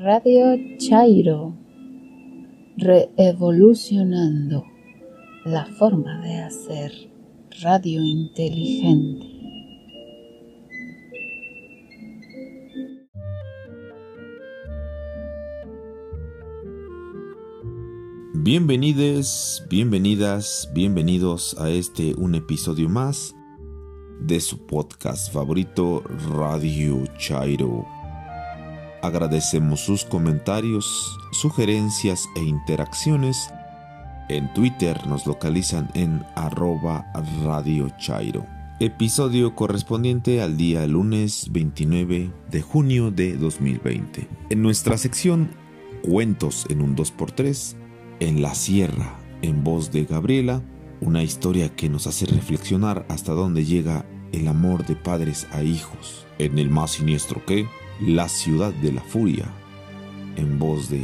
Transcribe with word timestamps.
Radio 0.00 0.56
Chairo, 0.78 1.56
reevolucionando 2.76 4.64
la 5.44 5.66
forma 5.66 6.20
de 6.20 6.36
hacer 6.36 6.92
radio 7.62 8.00
inteligente. 8.04 9.26
Bienvenidos, 18.34 19.64
bienvenidas, 19.68 20.70
bienvenidos 20.72 21.58
a 21.58 21.70
este 21.70 22.14
un 22.14 22.36
episodio 22.36 22.88
más 22.88 23.34
de 24.20 24.38
su 24.38 24.64
podcast 24.64 25.32
favorito 25.32 26.04
Radio 26.30 27.02
Chairo. 27.18 27.97
Agradecemos 29.02 29.80
sus 29.80 30.04
comentarios, 30.04 31.18
sugerencias 31.32 32.28
e 32.36 32.42
interacciones. 32.42 33.50
En 34.28 34.52
Twitter 34.54 35.06
nos 35.06 35.26
localizan 35.26 35.88
en 35.94 36.24
arroba 36.34 37.10
Radio 37.44 37.90
Chairo. 37.98 38.44
Episodio 38.80 39.54
correspondiente 39.54 40.42
al 40.42 40.56
día 40.56 40.86
lunes 40.86 41.48
29 41.50 42.30
de 42.50 42.62
junio 42.62 43.10
de 43.10 43.36
2020. 43.36 44.28
En 44.50 44.62
nuestra 44.62 44.98
sección 44.98 45.50
Cuentos 46.02 46.66
en 46.68 46.80
un 46.80 46.96
2x3 46.96 47.76
en 48.20 48.42
la 48.42 48.54
Sierra, 48.54 49.16
en 49.42 49.62
voz 49.64 49.92
de 49.92 50.04
Gabriela, 50.04 50.62
una 51.00 51.22
historia 51.22 51.74
que 51.74 51.88
nos 51.88 52.06
hace 52.06 52.26
reflexionar 52.26 53.06
hasta 53.08 53.32
dónde 53.32 53.64
llega 53.64 54.06
el 54.32 54.48
amor 54.48 54.86
de 54.86 54.96
padres 54.96 55.46
a 55.52 55.62
hijos. 55.62 56.26
En 56.38 56.58
el 56.58 56.70
más 56.70 56.92
siniestro 56.92 57.44
que, 57.44 57.66
La 58.00 58.28
ciudad 58.28 58.72
de 58.72 58.92
la 58.92 59.00
furia, 59.00 59.46
en 60.36 60.60
voz 60.60 60.88
de 60.88 61.02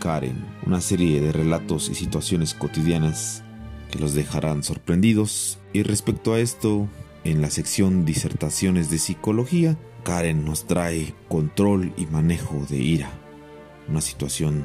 Karen, 0.00 0.42
una 0.64 0.80
serie 0.80 1.20
de 1.20 1.30
relatos 1.30 1.90
y 1.90 1.94
situaciones 1.94 2.54
cotidianas 2.54 3.44
que 3.90 3.98
los 3.98 4.14
dejarán 4.14 4.62
sorprendidos. 4.62 5.58
Y 5.74 5.82
respecto 5.82 6.32
a 6.32 6.40
esto, 6.40 6.88
en 7.24 7.42
la 7.42 7.50
sección 7.50 8.06
disertaciones 8.06 8.90
de 8.90 8.96
psicología, 8.96 9.76
Karen 10.04 10.46
nos 10.46 10.66
trae 10.66 11.14
control 11.28 11.92
y 11.98 12.06
manejo 12.06 12.64
de 12.70 12.78
ira, 12.78 13.10
una 13.86 14.00
situación 14.00 14.64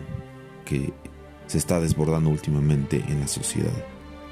que 0.63 0.93
se 1.47 1.57
está 1.57 1.81
desbordando 1.81 2.29
últimamente 2.29 3.03
en 3.09 3.19
la 3.19 3.27
sociedad. 3.27 3.85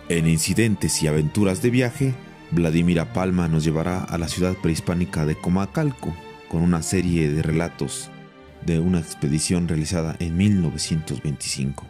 En 0.07 0.29
incidentes 0.29 1.03
y 1.03 1.07
aventuras 1.07 1.61
de 1.61 1.69
viaje, 1.69 2.13
Vladimira 2.51 3.11
Palma 3.11 3.49
nos 3.49 3.65
llevará 3.65 4.05
a 4.05 4.17
la 4.17 4.29
ciudad 4.29 4.55
prehispánica 4.61 5.25
de 5.25 5.35
Comacalco 5.35 6.15
con 6.55 6.63
una 6.63 6.81
serie 6.83 7.29
de 7.29 7.41
relatos 7.41 8.09
de 8.65 8.79
una 8.79 8.99
expedición 8.99 9.67
realizada 9.67 10.15
en 10.19 10.37
1925. 10.37 11.85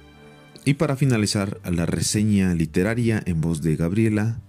Y 0.65 0.73
para 0.73 0.95
finalizar, 0.95 1.59
la 1.71 1.85
reseña 1.85 2.51
literaria 2.55 3.21
en 3.27 3.41
voz 3.41 3.61
de 3.61 3.75
Gabriela, 3.75 4.41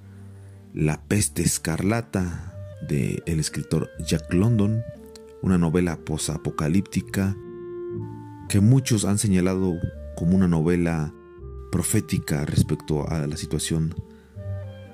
La 0.73 1.03
peste 1.03 1.43
escarlata 1.43 2.55
de 2.89 3.23
el 3.27 3.41
escritor 3.41 3.91
Jack 4.07 4.33
London, 4.33 4.83
una 5.43 5.59
novela 5.59 5.99
posapocalíptica 5.99 7.37
que 8.49 8.61
muchos 8.61 9.05
han 9.05 9.19
señalado 9.19 9.75
como 10.17 10.35
una 10.35 10.49
novela 10.49 11.13
profética 11.71 12.47
respecto 12.47 13.07
a 13.07 13.27
la 13.27 13.37
situación 13.37 13.95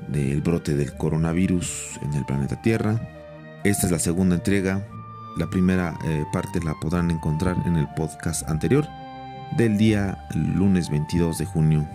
del 0.09 0.41
brote 0.41 0.75
del 0.75 0.97
coronavirus 0.97 2.01
en 2.03 2.13
el 2.15 2.25
planeta 2.25 2.61
Tierra. 2.61 3.61
Esta 3.63 3.87
es 3.87 3.93
la 3.93 4.01
segunda 4.01 4.35
entrega. 4.35 4.89
La 5.37 5.49
primera 5.49 5.99
eh, 6.05 6.25
parte 6.31 6.61
la 6.61 6.75
podrán 6.79 7.11
encontrar 7.11 7.57
en 7.65 7.77
el 7.77 7.89
podcast 7.95 8.47
anterior 8.51 8.87
del 9.57 9.79
día 9.79 10.27
lunes 10.35 10.91
22 10.91 11.39
de 11.39 11.47
junio. 11.47 11.89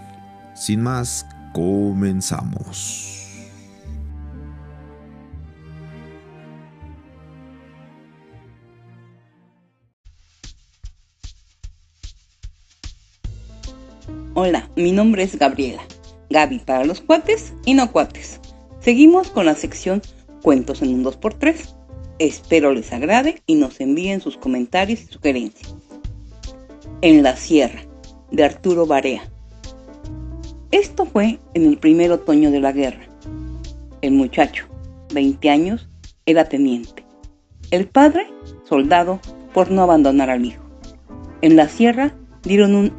Sin 0.55 0.81
más, 0.81 1.23
comenzamos. 1.53 3.13
Hola, 14.33 14.69
mi 14.75 14.91
nombre 14.91 15.23
es 15.23 15.37
Gabriela. 15.37 15.83
Gaby 16.31 16.59
para 16.59 16.85
los 16.85 17.01
cuates 17.01 17.53
y 17.65 17.75
no 17.75 17.91
cuates. 17.91 18.39
Seguimos 18.79 19.29
con 19.29 19.45
la 19.45 19.55
sección 19.55 20.01
Cuentos 20.41 20.81
en 20.81 20.93
un 20.93 21.03
2x3. 21.03 21.76
Espero 22.19 22.73
les 22.73 22.91
agrade 22.91 23.43
y 23.45 23.53
nos 23.53 23.79
envíen 23.79 24.21
sus 24.21 24.37
comentarios 24.37 25.01
y 25.01 25.05
sugerencias. 25.05 25.75
En 27.01 27.21
la 27.21 27.35
Sierra, 27.35 27.81
de 28.31 28.43
Arturo 28.43 28.87
Barea. 28.87 29.21
Esto 30.71 31.05
fue 31.05 31.39
en 31.53 31.65
el 31.67 31.77
primer 31.77 32.11
otoño 32.11 32.49
de 32.49 32.59
la 32.59 32.71
guerra. 32.71 33.07
El 34.01 34.13
muchacho, 34.13 34.65
20 35.13 35.47
años, 35.51 35.87
era 36.25 36.49
teniente. 36.49 37.05
El 37.69 37.87
padre, 37.87 38.25
soldado, 38.63 39.19
por 39.53 39.69
no 39.69 39.83
abandonar 39.83 40.31
al 40.31 40.43
hijo. 40.43 40.63
En 41.41 41.55
la 41.55 41.69
sierra 41.69 42.15
dieron 42.41 42.73
un 42.73 42.91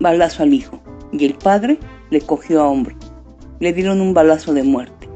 balazo 0.00 0.42
al 0.42 0.52
hijo 0.52 0.82
y 1.12 1.24
el 1.24 1.34
padre 1.34 1.78
le 2.10 2.20
cogió 2.20 2.60
a 2.60 2.68
hombro. 2.68 2.96
Le 3.60 3.72
dieron 3.72 4.00
un 4.00 4.14
balazo 4.14 4.52
de 4.52 4.64
muerte. 4.64 5.08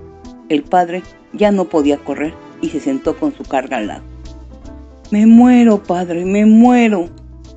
El 0.48 0.62
padre 0.62 1.02
ya 1.32 1.50
no 1.50 1.69
podía 1.69 1.98
correr 1.98 2.32
y 2.60 2.69
se 2.70 2.80
sentó 2.80 3.16
con 3.16 3.34
su 3.34 3.44
carga 3.44 3.78
al 3.78 3.86
lado. 3.88 4.02
Me 5.10 5.26
muero, 5.26 5.82
padre, 5.82 6.24
me 6.24 6.44
muero. 6.44 7.08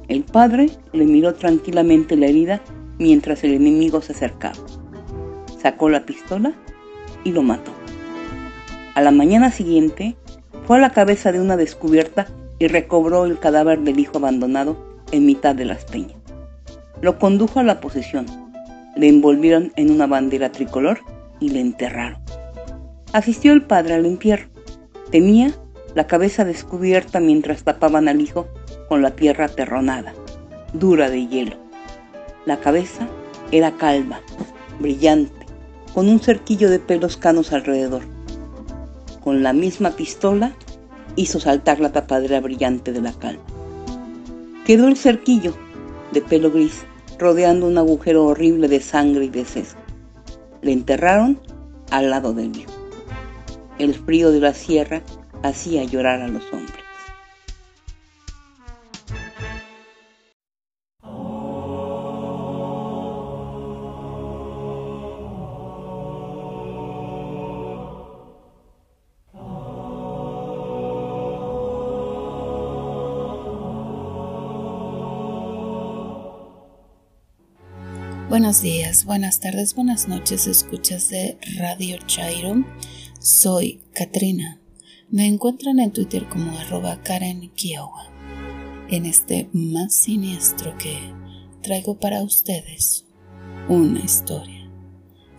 El 0.08 0.24
padre 0.24 0.70
le 0.94 1.06
miró 1.06 1.34
tranquilamente 1.34 2.16
la 2.16 2.28
herida 2.28 2.62
mientras 2.98 3.44
el 3.44 3.54
enemigo 3.54 4.02
se 4.02 4.14
acercaba. 4.14 4.56
Sacó 5.62 5.90
la 5.90 6.06
pistola 6.06 6.54
y 7.24 7.32
lo 7.32 7.42
mató. 7.42 7.72
A 8.96 9.02
la 9.02 9.12
mañana 9.12 9.52
siguiente 9.52 10.16
fue 10.66 10.78
a 10.78 10.82
la 10.82 10.92
cabeza 10.92 11.32
de 11.32 11.40
una 11.40 11.58
descubierta 11.58 12.28
y 12.60 12.68
recobró 12.68 13.26
el 13.26 13.40
cadáver 13.40 13.80
del 13.80 14.00
hijo 14.00 14.18
abandonado 14.18 14.78
en 15.12 15.26
mitad 15.26 15.56
de 15.56 15.66
las 15.66 15.86
peñas. 15.86 16.18
Lo 17.02 17.18
condujo 17.18 17.60
a 17.60 17.64
la 17.64 17.82
posesión, 17.82 18.28
le 18.96 19.08
envolvieron 19.08 19.72
en 19.76 19.90
una 19.90 20.06
bandera 20.06 20.52
tricolor 20.52 21.00
y 21.40 21.50
le 21.50 21.62
enterraron. 21.62 22.22
Asistió 23.14 23.52
el 23.54 23.64
padre 23.64 23.96
al 23.96 24.06
entierro. 24.06 24.51
Tenía 25.12 25.54
la 25.94 26.08
cabeza 26.08 26.46
descubierta 26.46 27.20
mientras 27.20 27.66
tapaban 27.66 28.08
al 28.08 28.22
hijo 28.22 28.48
con 28.88 29.02
la 29.02 29.12
tierra 29.12 29.46
aterronada, 29.46 30.14
dura 30.72 31.10
de 31.10 31.28
hielo. 31.28 31.58
La 32.46 32.62
cabeza 32.62 33.10
era 33.52 33.72
calva, 33.72 34.22
brillante, 34.80 35.46
con 35.94 36.08
un 36.08 36.22
cerquillo 36.22 36.70
de 36.70 36.80
pelos 36.80 37.18
canos 37.18 37.52
alrededor. 37.52 38.04
Con 39.22 39.44
la 39.44 39.52
misma 39.52 39.92
pistola 39.92 40.54
hizo 41.18 41.42
saltar 41.42 41.82
la 41.82 41.92
tapadera 41.92 42.40
brillante 42.40 42.94
de 42.94 43.02
la 43.02 43.12
calva. 43.12 43.44
Quedó 44.66 44.88
el 44.88 44.96
cerquillo 44.96 45.54
de 46.14 46.22
pelo 46.22 46.52
gris 46.52 46.86
rodeando 47.20 47.68
un 47.68 47.78
agujero 47.78 48.26
horrible 48.26 48.70
de 48.70 48.80
sangre 48.80 49.26
y 49.26 49.30
de 49.30 49.44
seso. 49.44 49.76
Le 50.62 50.72
enterraron 50.72 51.38
al 51.90 52.10
lado 52.10 52.34
del 52.34 52.50
mío. 52.50 52.81
El 53.80 53.96
frío 53.96 54.32
de 54.32 54.40
la 54.40 54.54
sierra 54.54 55.02
hacía 55.44 55.84
llorar 55.84 56.22
a 56.22 56.28
los 56.28 56.44
hombres. 56.54 56.82
Buenos 78.32 78.62
días, 78.62 79.04
buenas 79.04 79.42
tardes, 79.42 79.76
buenas 79.76 80.08
noches, 80.08 80.48
escuchas 80.48 81.10
de 81.10 81.38
Radio 81.58 81.98
Chairo. 82.06 82.64
Soy 83.24 83.84
Katrina. 83.94 84.60
Me 85.12 85.28
encuentran 85.28 85.80
en 85.80 85.92
Twitter 85.92 86.28
como 86.28 86.58
arroba 86.58 87.04
Karen 87.04 87.52
Kiowa. 87.52 88.10
En 88.90 89.06
este 89.06 89.48
más 89.54 89.94
siniestro 89.94 90.76
que 90.80 90.98
traigo 91.62 92.00
para 92.00 92.24
ustedes 92.24 93.06
una 93.70 94.00
historia. 94.00 94.68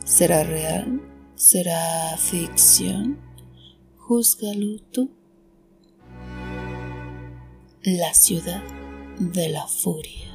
¿Será 0.05 0.45
real? 0.45 1.01
¿Será 1.35 2.17
ficción? 2.19 3.19
Júzgalo 3.97 4.79
tú. 4.93 5.11
La 7.83 8.15
ciudad 8.15 8.63
de 9.19 9.49
la 9.49 9.67
furia. 9.67 10.29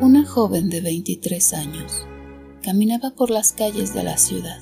Una 0.00 0.24
joven 0.24 0.70
de 0.70 0.80
23 0.80 1.54
años 1.54 2.06
caminaba 2.62 3.10
por 3.10 3.30
las 3.30 3.52
calles 3.52 3.94
de 3.94 4.02
la 4.02 4.16
ciudad 4.18 4.60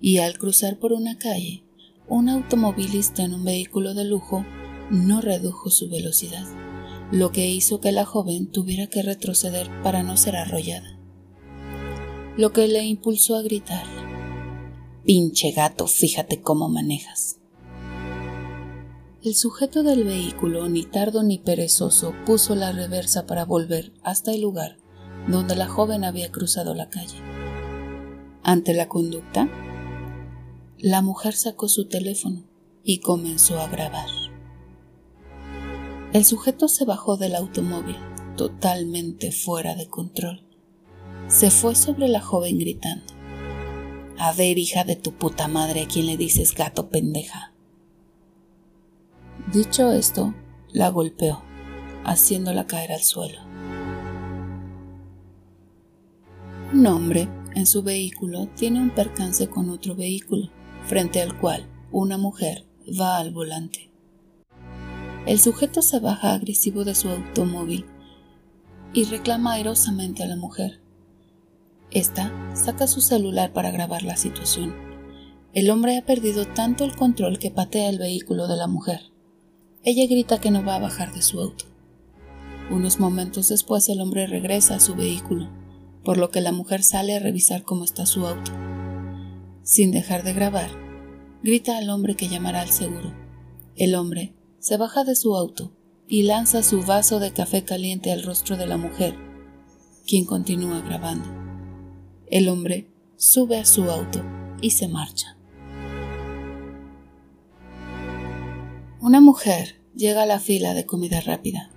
y 0.00 0.18
al 0.18 0.36
cruzar 0.36 0.78
por 0.78 0.92
una 0.92 1.16
calle, 1.18 1.64
un 2.08 2.28
automovilista 2.28 3.22
en 3.22 3.34
un 3.34 3.44
vehículo 3.44 3.94
de 3.94 4.04
lujo 4.04 4.44
no 4.90 5.20
redujo 5.20 5.70
su 5.70 5.88
velocidad, 5.88 6.46
lo 7.12 7.30
que 7.30 7.48
hizo 7.48 7.80
que 7.80 7.92
la 7.92 8.04
joven 8.04 8.50
tuviera 8.50 8.88
que 8.88 9.02
retroceder 9.02 9.70
para 9.82 10.02
no 10.02 10.16
ser 10.16 10.36
arrollada, 10.36 10.98
lo 12.36 12.52
que 12.52 12.66
le 12.68 12.84
impulsó 12.84 13.36
a 13.36 13.42
gritar, 13.42 13.84
Pinche 15.04 15.50
gato, 15.50 15.88
fíjate 15.88 16.42
cómo 16.42 16.68
manejas. 16.68 17.40
El 19.24 19.34
sujeto 19.34 19.82
del 19.82 20.04
vehículo, 20.04 20.68
ni 20.68 20.84
tardo 20.84 21.24
ni 21.24 21.38
perezoso, 21.38 22.14
puso 22.24 22.54
la 22.54 22.70
reversa 22.70 23.26
para 23.26 23.44
volver 23.44 23.92
hasta 24.04 24.32
el 24.32 24.42
lugar 24.42 24.81
donde 25.28 25.56
la 25.56 25.68
joven 25.68 26.04
había 26.04 26.30
cruzado 26.30 26.74
la 26.74 26.88
calle. 26.88 27.16
Ante 28.42 28.74
la 28.74 28.88
conducta, 28.88 29.48
la 30.78 31.00
mujer 31.00 31.34
sacó 31.34 31.68
su 31.68 31.86
teléfono 31.86 32.42
y 32.82 32.98
comenzó 32.98 33.60
a 33.60 33.68
grabar. 33.68 34.08
El 36.12 36.24
sujeto 36.24 36.68
se 36.68 36.84
bajó 36.84 37.16
del 37.16 37.36
automóvil, 37.36 37.96
totalmente 38.36 39.32
fuera 39.32 39.74
de 39.76 39.88
control. 39.88 40.44
Se 41.28 41.50
fue 41.50 41.74
sobre 41.74 42.08
la 42.08 42.20
joven 42.20 42.58
gritando. 42.58 43.04
A 44.18 44.32
ver, 44.32 44.58
hija 44.58 44.84
de 44.84 44.96
tu 44.96 45.12
puta 45.12 45.48
madre, 45.48 45.82
¿a 45.82 45.86
quién 45.86 46.06
le 46.06 46.16
dices 46.16 46.54
gato 46.54 46.90
pendeja? 46.90 47.52
Dicho 49.52 49.90
esto, 49.92 50.34
la 50.72 50.88
golpeó, 50.88 51.42
haciéndola 52.04 52.66
caer 52.66 52.92
al 52.92 53.02
suelo. 53.02 53.51
Un 56.72 56.86
hombre 56.86 57.28
en 57.54 57.66
su 57.66 57.82
vehículo 57.82 58.48
tiene 58.56 58.80
un 58.80 58.88
percance 58.88 59.46
con 59.46 59.68
otro 59.68 59.94
vehículo, 59.94 60.48
frente 60.86 61.20
al 61.20 61.38
cual 61.38 61.68
una 61.90 62.16
mujer 62.16 62.64
va 62.98 63.18
al 63.18 63.30
volante. 63.30 63.90
El 65.26 65.38
sujeto 65.38 65.82
se 65.82 66.00
baja 66.00 66.32
agresivo 66.32 66.84
de 66.84 66.94
su 66.94 67.10
automóvil 67.10 67.84
y 68.94 69.04
reclama 69.04 69.52
airosamente 69.52 70.22
a 70.22 70.26
la 70.26 70.36
mujer. 70.36 70.80
Esta 71.90 72.32
saca 72.54 72.86
su 72.86 73.02
celular 73.02 73.52
para 73.52 73.70
grabar 73.70 74.02
la 74.02 74.16
situación. 74.16 74.74
El 75.52 75.68
hombre 75.68 75.98
ha 75.98 76.06
perdido 76.06 76.46
tanto 76.46 76.84
el 76.84 76.96
control 76.96 77.38
que 77.38 77.50
patea 77.50 77.90
el 77.90 77.98
vehículo 77.98 78.48
de 78.48 78.56
la 78.56 78.66
mujer. 78.66 79.12
Ella 79.84 80.06
grita 80.06 80.40
que 80.40 80.50
no 80.50 80.64
va 80.64 80.76
a 80.76 80.80
bajar 80.80 81.12
de 81.12 81.20
su 81.20 81.38
auto. 81.38 81.66
Unos 82.70 82.98
momentos 82.98 83.50
después 83.50 83.90
el 83.90 84.00
hombre 84.00 84.26
regresa 84.26 84.76
a 84.76 84.80
su 84.80 84.94
vehículo, 84.94 85.50
por 86.04 86.18
lo 86.18 86.30
que 86.30 86.40
la 86.40 86.52
mujer 86.52 86.82
sale 86.82 87.14
a 87.14 87.18
revisar 87.18 87.62
cómo 87.62 87.84
está 87.84 88.06
su 88.06 88.26
auto. 88.26 88.52
Sin 89.62 89.92
dejar 89.92 90.24
de 90.24 90.32
grabar, 90.32 90.70
grita 91.42 91.78
al 91.78 91.90
hombre 91.90 92.16
que 92.16 92.28
llamará 92.28 92.60
al 92.60 92.70
seguro. 92.70 93.14
El 93.76 93.94
hombre 93.94 94.34
se 94.58 94.76
baja 94.76 95.04
de 95.04 95.14
su 95.14 95.36
auto 95.36 95.72
y 96.08 96.22
lanza 96.22 96.62
su 96.62 96.82
vaso 96.82 97.20
de 97.20 97.32
café 97.32 97.64
caliente 97.64 98.12
al 98.12 98.22
rostro 98.22 98.56
de 98.56 98.66
la 98.66 98.76
mujer, 98.76 99.16
quien 100.06 100.24
continúa 100.24 100.80
grabando. 100.80 101.28
El 102.26 102.48
hombre 102.48 102.90
sube 103.16 103.58
a 103.58 103.64
su 103.64 103.90
auto 103.90 104.22
y 104.60 104.70
se 104.70 104.88
marcha. 104.88 105.36
Una 109.00 109.20
mujer 109.20 109.80
llega 109.96 110.22
a 110.22 110.26
la 110.26 110.38
fila 110.38 110.74
de 110.74 110.86
comida 110.86 111.20
rápida. 111.20 111.71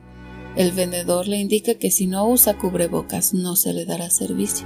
El 0.55 0.71
vendedor 0.71 1.27
le 1.27 1.37
indica 1.37 1.75
que 1.75 1.91
si 1.91 2.07
no 2.07 2.27
usa 2.27 2.57
cubrebocas 2.57 3.33
no 3.33 3.57
se 3.57 3.73
le 3.73 3.85
dará 3.85 4.09
servicio, 4.09 4.65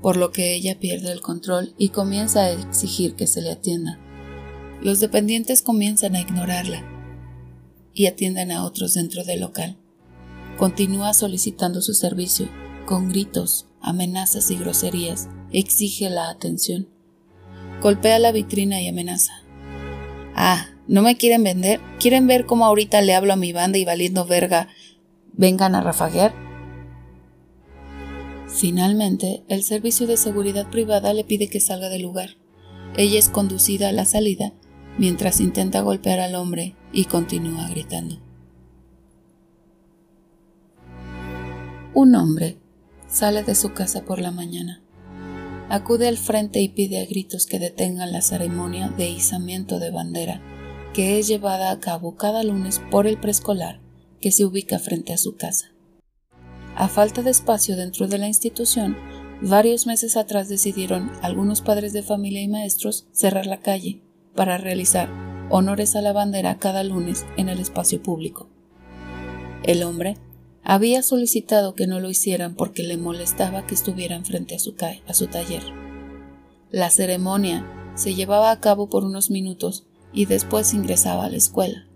por 0.00 0.16
lo 0.16 0.32
que 0.32 0.54
ella 0.54 0.80
pierde 0.80 1.12
el 1.12 1.20
control 1.20 1.74
y 1.76 1.90
comienza 1.90 2.44
a 2.44 2.50
exigir 2.50 3.14
que 3.14 3.26
se 3.26 3.42
le 3.42 3.50
atienda. 3.50 3.98
Los 4.80 5.00
dependientes 5.00 5.60
comienzan 5.60 6.16
a 6.16 6.20
ignorarla 6.20 6.82
y 7.92 8.06
atienden 8.06 8.50
a 8.52 8.64
otros 8.64 8.94
dentro 8.94 9.22
del 9.22 9.40
local. 9.40 9.76
Continúa 10.56 11.12
solicitando 11.12 11.82
su 11.82 11.92
servicio, 11.92 12.48
con 12.86 13.10
gritos, 13.10 13.68
amenazas 13.82 14.50
y 14.50 14.56
groserías, 14.56 15.28
exige 15.52 16.08
la 16.08 16.30
atención. 16.30 16.88
Golpea 17.82 18.18
la 18.18 18.32
vitrina 18.32 18.80
y 18.80 18.88
amenaza. 18.88 19.42
Ah, 20.34 20.68
¿no 20.88 21.02
me 21.02 21.16
quieren 21.16 21.44
vender? 21.44 21.80
¿Quieren 22.00 22.26
ver 22.26 22.46
cómo 22.46 22.64
ahorita 22.64 23.02
le 23.02 23.14
hablo 23.14 23.34
a 23.34 23.36
mi 23.36 23.52
banda 23.52 23.76
y 23.76 23.84
valiendo 23.84 24.24
verga 24.24 24.68
vengan 25.32 25.74
a 25.74 25.80
rafaguear? 25.80 26.34
Finalmente, 28.48 29.42
el 29.48 29.62
servicio 29.62 30.06
de 30.06 30.16
seguridad 30.16 30.68
privada 30.70 31.14
le 31.14 31.24
pide 31.24 31.48
que 31.48 31.60
salga 31.60 31.88
del 31.88 32.02
lugar. 32.02 32.36
Ella 32.96 33.18
es 33.18 33.28
conducida 33.28 33.88
a 33.88 33.92
la 33.92 34.04
salida 34.04 34.52
mientras 34.98 35.40
intenta 35.40 35.80
golpear 35.80 36.20
al 36.20 36.34
hombre 36.34 36.76
y 36.92 37.06
continúa 37.06 37.68
gritando. 37.68 38.20
Un 41.94 42.14
hombre 42.14 42.58
sale 43.08 43.42
de 43.42 43.54
su 43.54 43.72
casa 43.72 44.04
por 44.04 44.20
la 44.20 44.30
mañana. 44.30 44.82
Acude 45.70 46.08
al 46.08 46.18
frente 46.18 46.60
y 46.60 46.68
pide 46.68 47.00
a 47.00 47.06
gritos 47.06 47.46
que 47.46 47.58
detengan 47.58 48.12
la 48.12 48.20
ceremonia 48.20 48.88
de 48.88 49.08
izamiento 49.08 49.78
de 49.78 49.90
bandera 49.90 50.42
que 50.92 51.18
es 51.18 51.26
llevada 51.26 51.70
a 51.70 51.80
cabo 51.80 52.16
cada 52.16 52.42
lunes 52.42 52.80
por 52.90 53.06
el 53.06 53.18
preescolar 53.18 53.81
que 54.22 54.32
se 54.32 54.46
ubica 54.46 54.78
frente 54.78 55.12
a 55.12 55.18
su 55.18 55.36
casa. 55.36 55.72
A 56.74 56.88
falta 56.88 57.22
de 57.22 57.30
espacio 57.30 57.76
dentro 57.76 58.08
de 58.08 58.16
la 58.16 58.28
institución, 58.28 58.96
varios 59.42 59.86
meses 59.86 60.16
atrás 60.16 60.48
decidieron 60.48 61.10
algunos 61.20 61.60
padres 61.60 61.92
de 61.92 62.02
familia 62.02 62.40
y 62.40 62.48
maestros 62.48 63.06
cerrar 63.12 63.44
la 63.44 63.60
calle 63.60 64.00
para 64.34 64.56
realizar 64.56 65.10
honores 65.50 65.96
a 65.96 66.00
la 66.00 66.14
bandera 66.14 66.58
cada 66.58 66.82
lunes 66.82 67.26
en 67.36 67.50
el 67.50 67.58
espacio 67.58 68.02
público. 68.02 68.48
El 69.64 69.82
hombre 69.82 70.16
había 70.64 71.02
solicitado 71.02 71.74
que 71.74 71.86
no 71.86 72.00
lo 72.00 72.08
hicieran 72.08 72.54
porque 72.54 72.84
le 72.84 72.96
molestaba 72.96 73.66
que 73.66 73.74
estuvieran 73.74 74.24
frente 74.24 74.54
a 74.54 74.58
su, 74.58 74.74
a 75.06 75.14
su 75.14 75.26
taller. 75.26 75.62
La 76.70 76.88
ceremonia 76.88 77.66
se 77.96 78.14
llevaba 78.14 78.50
a 78.50 78.60
cabo 78.60 78.88
por 78.88 79.04
unos 79.04 79.30
minutos 79.30 79.84
y 80.12 80.26
después 80.26 80.72
ingresaba 80.72 81.26
a 81.26 81.28
la 81.28 81.36
escuela. 81.36 81.86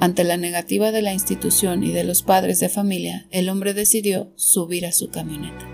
Ante 0.00 0.22
la 0.22 0.36
negativa 0.36 0.92
de 0.92 1.02
la 1.02 1.12
institución 1.12 1.82
y 1.82 1.90
de 1.90 2.04
los 2.04 2.22
padres 2.22 2.60
de 2.60 2.68
familia, 2.68 3.26
el 3.30 3.48
hombre 3.48 3.74
decidió 3.74 4.32
subir 4.36 4.86
a 4.86 4.92
su 4.92 5.10
camioneta, 5.10 5.66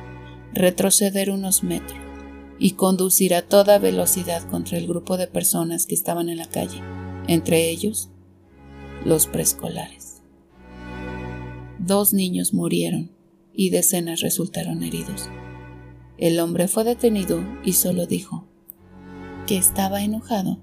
retroceder 0.54 1.30
unos 1.30 1.62
metros 1.62 1.98
y 2.58 2.72
conducir 2.72 3.34
a 3.34 3.42
toda 3.42 3.78
velocidad 3.78 4.42
contra 4.48 4.78
el 4.78 4.86
grupo 4.86 5.18
de 5.18 5.26
personas 5.26 5.84
que 5.84 5.94
estaban 5.94 6.30
en 6.30 6.38
la 6.38 6.46
calle, 6.46 6.80
entre 7.28 7.68
ellos 7.68 8.08
los 9.04 9.26
preescolares. 9.26 10.22
Dos 11.78 12.14
niños 12.14 12.54
murieron 12.54 13.10
y 13.52 13.68
decenas 13.68 14.22
resultaron 14.22 14.82
heridos. 14.82 15.28
El 16.16 16.40
hombre 16.40 16.66
fue 16.66 16.84
detenido 16.84 17.44
y 17.62 17.74
solo 17.74 18.06
dijo 18.06 18.46
que 19.46 19.58
estaba 19.58 20.02
enojado 20.02 20.62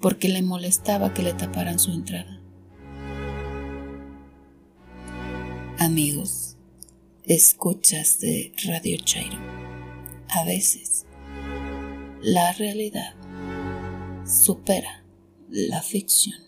porque 0.00 0.28
le 0.30 0.40
molestaba 0.40 1.12
que 1.12 1.22
le 1.22 1.34
taparan 1.34 1.78
su 1.78 1.92
entrada. 1.92 2.41
Amigos, 5.84 6.56
escuchas 7.24 8.20
de 8.20 8.52
Radio 8.66 8.98
Chairo. 9.04 9.36
A 10.28 10.44
veces, 10.44 11.06
la 12.20 12.52
realidad 12.52 13.14
supera 14.24 15.04
la 15.48 15.82
ficción. 15.82 16.38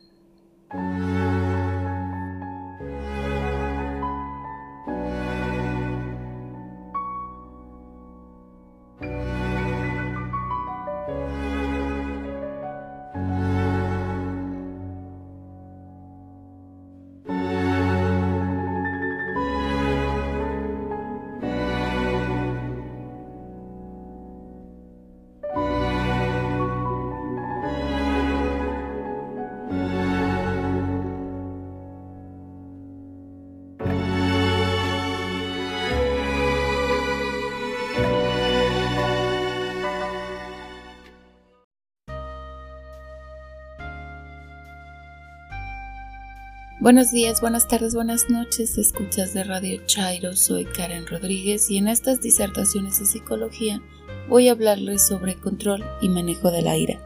Buenos 46.85 47.13
días, 47.13 47.41
buenas 47.41 47.67
tardes, 47.67 47.95
buenas 47.95 48.29
noches, 48.29 48.77
escuchas 48.77 49.33
de 49.33 49.43
Radio 49.43 49.81
Chairo, 49.87 50.37
soy 50.37 50.67
Karen 50.67 51.07
Rodríguez 51.07 51.71
y 51.71 51.79
en 51.79 51.89
estas 51.89 52.21
disertaciones 52.21 53.01
de 53.01 53.07
psicología 53.07 53.81
voy 54.29 54.49
a 54.49 54.53
hablarles 54.53 55.07
sobre 55.07 55.35
control 55.35 55.83
y 56.03 56.11
manejo 56.11 56.51
de 56.51 56.61
la 56.61 56.77
ira. 56.77 57.01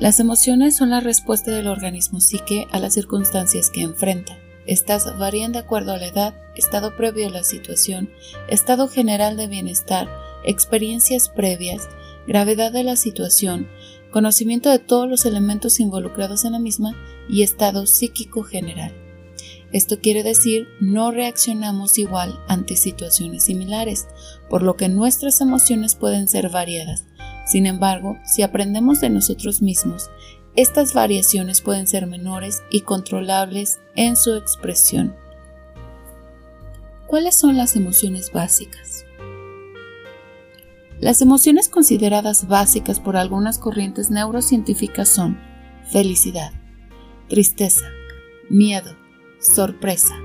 Las 0.00 0.18
emociones 0.18 0.76
son 0.76 0.90
la 0.90 0.98
respuesta 0.98 1.52
del 1.52 1.68
organismo 1.68 2.18
psique 2.18 2.66
a 2.72 2.80
las 2.80 2.94
circunstancias 2.94 3.70
que 3.70 3.82
enfrenta. 3.82 4.36
Estas 4.66 5.16
varían 5.16 5.52
de 5.52 5.60
acuerdo 5.60 5.92
a 5.92 5.98
la 5.98 6.08
edad, 6.08 6.34
estado 6.56 6.96
previo 6.96 7.28
a 7.28 7.30
la 7.30 7.44
situación, 7.44 8.10
estado 8.48 8.88
general 8.88 9.36
de 9.36 9.46
bienestar, 9.46 10.08
experiencias 10.42 11.28
previas, 11.28 11.88
gravedad 12.26 12.72
de 12.72 12.82
la 12.82 12.96
situación, 12.96 13.68
conocimiento 14.18 14.68
de 14.68 14.80
todos 14.80 15.08
los 15.08 15.26
elementos 15.26 15.78
involucrados 15.78 16.44
en 16.44 16.50
la 16.50 16.58
misma 16.58 16.96
y 17.28 17.44
estado 17.44 17.86
psíquico 17.86 18.42
general. 18.42 18.92
Esto 19.72 20.00
quiere 20.00 20.24
decir 20.24 20.66
no 20.80 21.12
reaccionamos 21.12 21.98
igual 21.98 22.36
ante 22.48 22.74
situaciones 22.74 23.44
similares, 23.44 24.08
por 24.50 24.64
lo 24.64 24.74
que 24.74 24.88
nuestras 24.88 25.40
emociones 25.40 25.94
pueden 25.94 26.26
ser 26.26 26.48
variadas. 26.48 27.04
Sin 27.46 27.64
embargo, 27.64 28.18
si 28.24 28.42
aprendemos 28.42 29.00
de 29.00 29.10
nosotros 29.10 29.62
mismos, 29.62 30.10
estas 30.56 30.94
variaciones 30.94 31.60
pueden 31.60 31.86
ser 31.86 32.08
menores 32.08 32.64
y 32.72 32.80
controlables 32.80 33.78
en 33.94 34.16
su 34.16 34.34
expresión. 34.34 35.14
¿Cuáles 37.06 37.36
son 37.36 37.56
las 37.56 37.76
emociones 37.76 38.32
básicas? 38.32 39.04
Las 41.00 41.22
emociones 41.22 41.68
consideradas 41.68 42.48
básicas 42.48 42.98
por 42.98 43.16
algunas 43.16 43.58
corrientes 43.58 44.10
neurocientíficas 44.10 45.08
son 45.08 45.38
felicidad, 45.92 46.52
tristeza, 47.28 47.84
miedo, 48.50 48.96
sorpresa, 49.40 50.16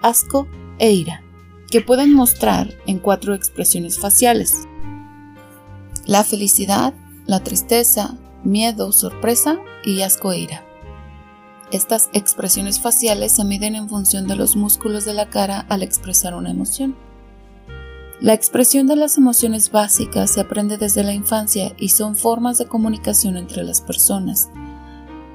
asco 0.00 0.48
e 0.78 0.92
ira, 0.92 1.22
que 1.70 1.82
pueden 1.82 2.14
mostrar 2.14 2.72
en 2.86 2.98
cuatro 2.98 3.34
expresiones 3.34 3.98
faciales. 3.98 4.66
La 6.06 6.24
felicidad, 6.24 6.94
la 7.26 7.40
tristeza, 7.40 8.16
miedo, 8.42 8.92
sorpresa 8.92 9.58
y 9.84 10.00
asco 10.00 10.32
e 10.32 10.38
ira. 10.38 10.64
Estas 11.72 12.08
expresiones 12.14 12.80
faciales 12.80 13.32
se 13.32 13.44
miden 13.44 13.74
en 13.74 13.88
función 13.88 14.26
de 14.26 14.36
los 14.36 14.56
músculos 14.56 15.04
de 15.04 15.12
la 15.12 15.28
cara 15.28 15.66
al 15.68 15.82
expresar 15.82 16.34
una 16.34 16.50
emoción. 16.50 16.96
La 18.22 18.34
expresión 18.34 18.86
de 18.86 18.94
las 18.94 19.18
emociones 19.18 19.72
básicas 19.72 20.30
se 20.30 20.40
aprende 20.40 20.78
desde 20.78 21.02
la 21.02 21.12
infancia 21.12 21.72
y 21.76 21.88
son 21.88 22.14
formas 22.14 22.56
de 22.56 22.66
comunicación 22.66 23.36
entre 23.36 23.64
las 23.64 23.80
personas. 23.80 24.48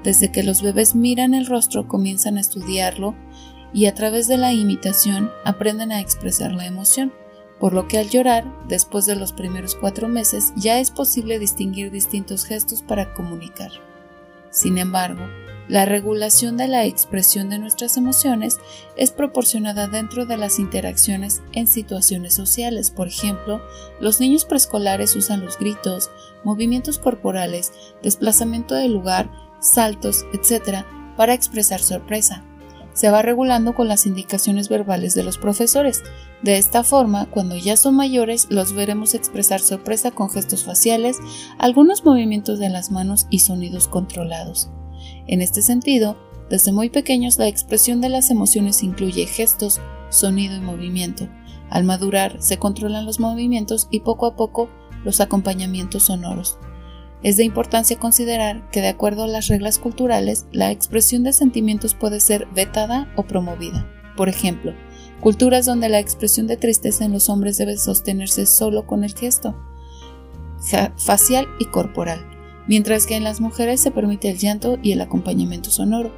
Desde 0.06 0.32
que 0.32 0.42
los 0.42 0.62
bebés 0.62 0.96
miran 0.96 1.34
el 1.34 1.48
rostro 1.48 1.90
comienzan 1.90 2.38
a 2.38 2.40
estudiarlo 2.40 3.14
y 3.74 3.88
a 3.88 3.94
través 3.94 4.30
de 4.30 4.38
la 4.38 4.54
imitación 4.54 5.30
aprenden 5.44 5.92
a 5.92 6.00
expresar 6.00 6.54
la 6.54 6.66
emoción, 6.66 7.12
por 7.60 7.74
lo 7.74 7.90
que 7.90 7.98
al 7.98 8.10
llorar, 8.10 8.46
después 8.70 9.06
de 9.06 9.18
los 9.18 9.34
primeros 9.34 9.76
cuatro 9.76 10.08
meses, 10.08 10.54
ya 10.56 10.80
es 10.80 10.90
posible 10.90 11.40
distinguir 11.40 11.92
distintos 11.92 12.46
gestos 12.46 12.84
para 12.84 13.14
comunicar. 13.16 13.72
Sin 14.50 14.78
embargo, 14.78 15.26
la 15.68 15.86
regulación 15.86 16.56
de 16.56 16.70
la 16.70 16.86
expresión 16.86 17.50
de 17.50 17.60
nuestras 17.60 17.98
emociones 17.98 18.58
es 18.96 19.12
proporcionada 19.12 19.88
dentro 19.88 20.26
de 20.26 20.38
las 20.38 20.60
interacciones 20.60 21.42
en 21.52 21.68
situaciones 21.68 22.34
sociales. 22.34 22.90
Por 22.90 23.08
ejemplo, 23.08 23.62
los 24.00 24.22
niños 24.22 24.46
preescolares 24.46 25.16
usan 25.18 25.44
los 25.44 25.60
gritos, 25.60 26.10
movimientos 26.46 27.00
corporales, 27.00 27.74
desplazamiento 28.02 28.76
del 28.76 28.94
lugar, 28.94 29.30
saltos, 29.60 30.26
etc., 30.34 30.86
para 31.18 31.34
expresar 31.34 31.82
sorpresa. 31.82 32.46
Se 32.94 33.12
va 33.12 33.22
regulando 33.22 33.76
con 33.76 33.88
las 33.88 34.06
indicaciones 34.06 34.70
verbales 34.70 35.14
de 35.14 35.24
los 35.24 35.38
profesores. 35.38 36.02
De 36.42 36.58
esta 36.58 36.84
forma, 36.84 37.26
cuando 37.26 37.58
ya 37.58 37.76
son 37.76 37.96
mayores, 37.96 38.48
los 38.50 38.74
veremos 38.74 39.14
expresar 39.14 39.60
sorpresa 39.60 40.12
con 40.12 40.30
gestos 40.30 40.64
faciales, 40.64 41.18
algunos 41.60 42.06
movimientos 42.06 42.58
de 42.58 42.70
las 42.70 42.90
manos 42.90 43.28
y 43.30 43.40
sonidos 43.40 43.88
controlados. 43.88 44.72
En 45.28 45.42
este 45.42 45.62
sentido, 45.62 46.18
desde 46.50 46.72
muy 46.72 46.90
pequeños 46.90 47.38
la 47.38 47.48
expresión 47.48 48.00
de 48.00 48.10
las 48.10 48.32
emociones 48.32 48.82
incluye 48.82 49.26
gestos, 49.26 49.82
sonido 50.10 50.56
y 50.56 50.62
movimiento. 50.62 51.28
Al 51.70 51.84
madurar 51.84 52.42
se 52.42 52.58
controlan 52.58 53.06
los 53.06 53.20
movimientos 53.20 53.90
y 53.92 54.00
poco 54.00 54.26
a 54.26 54.36
poco 54.36 54.70
los 55.04 55.20
acompañamientos 55.20 56.04
sonoros. 56.04 56.58
Es 57.24 57.36
de 57.36 57.44
importancia 57.44 57.98
considerar 58.00 58.70
que 58.72 58.80
de 58.80 58.88
acuerdo 58.88 59.24
a 59.24 59.28
las 59.28 59.48
reglas 59.48 59.80
culturales, 59.80 60.46
la 60.54 60.72
expresión 60.72 61.24
de 61.24 61.34
sentimientos 61.34 61.94
puede 61.94 62.22
ser 62.22 62.48
vetada 62.54 63.12
o 63.18 63.24
promovida. 63.24 63.86
Por 64.16 64.30
ejemplo, 64.30 64.74
culturas 65.20 65.66
donde 65.66 65.90
la 65.90 66.00
expresión 66.00 66.48
de 66.48 66.58
tristeza 66.58 67.04
en 67.04 67.12
los 67.12 67.30
hombres 67.30 67.58
debe 67.58 67.78
sostenerse 67.78 68.46
solo 68.46 68.88
con 68.88 69.04
el 69.04 69.14
gesto 69.14 69.56
facial 70.98 71.48
y 71.60 71.66
corporal 71.66 72.37
mientras 72.68 73.06
que 73.06 73.16
en 73.16 73.24
las 73.24 73.42
mujeres 73.42 73.82
se 73.82 73.92
permite 73.92 74.30
el 74.30 74.38
llanto 74.38 74.78
y 74.82 74.92
el 74.92 75.02
acompañamiento 75.02 75.70
sonoro. 75.70 76.14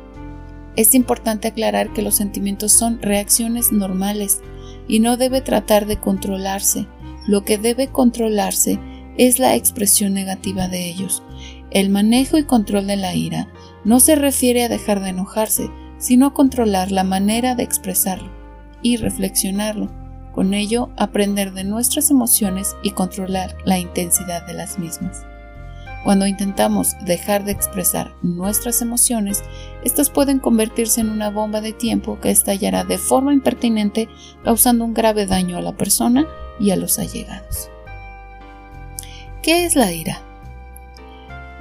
Es 0.75 0.95
importante 0.95 1.47
aclarar 1.47 1.93
que 1.93 2.01
los 2.01 2.15
sentimientos 2.15 2.71
son 2.71 3.01
reacciones 3.01 3.71
normales 3.71 4.41
y 4.87 4.99
no 4.99 5.17
debe 5.17 5.41
tratar 5.41 5.85
de 5.85 5.97
controlarse. 5.97 6.87
Lo 7.27 7.43
que 7.43 7.57
debe 7.57 7.87
controlarse 7.87 8.79
es 9.17 9.39
la 9.39 9.55
expresión 9.55 10.13
negativa 10.13 10.67
de 10.67 10.89
ellos. 10.89 11.23
El 11.71 11.89
manejo 11.89 12.37
y 12.37 12.43
control 12.43 12.87
de 12.87 12.95
la 12.95 13.13
ira 13.13 13.49
no 13.83 13.99
se 13.99 14.15
refiere 14.15 14.63
a 14.63 14.69
dejar 14.69 15.01
de 15.01 15.09
enojarse, 15.09 15.69
sino 15.97 16.27
a 16.27 16.33
controlar 16.33 16.91
la 16.91 17.03
manera 17.03 17.55
de 17.55 17.63
expresarlo 17.63 18.31
y 18.81 18.97
reflexionarlo. 18.97 19.91
Con 20.33 20.53
ello, 20.53 20.89
aprender 20.95 21.53
de 21.53 21.65
nuestras 21.65 22.09
emociones 22.09 22.75
y 22.81 22.91
controlar 22.91 23.57
la 23.65 23.77
intensidad 23.77 24.47
de 24.47 24.53
las 24.53 24.79
mismas. 24.79 25.28
Cuando 26.03 26.27
intentamos 26.27 26.95
dejar 27.01 27.43
de 27.43 27.51
expresar 27.51 28.13
nuestras 28.21 28.81
emociones, 28.81 29.43
estas 29.83 30.09
pueden 30.09 30.39
convertirse 30.39 31.01
en 31.01 31.09
una 31.09 31.29
bomba 31.29 31.61
de 31.61 31.73
tiempo 31.73 32.19
que 32.19 32.31
estallará 32.31 32.85
de 32.85 32.97
forma 32.97 33.33
impertinente, 33.33 34.07
causando 34.43 34.85
un 34.85 34.93
grave 34.93 35.25
daño 35.25 35.57
a 35.57 35.61
la 35.61 35.75
persona 35.75 36.25
y 36.59 36.71
a 36.71 36.77
los 36.77 36.99
allegados. 36.99 37.69
¿Qué 39.41 39.65
es 39.65 39.75
la 39.75 39.91
ira? 39.91 40.21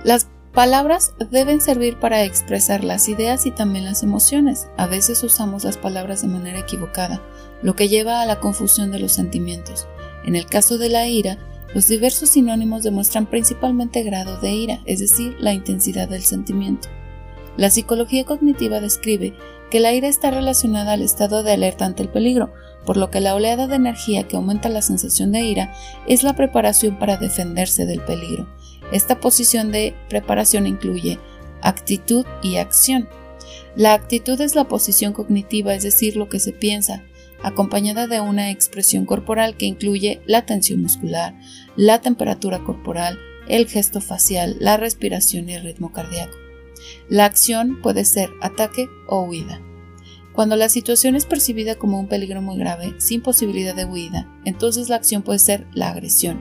Las 0.04 0.28
palabras 0.52 1.14
deben 1.30 1.60
servir 1.60 1.98
para 1.98 2.22
expresar 2.22 2.84
las 2.84 3.08
ideas 3.08 3.46
y 3.46 3.50
también 3.50 3.84
las 3.84 4.02
emociones. 4.02 4.68
A 4.76 4.86
veces 4.86 5.22
usamos 5.22 5.64
las 5.64 5.76
palabras 5.76 6.22
de 6.22 6.28
manera 6.28 6.60
equivocada, 6.60 7.20
lo 7.62 7.74
que 7.74 7.88
lleva 7.88 8.22
a 8.22 8.26
la 8.26 8.40
confusión 8.40 8.90
de 8.90 8.98
los 9.00 9.12
sentimientos. 9.12 9.86
En 10.24 10.36
el 10.36 10.46
caso 10.46 10.78
de 10.78 10.88
la 10.88 11.06
ira, 11.06 11.38
los 11.74 11.88
diversos 11.88 12.30
sinónimos 12.30 12.82
demuestran 12.82 13.26
principalmente 13.26 14.02
grado 14.02 14.40
de 14.40 14.52
ira, 14.52 14.80
es 14.86 15.00
decir, 15.00 15.36
la 15.38 15.52
intensidad 15.52 16.08
del 16.08 16.22
sentimiento. 16.22 16.88
La 17.56 17.70
psicología 17.70 18.24
cognitiva 18.24 18.80
describe 18.80 19.34
que 19.70 19.80
la 19.80 19.92
ira 19.92 20.08
está 20.08 20.30
relacionada 20.30 20.92
al 20.92 21.02
estado 21.02 21.42
de 21.42 21.52
alerta 21.52 21.84
ante 21.84 22.02
el 22.02 22.08
peligro, 22.08 22.52
por 22.86 22.96
lo 22.96 23.10
que 23.10 23.20
la 23.20 23.34
oleada 23.34 23.66
de 23.66 23.76
energía 23.76 24.26
que 24.26 24.36
aumenta 24.36 24.68
la 24.68 24.80
sensación 24.80 25.32
de 25.32 25.40
ira 25.40 25.74
es 26.06 26.22
la 26.22 26.34
preparación 26.34 26.98
para 26.98 27.18
defenderse 27.18 27.84
del 27.84 28.00
peligro. 28.00 28.48
Esta 28.92 29.20
posición 29.20 29.70
de 29.72 29.94
preparación 30.08 30.66
incluye 30.66 31.18
actitud 31.60 32.24
y 32.42 32.56
acción. 32.56 33.08
La 33.76 33.92
actitud 33.92 34.40
es 34.40 34.54
la 34.54 34.64
posición 34.64 35.12
cognitiva, 35.12 35.74
es 35.74 35.82
decir, 35.82 36.16
lo 36.16 36.28
que 36.28 36.40
se 36.40 36.52
piensa, 36.52 37.02
acompañada 37.42 38.06
de 38.06 38.20
una 38.20 38.50
expresión 38.50 39.06
corporal 39.06 39.56
que 39.56 39.66
incluye 39.66 40.20
la 40.26 40.46
tensión 40.46 40.82
muscular, 40.82 41.34
la 41.76 42.00
temperatura 42.00 42.64
corporal, 42.64 43.18
el 43.48 43.66
gesto 43.68 44.00
facial, 44.00 44.56
la 44.60 44.76
respiración 44.76 45.48
y 45.48 45.54
el 45.54 45.62
ritmo 45.62 45.92
cardíaco. 45.92 46.36
La 47.08 47.24
acción 47.24 47.80
puede 47.82 48.04
ser 48.04 48.30
ataque 48.40 48.88
o 49.06 49.22
huida. 49.22 49.60
Cuando 50.32 50.54
la 50.54 50.68
situación 50.68 51.16
es 51.16 51.26
percibida 51.26 51.74
como 51.74 51.98
un 51.98 52.06
peligro 52.06 52.40
muy 52.40 52.58
grave, 52.58 52.94
sin 52.98 53.22
posibilidad 53.22 53.74
de 53.74 53.84
huida, 53.84 54.32
entonces 54.44 54.88
la 54.88 54.96
acción 54.96 55.22
puede 55.22 55.40
ser 55.40 55.66
la 55.72 55.90
agresión. 55.90 56.38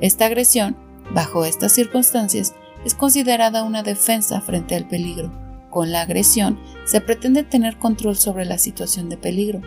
Esta 0.00 0.26
agresión, 0.26 0.76
bajo 1.14 1.44
estas 1.44 1.72
circunstancias, 1.72 2.54
es 2.84 2.94
considerada 2.94 3.62
una 3.62 3.82
defensa 3.82 4.40
frente 4.40 4.74
al 4.74 4.88
peligro. 4.88 5.32
Con 5.70 5.92
la 5.92 6.02
agresión 6.02 6.58
se 6.86 7.00
pretende 7.00 7.44
tener 7.44 7.78
control 7.78 8.16
sobre 8.16 8.44
la 8.46 8.58
situación 8.58 9.08
de 9.08 9.16
peligro. 9.16 9.62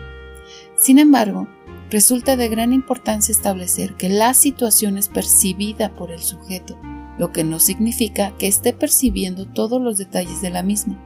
Sin 0.76 0.98
embargo, 0.98 1.48
resulta 1.90 2.36
de 2.36 2.48
gran 2.48 2.72
importancia 2.72 3.32
establecer 3.32 3.94
que 3.96 4.08
la 4.08 4.34
situación 4.34 4.96
es 4.98 5.08
percibida 5.08 5.94
por 5.94 6.10
el 6.10 6.20
sujeto, 6.20 6.78
lo 7.18 7.32
que 7.32 7.44
no 7.44 7.58
significa 7.58 8.32
que 8.38 8.46
esté 8.46 8.72
percibiendo 8.72 9.46
todos 9.46 9.80
los 9.80 9.98
detalles 9.98 10.40
de 10.40 10.50
la 10.50 10.62
misma. 10.62 10.98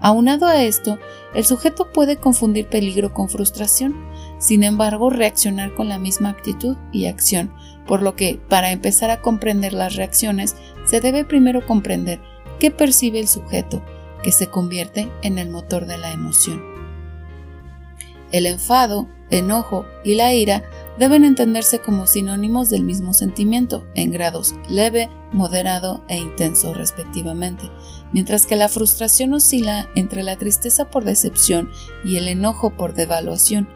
Aunado 0.00 0.46
a 0.46 0.62
esto, 0.62 0.98
el 1.34 1.44
sujeto 1.44 1.92
puede 1.92 2.16
confundir 2.16 2.66
peligro 2.66 3.12
con 3.12 3.28
frustración, 3.28 3.94
sin 4.38 4.64
embargo 4.64 5.10
reaccionar 5.10 5.74
con 5.74 5.88
la 5.88 5.98
misma 5.98 6.30
actitud 6.30 6.76
y 6.90 7.06
acción, 7.06 7.52
por 7.86 8.02
lo 8.02 8.16
que, 8.16 8.40
para 8.48 8.72
empezar 8.72 9.10
a 9.10 9.20
comprender 9.20 9.74
las 9.74 9.96
reacciones, 9.96 10.56
se 10.86 11.00
debe 11.00 11.24
primero 11.24 11.66
comprender 11.66 12.20
qué 12.58 12.70
percibe 12.70 13.20
el 13.20 13.28
sujeto, 13.28 13.82
que 14.22 14.32
se 14.32 14.48
convierte 14.48 15.10
en 15.22 15.38
el 15.38 15.50
motor 15.50 15.86
de 15.86 15.98
la 15.98 16.12
emoción. 16.12 16.69
El 18.32 18.46
enfado, 18.46 19.08
enojo 19.30 19.86
y 20.04 20.14
la 20.14 20.34
ira 20.34 20.64
deben 20.98 21.24
entenderse 21.24 21.80
como 21.80 22.06
sinónimos 22.06 22.68
del 22.70 22.82
mismo 22.82 23.14
sentimiento, 23.14 23.86
en 23.94 24.10
grados 24.10 24.54
leve, 24.68 25.08
moderado 25.32 26.04
e 26.08 26.18
intenso 26.18 26.74
respectivamente, 26.74 27.70
mientras 28.12 28.46
que 28.46 28.56
la 28.56 28.68
frustración 28.68 29.32
oscila 29.32 29.88
entre 29.94 30.22
la 30.22 30.36
tristeza 30.36 30.90
por 30.90 31.04
decepción 31.04 31.70
y 32.04 32.16
el 32.16 32.28
enojo 32.28 32.76
por 32.76 32.94
devaluación. 32.94 33.68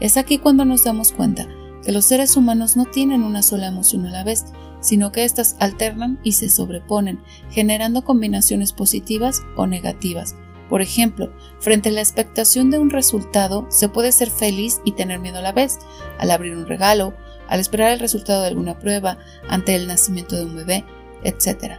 Es 0.00 0.16
aquí 0.16 0.38
cuando 0.38 0.64
nos 0.64 0.84
damos 0.84 1.12
cuenta 1.12 1.46
que 1.84 1.92
los 1.92 2.04
seres 2.04 2.36
humanos 2.36 2.76
no 2.76 2.84
tienen 2.86 3.22
una 3.22 3.42
sola 3.42 3.66
emoción 3.66 4.06
a 4.06 4.10
la 4.10 4.24
vez, 4.24 4.46
sino 4.80 5.12
que 5.12 5.24
éstas 5.24 5.56
alternan 5.60 6.18
y 6.22 6.32
se 6.32 6.48
sobreponen, 6.48 7.22
generando 7.50 8.04
combinaciones 8.04 8.72
positivas 8.72 9.42
o 9.56 9.66
negativas. 9.66 10.34
Por 10.72 10.80
ejemplo, 10.80 11.30
frente 11.60 11.90
a 11.90 11.92
la 11.92 12.00
expectación 12.00 12.70
de 12.70 12.78
un 12.78 12.88
resultado, 12.88 13.66
se 13.68 13.90
puede 13.90 14.10
ser 14.10 14.30
feliz 14.30 14.80
y 14.86 14.92
tener 14.92 15.18
miedo 15.18 15.36
a 15.36 15.42
la 15.42 15.52
vez, 15.52 15.76
al 16.18 16.30
abrir 16.30 16.56
un 16.56 16.66
regalo, 16.66 17.12
al 17.46 17.60
esperar 17.60 17.92
el 17.92 18.00
resultado 18.00 18.40
de 18.40 18.48
alguna 18.48 18.78
prueba, 18.78 19.18
ante 19.50 19.74
el 19.74 19.86
nacimiento 19.86 20.34
de 20.34 20.46
un 20.46 20.56
bebé, 20.56 20.86
etc. 21.24 21.74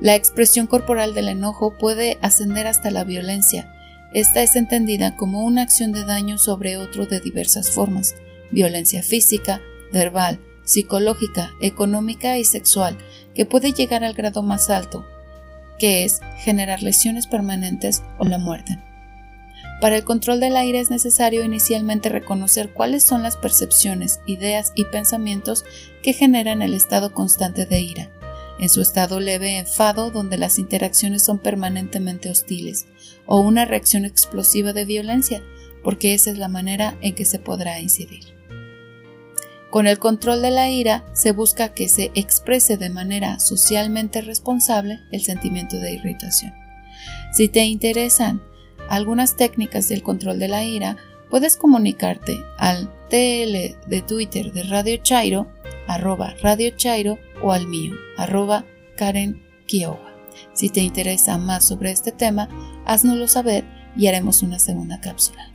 La 0.00 0.14
expresión 0.14 0.66
corporal 0.66 1.12
del 1.12 1.28
enojo 1.28 1.76
puede 1.76 2.16
ascender 2.22 2.66
hasta 2.66 2.90
la 2.90 3.04
violencia. 3.04 3.70
Esta 4.14 4.42
es 4.42 4.56
entendida 4.56 5.14
como 5.14 5.44
una 5.44 5.60
acción 5.60 5.92
de 5.92 6.06
daño 6.06 6.38
sobre 6.38 6.78
otro 6.78 7.04
de 7.04 7.20
diversas 7.20 7.70
formas, 7.70 8.14
violencia 8.50 9.02
física, 9.02 9.60
verbal, 9.92 10.40
psicológica, 10.64 11.50
económica 11.60 12.38
y 12.38 12.46
sexual, 12.46 12.96
que 13.34 13.44
puede 13.44 13.74
llegar 13.74 14.04
al 14.04 14.14
grado 14.14 14.42
más 14.42 14.70
alto, 14.70 15.04
que 15.82 16.04
es 16.04 16.20
generar 16.36 16.80
lesiones 16.80 17.26
permanentes 17.26 18.04
o 18.16 18.24
la 18.24 18.38
muerte. 18.38 18.78
Para 19.80 19.96
el 19.96 20.04
control 20.04 20.38
del 20.38 20.56
aire 20.56 20.78
es 20.78 20.90
necesario 20.90 21.42
inicialmente 21.42 22.08
reconocer 22.08 22.72
cuáles 22.72 23.02
son 23.02 23.24
las 23.24 23.36
percepciones, 23.36 24.20
ideas 24.24 24.70
y 24.76 24.84
pensamientos 24.84 25.64
que 26.04 26.12
generan 26.12 26.62
el 26.62 26.74
estado 26.74 27.12
constante 27.12 27.66
de 27.66 27.80
ira. 27.80 28.12
En 28.60 28.68
su 28.68 28.80
estado 28.80 29.18
leve 29.18 29.58
enfado, 29.58 30.12
donde 30.12 30.38
las 30.38 30.60
interacciones 30.60 31.24
son 31.24 31.40
permanentemente 31.40 32.30
hostiles, 32.30 32.86
o 33.26 33.40
una 33.40 33.64
reacción 33.64 34.04
explosiva 34.04 34.72
de 34.72 34.84
violencia, 34.84 35.42
porque 35.82 36.14
esa 36.14 36.30
es 36.30 36.38
la 36.38 36.46
manera 36.46 36.96
en 37.00 37.16
que 37.16 37.24
se 37.24 37.40
podrá 37.40 37.80
incidir. 37.80 38.31
Con 39.72 39.86
el 39.86 39.98
control 39.98 40.42
de 40.42 40.50
la 40.50 40.68
ira 40.68 41.02
se 41.14 41.32
busca 41.32 41.72
que 41.72 41.88
se 41.88 42.10
exprese 42.14 42.76
de 42.76 42.90
manera 42.90 43.40
socialmente 43.40 44.20
responsable 44.20 45.00
el 45.12 45.22
sentimiento 45.22 45.78
de 45.78 45.94
irritación. 45.94 46.52
Si 47.32 47.48
te 47.48 47.64
interesan 47.64 48.42
algunas 48.90 49.34
técnicas 49.34 49.88
del 49.88 50.02
control 50.02 50.38
de 50.38 50.48
la 50.48 50.62
ira, 50.62 50.98
puedes 51.30 51.56
comunicarte 51.56 52.36
al 52.58 52.92
TL 53.08 53.88
de 53.88 54.04
Twitter 54.06 54.52
de 54.52 54.64
Radio 54.64 54.98
Chairo, 54.98 55.50
arroba 55.88 56.34
Radio 56.42 56.76
Chairo 56.76 57.18
o 57.42 57.52
al 57.52 57.66
mío, 57.66 57.94
arroba 58.18 58.66
Karen 58.98 59.42
Kiowa. 59.64 60.12
Si 60.52 60.68
te 60.68 60.82
interesa 60.82 61.38
más 61.38 61.64
sobre 61.64 61.92
este 61.92 62.12
tema, 62.12 62.50
haznoslo 62.84 63.26
saber 63.26 63.64
y 63.96 64.06
haremos 64.08 64.42
una 64.42 64.58
segunda 64.58 65.00
cápsula. 65.00 65.51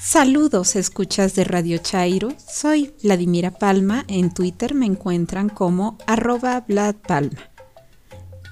Saludos, 0.00 0.76
escuchas 0.76 1.34
de 1.34 1.42
Radio 1.42 1.78
Chairo. 1.78 2.32
Soy 2.38 2.94
Vladimira 3.02 3.50
Palma. 3.50 4.04
En 4.06 4.32
Twitter 4.32 4.72
me 4.72 4.86
encuentran 4.86 5.48
como 5.48 5.98
arroba 6.06 6.64
Palma. 7.06 7.50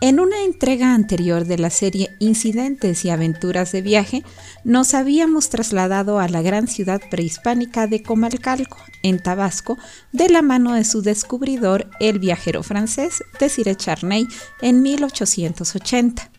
En 0.01 0.19
una 0.19 0.43
entrega 0.43 0.93
anterior 0.93 1.47
de 1.47 1.57
la 1.57 1.71
serie 1.71 2.11
Incidentes 2.19 3.05
y 3.05 3.11
Aventuras 3.11 3.71
de 3.73 3.81
Viaje, 3.81 4.25
nos 4.65 4.93
habíamos 4.93 5.49
trasladado 5.49 6.19
a 6.19 6.29
la 6.29 6.43
gran 6.43 6.67
ciudad 6.67 7.01
prehispánica 7.11 7.87
de 7.87 8.03
Comalcalco, 8.03 8.79
en 9.05 9.23
Tabasco, 9.23 9.79
de 10.13 10.29
la 10.29 10.43
mano 10.43 10.75
de 10.75 10.85
su 10.85 11.01
descubridor, 11.01 11.89
el 12.01 12.19
viajero 12.19 12.65
francés 12.65 13.23
Desiré 13.39 13.77
Charney, 13.77 14.27
en 14.61 14.83
1880. 14.83 16.31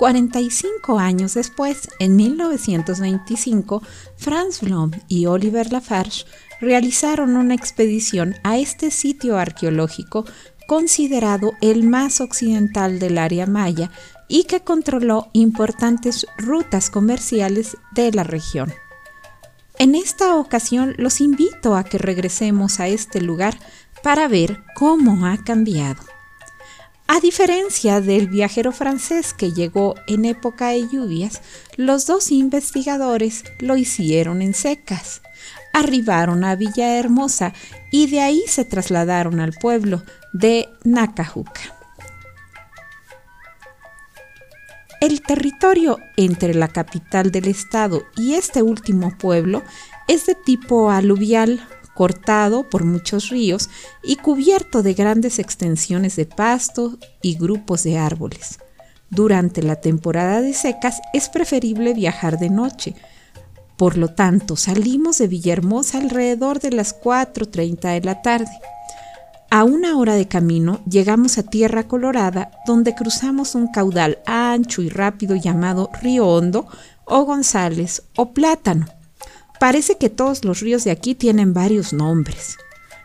45 0.00 0.98
años 0.98 1.34
después, 1.34 1.90
en 1.98 2.16
1925, 2.16 3.82
Franz 4.16 4.62
Blom 4.62 4.92
y 5.08 5.26
Oliver 5.26 5.70
Lafarge 5.70 6.24
realizaron 6.58 7.36
una 7.36 7.54
expedición 7.54 8.34
a 8.42 8.56
este 8.56 8.90
sitio 8.90 9.36
arqueológico 9.36 10.24
considerado 10.66 11.52
el 11.60 11.86
más 11.86 12.22
occidental 12.22 12.98
del 12.98 13.18
área 13.18 13.44
maya 13.44 13.90
y 14.26 14.44
que 14.44 14.60
controló 14.60 15.28
importantes 15.34 16.26
rutas 16.38 16.88
comerciales 16.88 17.76
de 17.92 18.10
la 18.10 18.24
región. 18.24 18.72
En 19.78 19.94
esta 19.94 20.34
ocasión 20.36 20.94
los 20.96 21.20
invito 21.20 21.76
a 21.76 21.84
que 21.84 21.98
regresemos 21.98 22.80
a 22.80 22.88
este 22.88 23.20
lugar 23.20 23.58
para 24.02 24.28
ver 24.28 24.64
cómo 24.74 25.26
ha 25.26 25.36
cambiado. 25.44 26.00
A 27.12 27.18
diferencia 27.18 28.00
del 28.00 28.28
viajero 28.28 28.70
francés 28.70 29.34
que 29.34 29.50
llegó 29.50 29.96
en 30.06 30.24
época 30.24 30.68
de 30.68 30.86
lluvias, 30.88 31.42
los 31.76 32.06
dos 32.06 32.30
investigadores 32.30 33.42
lo 33.58 33.76
hicieron 33.76 34.42
en 34.42 34.54
secas. 34.54 35.20
Arribaron 35.72 36.44
a 36.44 36.54
Villahermosa 36.54 37.52
y 37.90 38.06
de 38.06 38.20
ahí 38.20 38.44
se 38.46 38.64
trasladaron 38.64 39.40
al 39.40 39.54
pueblo 39.54 40.04
de 40.32 40.68
Nacajuca. 40.84 41.76
El 45.00 45.20
territorio 45.20 45.98
entre 46.16 46.54
la 46.54 46.68
capital 46.68 47.32
del 47.32 47.48
estado 47.48 48.04
y 48.16 48.34
este 48.34 48.62
último 48.62 49.18
pueblo 49.18 49.64
es 50.06 50.26
de 50.26 50.36
tipo 50.36 50.92
aluvial 50.92 51.60
cortado 52.00 52.66
por 52.66 52.84
muchos 52.84 53.28
ríos 53.28 53.68
y 54.02 54.16
cubierto 54.16 54.82
de 54.82 54.94
grandes 54.94 55.38
extensiones 55.38 56.16
de 56.16 56.24
pasto 56.24 56.96
y 57.20 57.34
grupos 57.34 57.82
de 57.82 57.98
árboles. 57.98 58.58
Durante 59.10 59.62
la 59.62 59.76
temporada 59.76 60.40
de 60.40 60.54
secas 60.54 61.02
es 61.12 61.28
preferible 61.28 61.92
viajar 61.92 62.38
de 62.38 62.48
noche. 62.48 62.94
Por 63.76 63.98
lo 63.98 64.08
tanto, 64.08 64.56
salimos 64.56 65.18
de 65.18 65.28
Villahermosa 65.28 65.98
alrededor 65.98 66.58
de 66.60 66.70
las 66.70 66.98
4.30 66.98 67.92
de 67.92 68.00
la 68.00 68.22
tarde. 68.22 68.58
A 69.50 69.64
una 69.64 69.98
hora 69.98 70.14
de 70.14 70.26
camino 70.26 70.80
llegamos 70.88 71.36
a 71.36 71.42
Tierra 71.42 71.82
Colorada, 71.86 72.50
donde 72.66 72.94
cruzamos 72.94 73.54
un 73.54 73.66
caudal 73.70 74.20
ancho 74.24 74.80
y 74.80 74.88
rápido 74.88 75.36
llamado 75.36 75.90
Río 76.00 76.26
Hondo 76.26 76.66
o 77.04 77.26
González 77.26 78.04
o 78.16 78.32
Plátano 78.32 78.86
Parece 79.60 79.98
que 79.98 80.08
todos 80.08 80.42
los 80.46 80.60
ríos 80.60 80.84
de 80.84 80.90
aquí 80.90 81.14
tienen 81.14 81.52
varios 81.52 81.92
nombres. 81.92 82.56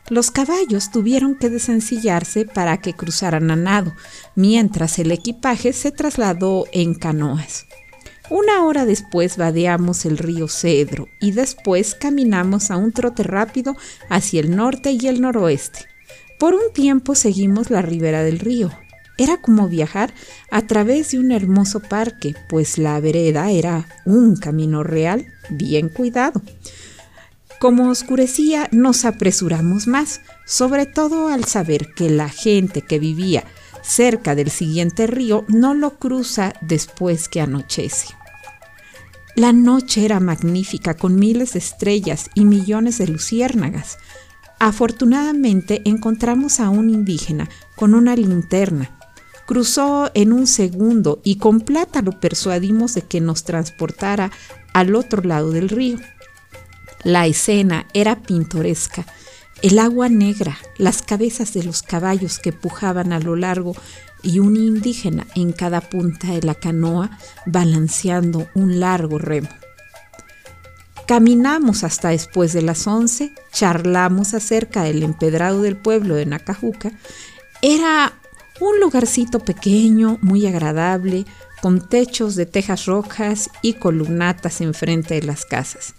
Los 0.07 0.31
caballos 0.31 0.89
tuvieron 0.89 1.35
que 1.35 1.49
desencillarse 1.49 2.45
para 2.45 2.77
que 2.77 2.93
cruzaran 2.93 3.51
a 3.51 3.57
nado, 3.57 3.93
mientras 4.35 4.97
el 4.97 5.11
equipaje 5.11 5.73
se 5.73 5.91
trasladó 5.91 6.63
en 6.71 6.93
canoas. 6.93 7.65
Una 8.29 8.63
hora 8.63 8.85
después 8.85 9.35
vadeamos 9.35 10.05
el 10.05 10.17
río 10.17 10.47
Cedro 10.47 11.09
y 11.19 11.31
después 11.31 11.93
caminamos 11.93 12.71
a 12.71 12.77
un 12.77 12.93
trote 12.93 13.23
rápido 13.23 13.75
hacia 14.09 14.39
el 14.39 14.55
norte 14.55 14.91
y 14.91 15.07
el 15.07 15.19
noroeste. 15.19 15.81
Por 16.39 16.53
un 16.53 16.71
tiempo 16.73 17.15
seguimos 17.15 17.69
la 17.69 17.81
ribera 17.81 18.23
del 18.23 18.39
río, 18.39 18.71
era 19.17 19.37
como 19.37 19.67
viajar 19.67 20.13
a 20.51 20.61
través 20.63 21.11
de 21.11 21.19
un 21.19 21.31
hermoso 21.31 21.79
parque, 21.79 22.35
pues 22.49 22.77
la 22.77 22.99
vereda 22.99 23.51
era 23.51 23.87
un 24.05 24.35
camino 24.35 24.83
real 24.83 25.25
bien 25.49 25.89
cuidado. 25.89 26.41
Como 27.59 27.89
oscurecía, 27.89 28.67
nos 28.71 29.05
apresuramos 29.05 29.87
más, 29.87 30.21
sobre 30.45 30.85
todo 30.85 31.29
al 31.29 31.45
saber 31.45 31.93
que 31.95 32.09
la 32.09 32.29
gente 32.29 32.81
que 32.81 32.99
vivía 32.99 33.45
cerca 33.81 34.35
del 34.35 34.49
siguiente 34.49 35.07
río 35.07 35.45
no 35.47 35.73
lo 35.73 35.97
cruza 35.97 36.53
después 36.61 37.29
que 37.29 37.41
anochece. 37.41 38.07
La 39.35 39.53
noche 39.53 40.05
era 40.05 40.19
magnífica 40.19 40.95
con 40.95 41.15
miles 41.15 41.53
de 41.53 41.59
estrellas 41.59 42.29
y 42.35 42.45
millones 42.45 42.97
de 42.97 43.07
luciérnagas. 43.07 43.97
Afortunadamente 44.59 45.81
encontramos 45.85 46.59
a 46.59 46.69
un 46.69 46.89
indígena 46.89 47.49
con 47.75 47.93
una 47.93 48.15
linterna 48.15 48.94
Cruzó 49.45 50.09
en 50.13 50.33
un 50.33 50.47
segundo 50.47 51.19
y 51.23 51.37
con 51.37 51.61
plata 51.61 52.01
lo 52.01 52.19
persuadimos 52.19 52.95
de 52.95 53.03
que 53.03 53.21
nos 53.21 53.43
transportara 53.43 54.31
al 54.73 54.95
otro 54.95 55.21
lado 55.21 55.51
del 55.51 55.69
río. 55.69 55.99
La 57.03 57.27
escena 57.27 57.87
era 57.93 58.23
pintoresca. 58.23 59.05
El 59.61 59.79
agua 59.79 60.09
negra, 60.09 60.57
las 60.77 61.01
cabezas 61.01 61.53
de 61.53 61.63
los 61.63 61.83
caballos 61.83 62.39
que 62.39 62.51
pujaban 62.51 63.13
a 63.13 63.19
lo 63.19 63.35
largo 63.35 63.75
y 64.23 64.39
un 64.39 64.57
indígena 64.57 65.27
en 65.35 65.51
cada 65.53 65.81
punta 65.81 66.31
de 66.31 66.41
la 66.41 66.55
canoa 66.55 67.17
balanceando 67.45 68.47
un 68.55 68.79
largo 68.79 69.19
remo. 69.19 69.49
Caminamos 71.07 71.83
hasta 71.83 72.09
después 72.09 72.51
de 72.53 72.63
las 72.63 72.87
once, 72.87 73.31
charlamos 73.51 74.33
acerca 74.33 74.81
del 74.81 75.03
empedrado 75.03 75.61
del 75.61 75.77
pueblo 75.77 76.15
de 76.15 76.25
Nacajuca. 76.25 76.91
Era 77.61 78.13
Un 78.61 78.79
lugarcito 78.79 79.39
pequeño, 79.39 80.17
muy 80.21 80.47
agradable, 80.47 81.25
con 81.61 81.81
techos 81.81 82.35
de 82.35 82.45
tejas 82.45 82.85
rojas 82.85 83.49
y 83.61 83.73
columnatas 83.73 84.61
enfrente 84.61 85.15
de 85.15 85.23
las 85.23 85.45
casas. 85.45 85.93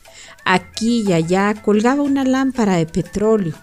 Aquí 0.44 1.04
y 1.06 1.12
allá 1.12 1.54
colgaba 1.62 2.02
una 2.02 2.24
lámpara 2.24 2.76
de 2.76 2.86
petróleo. 2.86 3.54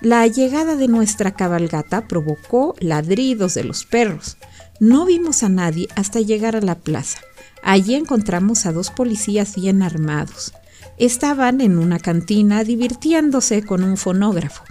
La 0.00 0.26
llegada 0.28 0.76
de 0.76 0.86
nuestra 0.86 1.32
cabalgata 1.32 2.06
provocó 2.06 2.76
ladridos 2.78 3.54
de 3.54 3.64
los 3.64 3.84
perros. 3.84 4.36
No 4.78 5.06
vimos 5.06 5.42
a 5.42 5.48
nadie 5.48 5.88
hasta 5.96 6.20
llegar 6.20 6.54
a 6.54 6.60
la 6.60 6.76
plaza. 6.76 7.18
Allí 7.64 7.96
encontramos 7.96 8.66
a 8.66 8.72
dos 8.72 8.90
policías 8.90 9.56
bien 9.56 9.82
armados. 9.82 10.52
Estaban 10.98 11.60
en 11.60 11.78
una 11.78 11.98
cantina 11.98 12.62
divirtiéndose 12.62 13.62
con 13.62 13.82
un 13.82 13.96
fonógrafo. 13.96 14.62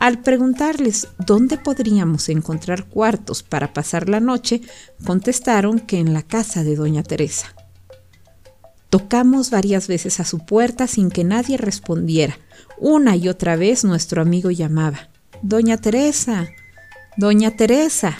Al 0.00 0.22
preguntarles 0.22 1.08
dónde 1.18 1.58
podríamos 1.58 2.30
encontrar 2.30 2.86
cuartos 2.86 3.42
para 3.42 3.74
pasar 3.74 4.08
la 4.08 4.18
noche, 4.18 4.62
contestaron 5.04 5.78
que 5.78 5.98
en 5.98 6.14
la 6.14 6.22
casa 6.22 6.64
de 6.64 6.74
doña 6.74 7.02
Teresa. 7.02 7.54
Tocamos 8.88 9.50
varias 9.50 9.88
veces 9.88 10.18
a 10.18 10.24
su 10.24 10.38
puerta 10.38 10.86
sin 10.86 11.10
que 11.10 11.22
nadie 11.22 11.58
respondiera. 11.58 12.38
Una 12.78 13.14
y 13.14 13.28
otra 13.28 13.56
vez 13.56 13.84
nuestro 13.84 14.22
amigo 14.22 14.50
llamaba. 14.50 15.10
Doña 15.42 15.76
Teresa. 15.76 16.48
Doña 17.18 17.50
Teresa. 17.50 18.16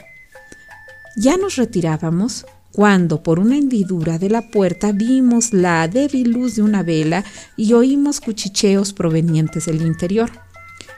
Ya 1.17 1.39
nos 1.39 1.57
retirábamos 1.57 2.45
cuando 2.75 3.23
por 3.23 3.39
una 3.39 3.57
hendidura 3.57 4.19
de 4.19 4.29
la 4.29 4.51
puerta 4.51 4.93
vimos 4.93 5.55
la 5.55 5.89
débil 5.89 6.31
luz 6.31 6.57
de 6.57 6.63
una 6.63 6.83
vela 6.83 7.25
y 7.57 7.73
oímos 7.73 8.21
cuchicheos 8.21 8.93
provenientes 8.93 9.65
del 9.65 9.81
interior. 9.81 10.31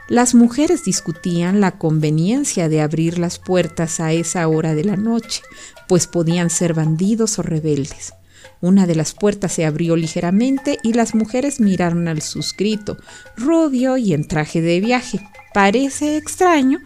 Las 0.08 0.34
mujeres 0.34 0.84
discutían 0.84 1.60
la 1.60 1.78
conveniencia 1.78 2.68
de 2.68 2.80
abrir 2.80 3.18
las 3.18 3.38
puertas 3.38 4.00
a 4.00 4.12
esa 4.12 4.46
hora 4.48 4.74
de 4.74 4.84
la 4.84 4.96
noche, 4.96 5.42
pues 5.88 6.06
podían 6.06 6.50
ser 6.50 6.74
bandidos 6.74 7.38
o 7.38 7.42
rebeldes. 7.42 8.12
Una 8.60 8.86
de 8.86 8.94
las 8.94 9.14
puertas 9.14 9.52
se 9.52 9.64
abrió 9.64 9.96
ligeramente 9.96 10.78
y 10.82 10.92
las 10.92 11.14
mujeres 11.14 11.60
miraron 11.60 12.08
al 12.08 12.22
suscrito, 12.22 12.96
rubio 13.36 13.96
y 13.96 14.12
en 14.12 14.26
traje 14.26 14.60
de 14.60 14.80
viaje. 14.80 15.20
Parece 15.54 16.16
extraño, 16.16 16.80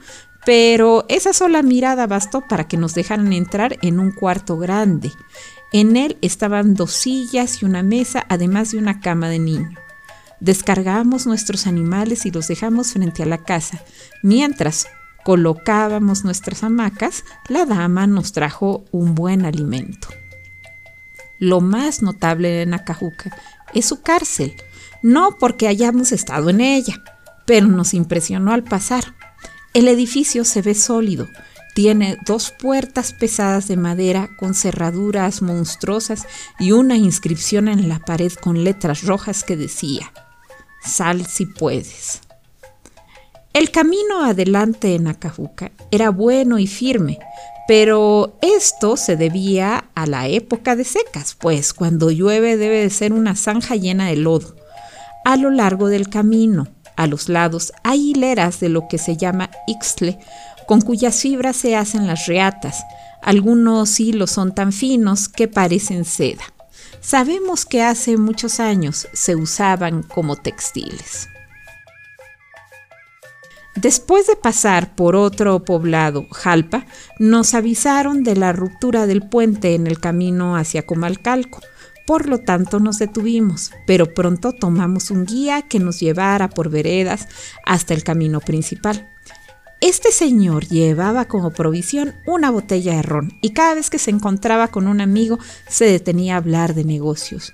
pero 0.45 1.05
esa 1.09 1.33
sola 1.33 1.63
mirada 1.63 2.07
bastó 2.07 2.43
para 2.49 2.69
que 2.69 2.77
nos 2.77 2.95
dejaran 2.95 3.33
entrar 3.33 3.79
en 3.83 3.99
un 3.99 4.13
cuarto 4.13 4.57
grande. 4.59 5.11
En 5.73 5.97
él 5.97 6.17
estaban 6.21 6.75
dos 6.75 6.93
sillas 6.93 7.63
y 7.63 7.65
una 7.65 7.83
mesa, 7.83 8.25
además 8.29 8.71
de 8.71 8.79
una 8.79 9.01
cama 9.01 9.29
de 9.29 9.39
niño. 9.39 9.86
Descargábamos 10.41 11.27
nuestros 11.27 11.67
animales 11.67 12.27
y 12.27 12.31
los 12.31 12.49
dejamos 12.49 12.93
frente 12.93 13.23
a 13.23 13.27
la 13.27 13.39
casa. 13.39 13.83
Mientras 14.23 14.87
colocábamos 15.25 16.25
nuestras 16.25 16.63
hamacas, 16.63 17.25
la 17.49 17.67
dama 17.67 18.07
nos 18.07 18.33
trajo 18.33 18.85
un 18.93 19.15
buen 19.15 19.45
alimento. 19.45 20.09
Lo 21.39 21.61
más 21.61 22.03
notable 22.03 22.49
de 22.49 22.67
Nacajuca 22.67 23.37
es 23.75 23.87
su 23.87 24.03
cárcel, 24.03 24.55
no 25.03 25.37
porque 25.39 25.69
hayamos 25.69 26.13
estado 26.13 26.51
en 26.51 26.61
ella, 26.61 27.03
pero 27.45 27.67
nos 27.67 27.93
impresionó 27.95 28.53
al 28.53 28.65
pasar. 28.65 29.15
El 29.75 29.89
edificio 29.89 30.45
se 30.45 30.63
ve 30.63 30.75
sólido, 30.75 31.29
tiene 31.75 32.17
dos 32.25 32.53
puertas 32.53 33.13
pesadas 33.13 33.69
de 33.69 33.77
madera 33.77 34.31
con 34.37 34.55
cerraduras 34.55 35.43
monstruosas 35.43 36.27
y 36.59 36.73
una 36.73 36.97
inscripción 36.97 37.69
en 37.69 37.89
la 37.89 37.99
pared 37.99 38.33
con 38.33 38.65
letras 38.65 39.03
rojas 39.03 39.45
que 39.45 39.57
decía, 39.57 40.11
Sal 40.87 41.27
si 41.27 41.47
puedes. 41.47 42.21
El 43.53 43.71
camino 43.71 44.23
adelante 44.23 44.95
en 44.95 45.07
Acajuca 45.07 45.73
era 45.91 46.11
bueno 46.11 46.59
y 46.59 46.67
firme, 46.67 47.19
pero 47.67 48.39
esto 48.43 48.97
se 48.97 49.17
debía 49.17 49.87
a 49.95 50.07
la 50.07 50.29
época 50.29 50.77
de 50.77 50.85
secas, 50.85 51.35
pues 51.35 51.73
cuando 51.73 52.11
llueve 52.11 52.57
debe 52.57 52.83
de 52.83 52.91
ser 52.91 53.13
una 53.13 53.35
zanja 53.35 53.75
llena 53.75 54.09
de 54.09 54.17
lodo. 54.17 54.57
A 55.25 55.37
lo 55.37 55.51
largo 55.51 55.89
del 55.89 56.09
camino, 56.09 56.69
a 56.97 57.07
los 57.07 57.29
lados, 57.29 57.73
hay 57.83 58.11
hileras 58.11 58.61
de 58.61 58.69
lo 58.69 58.89
que 58.89 58.99
se 58.99 59.17
llama 59.17 59.51
ixtle, 59.67 60.19
con 60.67 60.81
cuyas 60.81 61.21
fibras 61.21 61.57
se 61.57 61.77
hacen 61.77 62.07
las 62.07 62.27
reatas. 62.27 62.85
Algunos 63.23 63.99
hilos 63.99 64.31
son 64.31 64.55
tan 64.55 64.73
finos 64.73 65.29
que 65.29 65.49
parecen 65.49 66.05
seda. 66.05 66.45
Sabemos 67.01 67.65
que 67.65 67.83
hace 67.83 68.17
muchos 68.17 68.61
años 68.61 69.09
se 69.13 69.37
usaban 69.37 70.03
como 70.03 70.37
textiles. 70.37 71.29
Después 73.77 74.27
de 74.27 74.37
pasar 74.37 74.97
por 74.97 75.15
otro 75.17 75.63
poblado, 75.63 76.27
Jalpa, 76.33 76.87
nos 77.19 77.53
avisaron 77.53 78.25
de 78.25 78.35
la 78.35 78.53
ruptura 78.53 79.07
del 79.07 79.29
puente 79.29 79.75
en 79.75 79.87
el 79.87 80.01
camino 80.01 80.57
hacia 80.57 80.87
Comalcalco. 80.87 81.61
Por 82.07 82.27
lo 82.27 82.39
tanto 82.39 82.81
nos 82.81 82.99
detuvimos, 82.99 83.73
pero 83.87 84.15
pronto 84.15 84.53
tomamos 84.53 85.11
un 85.11 85.27
guía 85.27 85.63
que 85.63 85.79
nos 85.79 86.01
llevara 86.01 86.49
por 86.49 86.71
veredas 86.71 87.29
hasta 87.67 87.93
el 87.93 88.03
camino 88.03 88.41
principal. 88.41 89.11
Este 89.83 90.11
señor 90.11 90.67
llevaba 90.67 91.27
como 91.27 91.51
provisión 91.51 92.15
una 92.27 92.51
botella 92.51 92.97
de 92.97 93.03
ron 93.03 93.39
y 93.43 93.51
cada 93.51 93.75
vez 93.75 93.91
que 93.91 93.99
se 93.99 94.11
encontraba 94.11 94.69
con 94.69 94.89
un 94.89 95.03
amigo 95.03 95.39
se 95.69 95.85
detenía 95.85 96.35
a 96.35 96.39
hablar 96.39 96.75
de 96.75 96.85
negocios. 96.85 97.53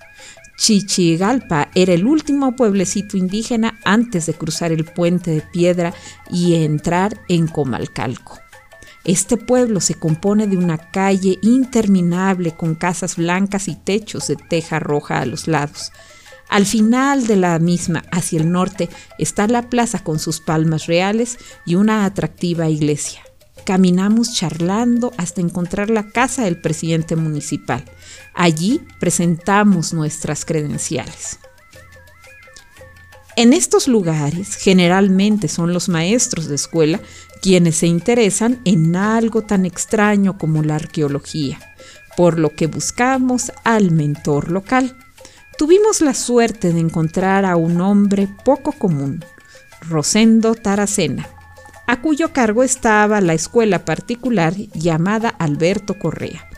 Chichigalpa 0.57 1.71
era 1.75 1.93
el 1.93 2.07
último 2.07 2.55
pueblecito 2.55 3.17
indígena 3.17 3.81
antes 3.85 4.27
de 4.27 4.35
cruzar 4.35 4.71
el 4.71 4.85
puente 4.85 5.33
de 5.33 5.41
piedra 5.41 5.95
y 6.31 6.55
entrar 6.55 7.21
en 7.29 7.49
Comalcalco. 7.49 8.39
Este 9.05 9.37
pueblo 9.37 9.81
se 9.81 9.95
compone 9.95 10.47
de 10.47 10.57
una 10.57 10.79
calle 10.79 11.39
interminable 11.43 12.53
con 12.53 12.77
casas 12.77 13.17
blancas 13.17 13.67
y 13.67 13.75
techos 13.75 14.29
de 14.29 14.37
teja 14.37 14.79
roja 14.79 15.19
a 15.19 15.27
los 15.27 15.49
lados. 15.49 15.91
Al 16.53 16.67
final 16.67 17.27
de 17.27 17.37
la 17.37 17.59
misma, 17.59 18.05
hacia 18.13 18.39
el 18.39 18.53
norte, 18.53 18.91
está 19.19 19.47
la 19.49 19.71
plaza 19.71 20.05
con 20.05 20.19
sus 20.19 20.41
palmas 20.41 20.85
reales 20.85 21.39
y 21.65 21.77
una 21.77 22.05
atractiva 22.05 22.69
iglesia. 22.69 23.23
Caminamos 23.65 24.35
charlando 24.35 25.15
hasta 25.17 25.41
encontrar 25.41 25.89
la 25.89 26.11
casa 26.11 26.45
del 26.45 26.61
presidente 26.61 27.17
municipal. 27.17 27.87
Allí 28.35 28.83
presentamos 29.01 29.95
nuestras 29.95 30.45
credenciales. 30.45 31.39
En 33.37 33.55
estos 33.55 33.89
lugares 33.89 34.57
generalmente 34.57 35.49
son 35.49 35.73
los 35.73 35.89
maestros 35.89 36.49
de 36.49 36.57
escuela 36.57 37.01
quienes 37.41 37.77
se 37.77 37.87
interesan 37.87 38.61
en 38.67 38.95
algo 38.95 39.41
tan 39.41 39.65
extraño 39.65 40.37
como 40.37 40.63
la 40.63 40.75
arqueología, 40.75 41.59
por 42.15 42.39
lo 42.39 42.51
que 42.55 42.67
buscamos 42.67 43.53
al 43.65 43.91
mentor 43.91 44.51
local. 44.51 45.02
Tuvimos 45.63 46.01
la 46.01 46.13
suerte 46.13 46.73
de 46.73 46.81
encontrar 46.81 47.45
a 47.45 47.55
un 47.55 47.81
hombre 47.81 48.29
poco 48.45 48.73
común, 48.73 49.25
Rosendo 49.89 50.57
Taracena, 50.57 51.29
a 51.87 52.01
cuyo 52.01 52.33
cargo 52.33 52.65
estaba 52.65 53.21
la 53.21 53.35
escuela 53.35 53.85
particular 53.85 54.57
llamada 54.57 55.29
Alberto 55.29 56.01
Correa. 56.01 56.49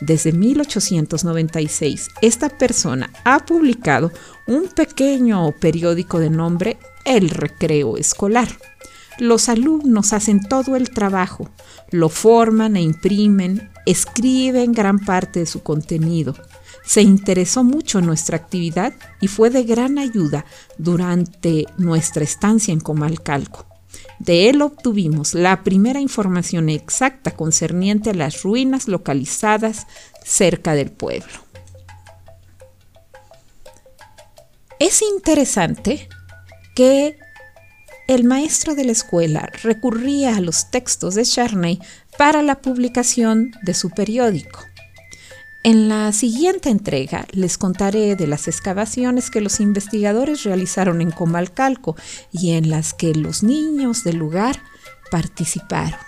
Desde 0.00 0.32
1896, 0.32 2.08
esta 2.22 2.48
persona 2.48 3.10
ha 3.24 3.44
publicado 3.44 4.10
un 4.46 4.68
pequeño 4.68 5.52
periódico 5.60 6.18
de 6.18 6.30
nombre 6.30 6.78
El 7.04 7.28
Recreo 7.28 7.98
Escolar. 7.98 8.48
Los 9.18 9.50
alumnos 9.50 10.14
hacen 10.14 10.40
todo 10.40 10.76
el 10.76 10.88
trabajo, 10.88 11.50
lo 11.90 12.08
forman 12.08 12.76
e 12.76 12.80
imprimen, 12.80 13.70
escriben 13.84 14.72
gran 14.72 14.98
parte 14.98 15.40
de 15.40 15.46
su 15.46 15.62
contenido. 15.62 16.34
Se 16.86 17.02
interesó 17.02 17.64
mucho 17.64 17.98
en 17.98 18.06
nuestra 18.06 18.36
actividad 18.36 18.94
y 19.20 19.28
fue 19.28 19.50
de 19.50 19.64
gran 19.64 19.98
ayuda 19.98 20.46
durante 20.78 21.66
nuestra 21.76 22.22
estancia 22.22 22.72
en 22.72 22.80
Comalcalco. 22.80 23.66
De 24.18 24.48
él 24.48 24.62
obtuvimos 24.62 25.34
la 25.34 25.62
primera 25.62 26.00
información 26.00 26.68
exacta 26.68 27.32
concerniente 27.32 28.10
a 28.10 28.14
las 28.14 28.42
ruinas 28.42 28.88
localizadas 28.88 29.86
cerca 30.24 30.74
del 30.74 30.90
pueblo. 30.90 31.44
Es 34.78 35.02
interesante 35.02 36.08
que 36.74 37.18
el 38.06 38.24
maestro 38.24 38.74
de 38.74 38.84
la 38.84 38.92
escuela 38.92 39.50
recurría 39.62 40.36
a 40.36 40.40
los 40.40 40.70
textos 40.70 41.14
de 41.14 41.24
Charney 41.24 41.80
para 42.16 42.42
la 42.42 42.60
publicación 42.60 43.52
de 43.62 43.74
su 43.74 43.90
periódico. 43.90 44.65
En 45.66 45.88
la 45.88 46.12
siguiente 46.12 46.68
entrega 46.70 47.26
les 47.32 47.58
contaré 47.58 48.14
de 48.14 48.28
las 48.28 48.46
excavaciones 48.46 49.32
que 49.32 49.40
los 49.40 49.58
investigadores 49.58 50.44
realizaron 50.44 51.00
en 51.00 51.10
Comalcalco 51.10 51.96
y 52.30 52.52
en 52.52 52.70
las 52.70 52.94
que 52.94 53.12
los 53.16 53.42
niños 53.42 54.04
del 54.04 54.16
lugar 54.16 54.62
participaron. 55.10 55.98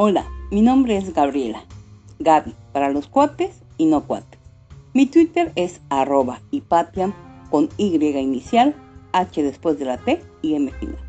Hola, 0.00 0.28
mi 0.52 0.62
nombre 0.62 0.96
es 0.96 1.12
Gabriela. 1.12 1.64
Gaby, 2.20 2.54
para 2.72 2.88
los 2.88 3.08
cuates 3.08 3.64
y 3.78 3.86
no 3.86 4.04
cuates. 4.04 4.38
Mi 4.94 5.06
Twitter 5.06 5.50
es 5.56 5.80
arroba 5.88 6.40
hipatiam 6.52 7.12
con 7.50 7.68
Y 7.78 7.96
inicial, 7.96 8.76
H 9.10 9.42
después 9.42 9.76
de 9.80 9.86
la 9.86 9.98
T 9.98 10.22
y 10.40 10.54
M 10.54 10.70
final. 10.70 11.00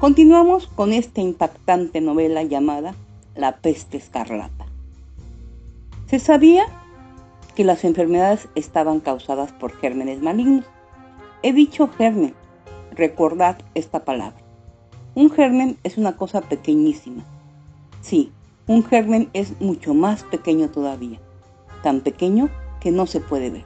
Continuamos 0.00 0.66
con 0.66 0.92
esta 0.92 1.20
impactante 1.20 2.00
novela 2.00 2.42
llamada 2.42 2.96
La 3.36 3.58
peste 3.58 3.98
escarlata. 3.98 4.66
Se 6.08 6.18
sabía 6.18 6.64
que 7.54 7.62
las 7.62 7.84
enfermedades 7.84 8.48
estaban 8.56 8.98
causadas 8.98 9.52
por 9.52 9.76
gérmenes 9.76 10.20
malignos. 10.20 10.64
He 11.44 11.52
dicho 11.52 11.86
germen, 11.86 12.34
recordad 12.90 13.58
esta 13.76 14.04
palabra. 14.04 14.42
Un 15.14 15.30
germen 15.30 15.78
es 15.84 15.98
una 15.98 16.16
cosa 16.16 16.40
pequeñísima. 16.40 17.24
Sí, 18.00 18.32
un 18.66 18.84
germen 18.84 19.30
es 19.32 19.60
mucho 19.60 19.94
más 19.94 20.24
pequeño 20.24 20.70
todavía, 20.70 21.20
tan 21.82 22.00
pequeño 22.00 22.50
que 22.80 22.90
no 22.90 23.06
se 23.06 23.20
puede 23.20 23.50
ver. 23.50 23.64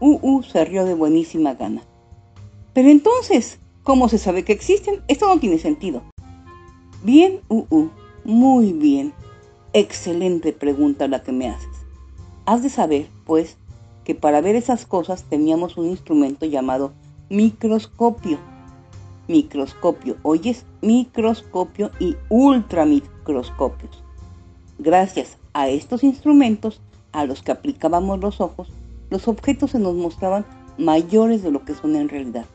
UU 0.00 0.42
se 0.42 0.64
rió 0.64 0.84
de 0.84 0.94
buenísima 0.94 1.54
gana. 1.54 1.82
Pero 2.72 2.88
entonces, 2.88 3.58
¿Cómo 3.84 4.08
se 4.08 4.16
sabe 4.16 4.44
que 4.44 4.54
existen? 4.54 5.02
Esto 5.08 5.26
no 5.26 5.38
tiene 5.38 5.58
sentido. 5.58 6.02
Bien, 7.02 7.40
uh, 7.50 7.88
muy 8.24 8.72
bien. 8.72 9.12
Excelente 9.74 10.54
pregunta 10.54 11.06
la 11.06 11.22
que 11.22 11.32
me 11.32 11.50
haces. 11.50 11.68
Has 12.46 12.62
de 12.62 12.70
saber, 12.70 13.08
pues, 13.26 13.58
que 14.04 14.14
para 14.14 14.40
ver 14.40 14.56
esas 14.56 14.86
cosas 14.86 15.24
teníamos 15.24 15.76
un 15.76 15.88
instrumento 15.88 16.46
llamado 16.46 16.94
microscopio. 17.28 18.38
Microscopio, 19.28 20.16
oyes, 20.22 20.64
microscopio 20.82 21.90
y 21.98 22.16
ultramicroscopios. 22.28 24.02
Gracias 24.78 25.38
a 25.52 25.68
estos 25.68 26.04
instrumentos 26.04 26.80
a 27.12 27.24
los 27.24 27.42
que 27.42 27.52
aplicábamos 27.52 28.20
los 28.20 28.40
ojos, 28.40 28.70
los 29.10 29.28
objetos 29.28 29.70
se 29.70 29.78
nos 29.78 29.94
mostraban 29.94 30.44
mayores 30.78 31.42
de 31.42 31.50
lo 31.50 31.64
que 31.64 31.74
son 31.74 31.96
en 31.96 32.08
realidad 32.08 32.46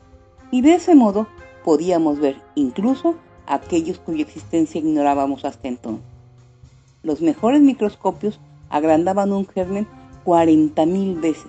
y 0.51 0.61
de 0.61 0.75
ese 0.75 0.95
modo 0.95 1.27
podíamos 1.63 2.19
ver 2.19 2.41
incluso 2.55 3.15
aquellos 3.47 3.99
cuya 3.99 4.23
existencia 4.23 4.79
ignorábamos 4.79 5.45
hasta 5.45 5.67
entonces. 5.67 6.05
Los 7.03 7.21
mejores 7.21 7.61
microscopios 7.61 8.39
agrandaban 8.69 9.31
un 9.31 9.47
germen 9.47 9.87
40.000 10.25 11.21
veces, 11.21 11.47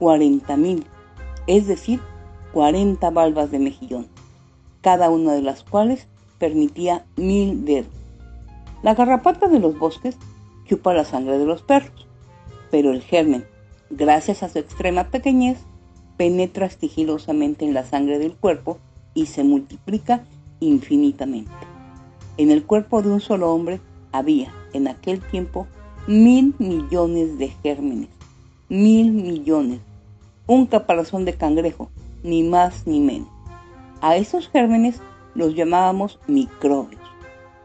40.000, 0.00 0.84
es 1.46 1.66
decir, 1.66 2.00
40 2.52 3.10
valvas 3.10 3.50
de 3.50 3.58
mejillón, 3.58 4.06
cada 4.80 5.10
una 5.10 5.32
de 5.32 5.42
las 5.42 5.64
cuales 5.64 6.06
permitía 6.38 7.04
mil 7.16 7.64
dedos. 7.64 7.92
La 8.82 8.94
garrapata 8.94 9.48
de 9.48 9.58
los 9.58 9.78
bosques 9.78 10.16
chupa 10.66 10.94
la 10.94 11.04
sangre 11.04 11.38
de 11.38 11.46
los 11.46 11.62
perros, 11.62 12.06
pero 12.70 12.92
el 12.92 13.02
germen, 13.02 13.44
gracias 13.90 14.42
a 14.42 14.48
su 14.48 14.58
extrema 14.58 15.10
pequeñez, 15.10 15.58
penetra 16.16 16.68
sigilosamente 16.68 17.64
en 17.64 17.74
la 17.74 17.84
sangre 17.84 18.18
del 18.18 18.34
cuerpo 18.34 18.78
y 19.14 19.26
se 19.26 19.44
multiplica 19.44 20.24
infinitamente. 20.60 21.50
En 22.36 22.50
el 22.50 22.64
cuerpo 22.64 23.02
de 23.02 23.10
un 23.10 23.20
solo 23.20 23.52
hombre 23.52 23.80
había 24.12 24.52
en 24.72 24.88
aquel 24.88 25.20
tiempo 25.20 25.66
mil 26.06 26.54
millones 26.58 27.38
de 27.38 27.48
gérmenes, 27.48 28.08
mil 28.68 29.12
millones, 29.12 29.80
un 30.46 30.66
caparazón 30.66 31.24
de 31.24 31.34
cangrejo, 31.34 31.90
ni 32.22 32.42
más 32.42 32.86
ni 32.86 33.00
menos. 33.00 33.37
A 34.00 34.16
esos 34.16 34.48
gérmenes 34.48 35.00
los 35.34 35.54
llamábamos 35.54 36.18
microbios. 36.26 37.02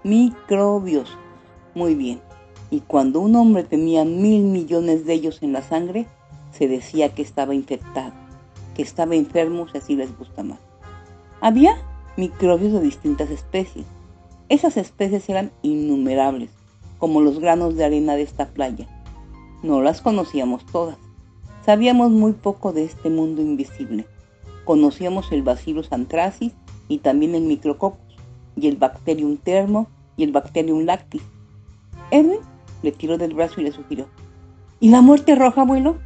Microbios. 0.03 1.17
Muy 1.75 1.95
bien. 1.95 2.21
Y 2.71 2.81
cuando 2.81 3.19
un 3.19 3.35
hombre 3.35 3.63
tenía 3.63 4.03
mil 4.05 4.43
millones 4.43 5.05
de 5.05 5.13
ellos 5.13 5.43
en 5.43 5.53
la 5.53 5.61
sangre, 5.61 6.07
se 6.51 6.67
decía 6.67 7.13
que 7.13 7.21
estaba 7.21 7.53
infectado 7.53 8.13
que 8.73 8.81
estaba 8.81 9.15
enfermo 9.15 9.67
si 9.67 9.77
así 9.77 9.95
les 9.95 10.15
gusta 10.17 10.43
más. 10.43 10.59
Había 11.41 11.77
microbios 12.17 12.73
de 12.73 12.81
distintas 12.81 13.29
especies. 13.29 13.85
Esas 14.49 14.77
especies 14.77 15.29
eran 15.29 15.51
innumerables, 15.61 16.49
como 16.97 17.21
los 17.21 17.39
granos 17.39 17.75
de 17.75 17.85
arena 17.85 18.15
de 18.15 18.23
esta 18.23 18.47
playa. 18.49 18.87
No 19.61 19.81
las 19.81 20.01
conocíamos 20.01 20.65
todas. 20.65 20.97
Sabíamos 21.65 22.11
muy 22.11 22.33
poco 22.33 22.73
de 22.73 22.83
este 22.83 23.09
mundo 23.09 23.41
invisible. 23.41 24.05
Conocíamos 24.65 25.31
el 25.31 25.43
Bacillus 25.43 25.91
anthracis 25.91 26.53
y 26.87 26.99
también 26.99 27.35
el 27.35 27.43
Micrococcus, 27.43 27.99
y 28.55 28.67
el 28.67 28.77
Bacterium 28.77 29.37
termo 29.37 29.87
y 30.15 30.23
el 30.23 30.31
Bacterium 30.31 30.85
lactis. 30.85 31.23
Edwin 32.11 32.39
le 32.81 32.91
tiró 32.91 33.17
del 33.17 33.33
brazo 33.33 33.61
y 33.61 33.63
le 33.63 33.71
sugirió. 33.71 34.07
¿Y 34.79 34.89
la 34.89 35.01
muerte 35.01 35.35
roja, 35.35 35.61
abuelo? 35.61 35.97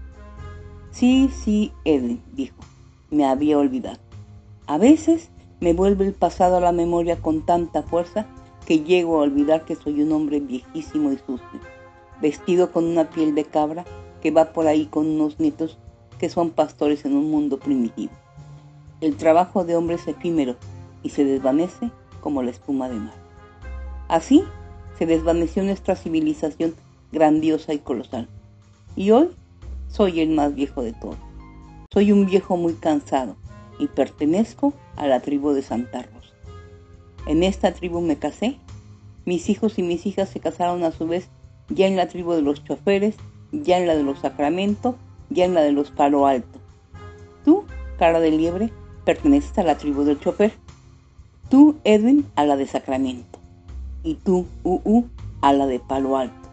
Sí, 0.92 1.30
sí, 1.44 1.72
Edwin, 1.84 2.22
dijo. 2.34 2.56
Me 3.10 3.26
había 3.26 3.58
olvidado. 3.58 4.00
A 4.68 4.78
veces 4.78 5.30
me 5.60 5.74
vuelve 5.74 6.06
el 6.06 6.14
pasado 6.14 6.58
a 6.58 6.62
la 6.62 6.72
memoria 6.72 7.18
con 7.18 7.46
tanta 7.46 7.84
fuerza 7.84 8.28
que 8.66 8.80
llego 8.80 9.18
a 9.18 9.24
olvidar 9.24 9.66
que 9.66 9.76
soy 9.76 10.02
un 10.02 10.12
hombre 10.12 10.40
viejísimo 10.40 11.12
y 11.12 11.18
sucio, 11.18 11.60
vestido 12.22 12.72
con 12.72 12.84
una 12.84 13.10
piel 13.10 13.34
de 13.34 13.46
cabra 13.46 13.86
que 14.22 14.32
va 14.32 14.52
por 14.52 14.68
ahí 14.68 14.86
con 14.88 15.08
unos 15.08 15.40
nietos 15.40 15.78
que 16.20 16.30
son 16.30 16.52
pastores 16.52 17.06
en 17.06 17.16
un 17.16 17.32
mundo 17.32 17.60
primitivo. 17.60 18.12
El 19.00 19.16
trabajo 19.16 19.64
de 19.64 19.76
hombre 19.76 19.96
es 19.96 20.08
efímero 20.08 20.56
y 21.04 21.10
se 21.10 21.24
desvanece 21.24 21.92
como 22.20 22.42
la 22.42 22.50
espuma 22.50 22.90
de 22.90 22.96
mar. 22.96 23.14
Así 24.08 24.44
se 24.98 25.06
desvaneció 25.06 25.64
nuestra 25.64 25.96
civilización 25.96 26.74
grandiosa 27.12 27.74
y 27.74 27.80
colosal. 27.80 28.28
Y 28.96 29.12
hoy 29.12 29.30
soy 29.88 30.22
el 30.22 30.32
más 30.32 30.56
viejo 30.56 30.82
de 30.82 30.94
todos. 30.94 31.18
Soy 31.94 32.12
un 32.12 32.26
viejo 32.26 32.58
muy 32.58 32.74
cansado 32.74 33.36
y 33.78 33.88
pertenezco 33.88 34.74
a 34.96 35.06
la 35.06 35.20
tribu 35.20 35.52
de 35.52 35.62
Santa 35.62 36.02
Rosa. 36.02 36.34
En 37.28 37.44
esta 37.44 37.74
tribu 37.74 38.02
me 38.02 38.18
casé. 38.18 38.58
Mis 39.26 39.50
hijos 39.50 39.78
y 39.78 39.84
mis 39.84 40.06
hijas 40.08 40.30
se 40.30 40.40
casaron 40.40 40.84
a 40.84 40.92
su 40.92 41.06
vez 41.06 41.30
ya 41.70 41.86
en 41.86 41.98
la 41.98 42.08
tribu 42.08 42.34
de 42.34 42.42
los 42.42 42.64
choferes, 42.64 43.16
ya 43.52 43.78
en 43.78 43.86
la 43.86 43.96
de 43.96 44.04
los 44.04 44.20
Sacramento, 44.20 44.96
ya 45.30 45.46
en 45.46 45.54
la 45.54 45.62
de 45.62 45.72
los 45.72 45.92
Palo 45.92 46.26
Alto. 46.26 46.60
Tú, 47.44 47.66
cara 48.00 48.20
de 48.20 48.32
liebre, 48.32 48.72
perteneces 49.08 49.58
a 49.58 49.64
la 49.64 49.78
tribu 49.78 50.04
del 50.04 50.20
chofer. 50.20 50.52
Tú, 51.50 51.78
Edwin, 51.84 52.28
a 52.36 52.46
la 52.46 52.58
de 52.58 52.68
Sacramento. 52.68 53.40
Y 54.04 54.16
tú, 54.16 54.46
UU, 54.64 55.06
a 55.42 55.54
la 55.54 55.66
de 55.66 55.80
Palo 55.80 56.18
Alto. 56.18 56.50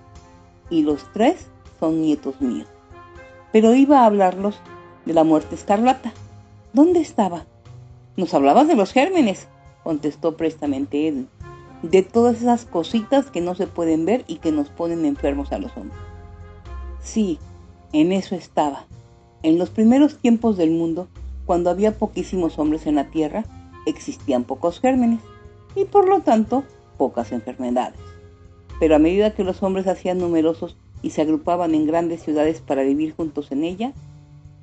Y 0.71 0.83
los 0.83 1.05
tres 1.13 1.49
son 1.81 2.01
nietos 2.01 2.41
míos 2.41 2.69
pero 3.55 3.73
iba 3.77 4.01
a 4.01 4.07
hablarlos 4.07 4.57
de 5.07 5.15
la 5.15 5.23
muerte 5.23 5.55
escarlata. 5.55 6.13
¿Dónde 6.73 6.99
estaba? 6.99 7.45
Nos 8.17 8.35
hablabas 8.35 8.67
de 8.67 8.75
los 8.75 8.93
gérmenes, 8.93 9.47
contestó 9.85 10.37
prestamente 10.37 11.07
Edwin, 11.07 11.29
de 11.83 12.03
todas 12.03 12.39
esas 12.39 12.65
cositas 12.65 13.31
que 13.31 13.41
no 13.41 13.55
se 13.55 13.69
pueden 13.69 14.07
ver 14.07 14.25
y 14.27 14.39
que 14.39 14.51
nos 14.51 14.71
ponen 14.71 15.05
enfermos 15.05 15.53
a 15.53 15.61
los 15.61 15.71
hombres. 15.77 16.01
Sí, 17.01 17.39
en 17.93 18.11
eso 18.11 18.35
estaba. 18.35 18.87
En 19.45 19.57
los 19.57 19.71
primeros 19.71 20.19
tiempos 20.19 20.57
del 20.57 20.73
mundo, 20.73 21.07
cuando 21.47 21.71
había 21.71 21.93
poquísimos 21.93 22.59
hombres 22.59 22.87
en 22.87 22.95
la 22.97 23.11
Tierra, 23.11 23.45
existían 23.87 24.45
pocos 24.45 24.81
gérmenes 24.81 25.21
y 25.75 25.85
por 25.85 26.09
lo 26.09 26.21
tanto 26.21 26.65
pocas 26.97 27.33
enfermedades. 27.33 28.01
Pero 28.81 28.97
a 28.97 28.99
medida 28.99 29.35
que 29.35 29.45
los 29.45 29.63
hombres 29.63 29.87
hacían 29.87 30.19
numerosos 30.19 30.77
y 31.03 31.11
se 31.11 31.23
agrupaban 31.23 31.75
en 31.75 31.87
grandes 31.87 32.23
ciudades 32.23 32.61
para 32.61 32.83
vivir 32.83 33.15
juntos 33.15 33.53
en 33.53 33.65
ella, 33.65 33.93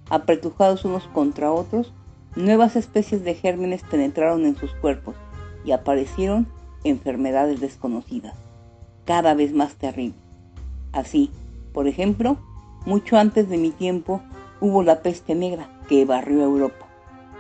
apretujados 0.09 0.85
unos 0.85 1.03
contra 1.07 1.51
otros, 1.51 1.93
nuevas 2.35 2.75
especies 2.75 3.23
de 3.23 3.35
gérmenes 3.35 3.83
penetraron 3.83 4.45
en 4.45 4.55
sus 4.55 4.71
cuerpos 4.73 5.15
y 5.63 5.71
aparecieron 5.71 6.47
enfermedades 6.83 7.61
desconocidas, 7.61 8.33
cada 9.05 9.33
vez 9.35 9.53
más 9.53 9.75
terribles. 9.75 10.17
Así, 10.91 11.29
por 11.73 11.87
ejemplo, 11.87 12.37
mucho 12.85 13.17
antes 13.17 13.47
de 13.47 13.57
mi 13.57 13.69
tiempo 13.69 14.21
hubo 14.59 14.83
la 14.83 15.01
peste 15.01 15.35
negra 15.35 15.69
que 15.91 16.05
barrió 16.05 16.41
Europa. 16.41 16.87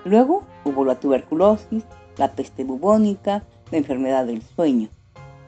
Luego 0.03 0.43
hubo 0.65 0.83
la 0.83 0.99
tuberculosis, 0.99 1.85
la 2.17 2.33
peste 2.33 2.65
bubónica, 2.65 3.45
la 3.71 3.77
enfermedad 3.77 4.25
del 4.25 4.41
sueño. 4.41 4.89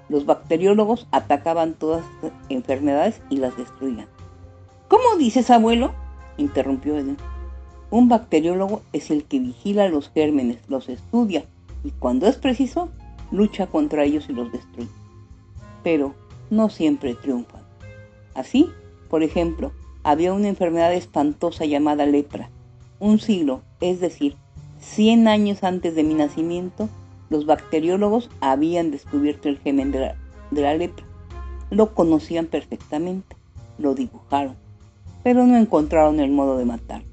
Los 0.08 0.26
bacteriólogos 0.26 1.06
atacaban 1.12 1.74
todas 1.74 2.06
estas 2.16 2.32
enfermedades 2.48 3.22
y 3.30 3.40
las 3.40 3.58
destruían. 3.58 4.08
¿Cómo 4.88 5.18
dices, 5.18 5.50
abuelo? 5.50 5.92
interrumpió 6.38 6.96
Edwin. 6.96 7.18
Un 7.92 8.08
bacteriólogo 8.08 8.82
es 8.94 9.12
el 9.12 9.26
que 9.26 9.42
vigila 9.42 9.90
los 9.90 10.10
gérmenes, 10.10 10.60
los 10.70 10.88
estudia 10.88 11.44
y 11.84 11.92
cuando 11.92 12.28
es 12.28 12.38
preciso, 12.38 12.88
lucha 13.32 13.68
contra 13.68 14.06
ellos 14.06 14.30
y 14.30 14.34
los 14.34 14.50
destruye. 14.50 14.88
Pero 15.84 16.16
no 16.50 16.70
siempre 16.70 17.16
triunfan. 17.16 17.64
Así, 18.34 18.70
por 19.10 19.24
ejemplo, 19.24 19.74
había 20.04 20.32
una 20.32 20.48
enfermedad 20.48 20.94
espantosa 20.94 21.66
llamada 21.66 22.06
lepra. 22.06 22.50
Un 23.00 23.20
siglo, 23.20 23.62
es 23.82 24.00
decir, 24.00 24.36
100 24.80 25.28
años 25.28 25.64
antes 25.64 25.96
de 25.96 26.04
mi 26.04 26.14
nacimiento, 26.14 26.90
los 27.30 27.46
bacteriólogos 27.46 28.30
habían 28.42 28.92
descubierto 28.92 29.50
el 29.50 29.60
germen 29.60 29.92
de 29.92 30.14
de 30.52 30.62
la 30.62 30.76
lepra. 30.76 31.06
Lo 31.70 31.94
conocían 31.94 32.46
perfectamente, 32.46 33.36
lo 33.78 33.96
dibujaron, 33.96 34.56
pero 35.24 35.46
no 35.46 35.58
encontraron 35.58 36.20
el 36.20 36.32
modo 36.32 36.58
de 36.58 36.66
matarlo. 36.66 37.08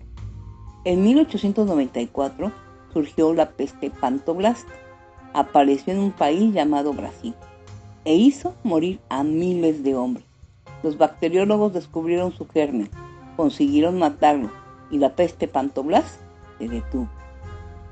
En 0.84 1.02
1894 1.02 2.52
surgió 2.92 3.32
la 3.34 3.50
peste 3.50 3.90
pantoblasta. 3.90 4.72
Apareció 5.32 5.92
en 5.92 6.00
un 6.00 6.12
país 6.12 6.52
llamado 6.52 6.92
Brasil 6.92 7.34
e 8.04 8.16
hizo 8.16 8.54
morir 8.64 9.00
a 9.08 9.22
miles 9.22 9.82
de 9.84 9.94
hombres. 9.94 10.26
Los 10.82 10.98
bacteriólogos 10.98 11.72
descubrieron 11.72 12.32
su 12.32 12.48
germen, 12.48 12.90
consiguieron 13.36 13.98
matarlo 13.98 14.50
y 14.90 14.98
la 14.98 15.14
peste 15.14 15.48
pantoblasta 15.48 16.18
se 16.58 16.68
detuvo. 16.68 17.08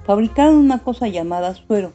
Fabricaron 0.04 0.56
una 0.56 0.78
cosa 0.78 1.08
llamada 1.08 1.54
suero, 1.54 1.92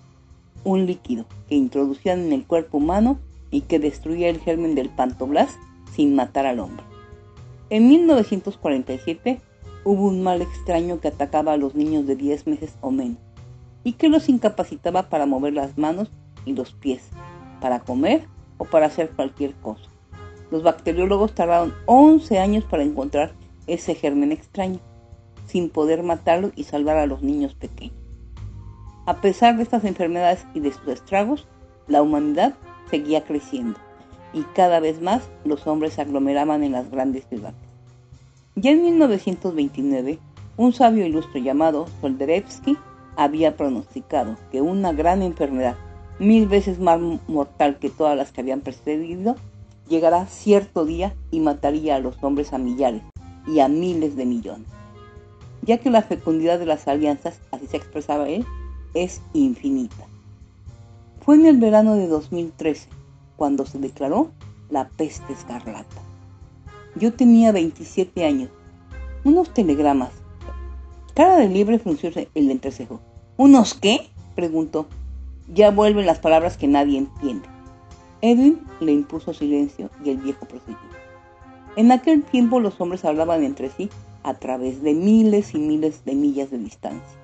un 0.64 0.86
líquido 0.86 1.26
que 1.48 1.56
introducían 1.56 2.20
en 2.20 2.34
el 2.34 2.46
cuerpo 2.46 2.78
humano 2.78 3.20
y 3.52 3.62
que 3.62 3.80
destruía 3.80 4.30
el 4.30 4.40
germen 4.40 4.76
del 4.76 4.90
pantoblast 4.90 5.58
sin 5.96 6.16
matar 6.16 6.46
al 6.46 6.60
hombre. 6.60 6.84
En 7.70 7.88
1947 7.88 9.42
hubo 9.84 10.08
un 10.08 10.24
mal 10.24 10.42
extraño 10.42 11.00
que 11.00 11.10
atacaba 11.10 11.54
a 11.54 11.58
los 11.58 11.76
niños 11.76 12.08
de 12.08 12.16
10 12.16 12.48
meses 12.48 12.76
o 12.82 12.92
menos 12.92 13.18
y 13.84 13.94
que 13.94 14.10
los 14.10 14.30
incapacitaba 14.30 15.10
para 15.10 15.26
mover 15.26 15.54
las 15.54 15.78
manos 15.78 16.10
y 16.46 16.54
los 16.54 16.72
pies, 16.72 17.10
para 17.62 17.80
comer 17.80 18.28
o 18.58 18.66
para 18.66 18.88
hacer 18.88 19.10
cualquier 19.10 19.54
cosa. 19.56 19.84
Los 20.52 20.64
bacteriólogos 20.64 21.34
tardaron 21.34 21.74
11 21.86 22.40
años 22.40 22.64
para 22.64 22.84
encontrar 22.84 23.34
ese 23.68 23.96
germen 23.96 24.32
extraño, 24.32 24.80
sin 25.46 25.70
poder 25.70 26.04
matarlo 26.04 26.52
y 26.56 26.64
salvar 26.64 26.98
a 26.98 27.06
los 27.06 27.22
niños 27.22 27.54
pequeños. 27.54 27.96
A 29.06 29.22
pesar 29.22 29.58
de 29.58 29.64
estas 29.64 29.84
enfermedades 29.84 30.46
y 30.54 30.60
de 30.62 30.72
sus 30.72 30.88
estragos, 30.88 31.46
la 31.88 32.02
humanidad 32.02 32.54
seguía 32.90 33.24
creciendo 33.24 33.80
y 34.34 34.44
cada 34.56 34.80
vez 34.80 35.02
más 35.02 35.30
los 35.46 35.68
hombres 35.68 35.94
se 35.94 36.02
aglomeraban 36.02 36.64
en 36.64 36.72
las 36.72 36.90
grandes 36.90 37.26
ciudades. 37.28 37.58
Ya 38.56 38.72
en 38.72 38.84
1929, 38.84 40.20
un 40.58 40.74
sabio 40.74 41.06
ilustre 41.06 41.42
llamado 41.42 41.88
Solderevsky 42.02 42.78
había 43.16 43.58
pronosticado 43.58 44.38
que 44.52 44.62
una 44.62 44.94
gran 44.94 45.22
enfermedad, 45.22 45.76
mil 46.20 46.48
veces 46.48 46.80
más 46.80 47.00
mortal 47.28 47.78
que 47.80 47.90
todas 47.90 48.16
las 48.16 48.32
que 48.32 48.42
habían 48.42 48.62
precedido, 48.62 49.36
llegará 49.88 50.26
cierto 50.28 50.86
día 50.86 51.16
y 51.32 51.40
mataría 51.40 51.96
a 51.96 52.00
los 52.00 52.24
hombres 52.24 52.54
a 52.54 52.58
millares 52.58 53.02
y 53.48 53.60
a 53.60 53.68
miles 53.68 54.16
de 54.16 54.26
millones. 54.26 54.68
Ya 55.66 55.78
que 55.78 55.90
la 55.90 56.02
fecundidad 56.02 56.60
de 56.60 56.66
las 56.66 56.88
alianzas, 56.88 57.40
así 57.52 57.68
se 57.68 57.78
expresaba 57.78 58.28
él, 58.28 58.46
es 58.94 59.22
infinita. 59.34 60.06
Fue 61.22 61.36
en 61.36 61.46
el 61.46 61.58
verano 61.58 61.96
de 61.96 62.08
2013 62.08 62.90
cuando 63.38 63.66
se 63.66 63.80
declaró 63.80 64.32
la 64.70 64.90
peste 64.90 65.32
escarlata. 65.32 66.02
Yo 66.96 67.14
tenía 67.14 67.54
27 67.54 68.26
años. 68.26 68.50
Unos 69.24 69.54
telegramas. 69.54 70.12
Cara 71.14 71.38
de 71.38 71.48
libre 71.48 71.80
frunció 71.80 72.12
el 72.14 72.52
entrecejo. 72.52 73.00
¿Unos 73.38 73.74
qué? 73.74 74.10
preguntó. 74.36 74.88
Ya 75.48 75.72
vuelven 75.72 76.06
las 76.06 76.20
palabras 76.20 76.58
que 76.58 76.68
nadie 76.68 76.98
entiende. 76.98 77.48
Edwin 78.22 78.60
le 78.82 78.92
impuso 78.92 79.34
silencio 79.34 79.90
y 80.04 80.10
el 80.10 80.18
viejo 80.18 80.46
prosiguió. 80.46 80.78
En 81.76 81.92
aquel 81.92 82.24
tiempo 82.24 82.60
los 82.60 82.80
hombres 82.82 83.06
hablaban 83.06 83.44
entre 83.44 83.70
sí 83.70 83.90
a 84.24 84.34
través 84.36 84.82
de 84.82 84.94
miles 84.94 85.54
y 85.54 85.60
miles 85.60 86.06
de 86.06 86.16
millas 86.16 86.52
de 86.52 86.58
distancia. 86.58 87.20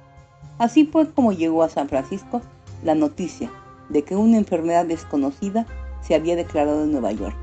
Así 0.57 0.85
fue 0.85 1.09
como 1.11 1.31
llegó 1.31 1.63
a 1.63 1.69
San 1.69 1.89
Francisco 1.89 2.41
la 2.83 2.95
noticia 2.95 3.51
de 3.89 4.03
que 4.03 4.15
una 4.15 4.37
enfermedad 4.37 4.85
desconocida 4.85 5.65
se 6.01 6.15
había 6.15 6.35
declarado 6.35 6.83
en 6.83 6.91
Nueva 6.91 7.11
York. 7.11 7.35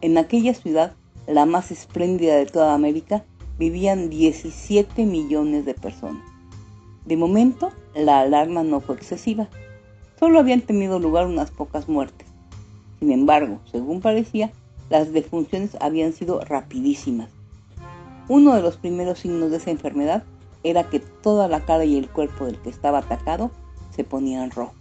En 0.00 0.18
aquella 0.18 0.54
ciudad 0.54 0.94
la 1.26 1.46
más 1.46 1.70
espléndida 1.70 2.36
de 2.36 2.46
toda 2.46 2.74
América, 2.74 3.24
vivían 3.58 4.10
17 4.10 5.06
millones 5.06 5.64
de 5.64 5.74
personas. 5.74 6.22
De 7.04 7.16
momento, 7.16 7.70
la 7.94 8.20
alarma 8.20 8.62
no 8.62 8.80
fue 8.80 8.96
excesiva. 8.96 9.48
Solo 10.18 10.38
habían 10.38 10.62
tenido 10.62 10.98
lugar 10.98 11.26
unas 11.26 11.50
pocas 11.50 11.88
muertes. 11.88 12.28
Sin 12.98 13.12
embargo, 13.12 13.60
según 13.70 14.00
parecía, 14.00 14.52
las 14.88 15.12
defunciones 15.12 15.76
habían 15.80 16.12
sido 16.12 16.40
rapidísimas. 16.40 17.28
Uno 18.34 18.54
de 18.54 18.62
los 18.62 18.78
primeros 18.78 19.18
signos 19.18 19.50
de 19.50 19.58
esa 19.58 19.70
enfermedad 19.70 20.24
era 20.62 20.88
que 20.88 21.00
toda 21.00 21.48
la 21.48 21.66
cara 21.66 21.84
y 21.84 21.98
el 21.98 22.08
cuerpo 22.08 22.46
del 22.46 22.58
que 22.62 22.70
estaba 22.70 23.00
atacado 23.00 23.50
se 23.94 24.04
ponían 24.04 24.50
rojos. 24.50 24.74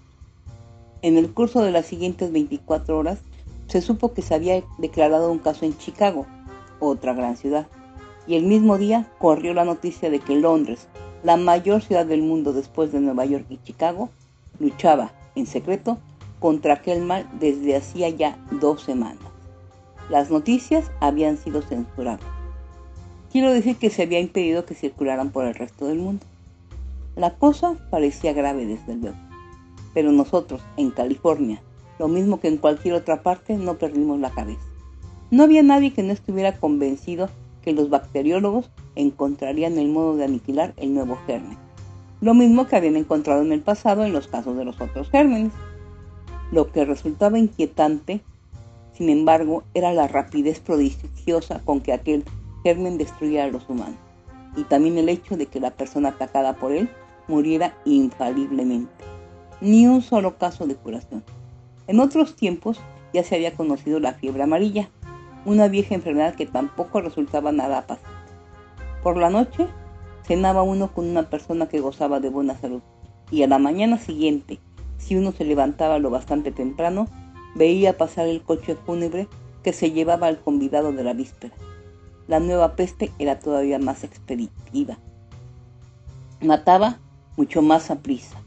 En 1.02 1.18
el 1.18 1.34
curso 1.34 1.62
de 1.62 1.72
las 1.72 1.86
siguientes 1.86 2.32
24 2.32 2.98
horas, 2.98 3.20
se 3.68 3.82
supo 3.82 4.14
que 4.14 4.22
se 4.22 4.36
había 4.36 4.64
declarado 4.78 5.30
un 5.30 5.40
caso 5.40 5.66
en 5.66 5.78
Chicago, 5.78 6.28
otra 6.80 7.14
gran 7.14 7.36
ciudad, 7.36 7.68
y 8.26 8.36
el 8.36 8.44
mismo 8.44 8.78
día 8.78 9.12
corrió 9.20 9.54
la 9.54 9.66
noticia 9.66 10.10
de 10.10 10.20
que 10.20 10.38
Londres, 10.38 10.88
la 11.22 11.36
mayor 11.36 11.82
ciudad 11.82 12.06
del 12.06 12.22
mundo 12.22 12.54
después 12.54 12.94
de 12.94 13.02
Nueva 13.02 13.26
York 13.26 13.48
y 13.50 13.58
Chicago, 13.58 14.12
luchaba 14.60 15.12
en 15.36 15.46
secreto 15.46 15.98
contra 16.40 16.76
aquel 16.76 17.02
mal 17.02 17.30
desde 17.38 17.76
hacía 17.76 18.08
ya 18.08 18.38
dos 18.62 18.82
semanas. 18.82 19.20
Las 20.10 20.32
noticias 20.32 20.90
habían 21.02 21.36
sido 21.36 21.62
censuradas. 21.62 22.41
Quiero 23.32 23.54
decir 23.54 23.78
que 23.78 23.90
se 23.90 24.04
había 24.04 24.20
impedido 24.20 24.66
que 24.66 24.76
circularan 24.76 25.32
por 25.32 25.46
el 25.46 25.56
resto 25.56 25.88
del 25.88 26.00
mundo. 26.00 26.26
La 27.16 27.36
cosa 27.36 27.78
parecía 27.90 28.34
grave 28.34 28.66
desde 28.66 28.96
luego, 28.96 29.16
pero 29.94 30.12
nosotros, 30.12 30.62
en 30.76 30.92
California, 30.92 31.62
lo 31.98 32.10
mismo 32.10 32.42
que 32.42 32.50
en 32.50 32.58
cualquier 32.58 32.94
otra 32.94 33.24
parte, 33.24 33.56
no 33.56 33.78
perdimos 33.78 34.20
la 34.20 34.32
cabeza. 34.32 34.66
No 35.30 35.44
había 35.44 35.64
nadie 35.64 35.94
que 35.94 36.04
no 36.04 36.12
estuviera 36.12 36.58
convencido 36.58 37.30
que 37.62 37.72
los 37.72 37.90
bacteriólogos 37.90 38.70
encontrarían 38.96 39.78
el 39.78 39.88
modo 39.88 40.18
de 40.18 40.26
aniquilar 40.26 40.74
el 40.76 40.94
nuevo 40.94 41.18
germen, 41.26 41.58
lo 42.20 42.34
mismo 42.34 42.68
que 42.68 42.76
habían 42.76 42.98
encontrado 42.98 43.44
en 43.44 43.54
el 43.54 43.62
pasado 43.62 44.04
en 44.04 44.12
los 44.12 44.28
casos 44.28 44.58
de 44.58 44.66
los 44.66 44.82
otros 44.82 45.10
gérmenes. 45.10 45.54
Lo 46.52 46.70
que 46.70 46.84
resultaba 46.84 47.40
inquietante, 47.40 48.20
sin 48.92 49.08
embargo, 49.08 49.64
era 49.74 49.94
la 49.94 50.10
rapidez 50.10 50.60
prodigiosa 50.60 51.62
con 51.64 51.80
que 51.80 51.94
aquel 51.94 52.26
germen 52.64 52.98
destruía 52.98 53.46
a 53.46 53.48
los 53.48 53.68
humanos, 53.70 54.00
y 54.56 54.64
también 54.64 54.98
el 54.98 55.10
hecho 55.10 55.38
de 55.38 55.48
que 55.48 55.60
la 55.60 55.72
persona 55.72 56.10
atacada 56.10 56.54
por 56.54 56.72
él 56.72 56.90
muriera 57.28 57.76
infaliblemente. 57.86 58.92
Ni 59.62 59.88
un 59.88 60.02
solo 60.02 60.38
caso 60.38 60.68
de 60.68 60.76
curación. 60.76 61.24
En 61.88 62.00
otros 62.00 62.36
tiempos 62.36 62.80
ya 63.14 63.24
se 63.24 63.36
había 63.36 63.56
conocido 63.56 64.00
la 64.00 64.14
fiebre 64.14 64.44
amarilla, 64.44 64.90
una 65.46 65.68
vieja 65.68 65.96
enfermedad 65.96 66.36
que 66.36 66.46
tampoco 66.46 67.02
resultaba 67.02 67.52
nada 67.52 67.82
fácil. 67.82 68.08
Por 69.04 69.18
la 69.18 69.30
noche 69.30 69.68
cenaba 70.26 70.62
uno 70.62 70.94
con 70.94 71.10
una 71.10 71.30
persona 71.30 71.68
que 71.68 71.80
gozaba 71.80 72.20
de 72.20 72.30
buena 72.30 72.58
salud 72.58 72.82
y 73.32 73.44
a 73.44 73.48
la 73.48 73.58
mañana 73.58 73.98
siguiente, 73.98 74.60
si 74.98 75.16
uno 75.16 75.32
se 75.32 75.46
levantaba 75.46 76.00
lo 76.00 76.10
bastante 76.10 76.52
temprano, 76.52 77.08
veía 77.56 77.98
pasar 77.98 78.28
el 78.28 78.44
coche 78.44 78.76
fúnebre 78.76 79.28
que 79.64 79.74
se 79.74 79.92
llevaba 79.92 80.28
al 80.28 80.40
convidado 80.40 80.92
de 80.92 81.04
la 81.04 81.14
víspera. 81.14 81.54
La 82.32 82.40
nueva 82.40 82.78
peste 82.78 83.12
era 83.20 83.40
todavía 83.40 83.78
más 83.78 84.06
expeditiva. 84.06 84.98
Mataba 86.40 86.98
mucho 87.36 87.62
más 87.62 87.92
a 87.92 88.00
prisa. 88.00 88.42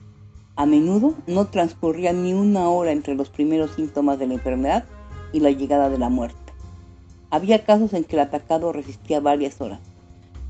A 0.56 0.64
menudo 0.64 1.12
no 1.26 1.48
transcurría 1.48 2.14
ni 2.14 2.32
una 2.32 2.70
hora 2.70 2.92
entre 2.92 3.14
los 3.14 3.28
primeros 3.28 3.72
síntomas 3.72 4.18
de 4.18 4.26
la 4.26 4.32
enfermedad 4.32 4.86
y 5.34 5.40
la 5.40 5.50
llegada 5.50 5.90
de 5.90 5.98
la 5.98 6.08
muerte. 6.08 6.54
Había 7.28 7.66
casos 7.66 7.92
en 7.92 8.04
que 8.04 8.16
el 8.16 8.20
atacado 8.20 8.72
resistía 8.72 9.20
varias 9.20 9.60
horas, 9.60 9.80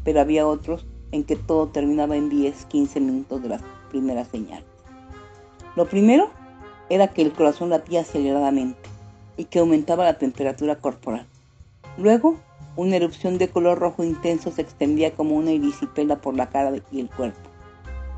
pero 0.05 0.21
había 0.21 0.47
otros 0.47 0.87
en 1.11 1.25
que 1.25 1.35
todo 1.35 1.67
terminaba 1.67 2.15
en 2.15 2.29
10, 2.29 2.67
15 2.67 3.01
minutos 3.01 3.43
de 3.43 3.49
las 3.49 3.63
primeras 3.91 4.29
señales. 4.29 4.69
Lo 5.75 5.89
primero 5.89 6.31
era 6.89 7.09
que 7.09 7.23
el 7.23 7.33
corazón 7.33 7.71
latía 7.71 8.03
aceleradamente 8.03 8.89
y 9.37 9.47
que 9.47 9.59
aumentaba 9.59 10.05
la 10.05 10.19
temperatura 10.19 10.77
corporal. 10.77 11.27
Luego, 11.99 12.37
una 12.77 12.97
erupción 12.97 13.39
de 13.39 13.49
color 13.49 13.79
rojo 13.79 14.03
intenso 14.05 14.51
se 14.51 14.63
extendía 14.63 15.15
como 15.15 15.37
una 15.37 15.53
irisipela 15.53 16.17
por 16.17 16.35
la 16.35 16.49
cara 16.49 16.73
y 16.91 17.01
el 17.01 17.11
cuerpo. 17.11 17.39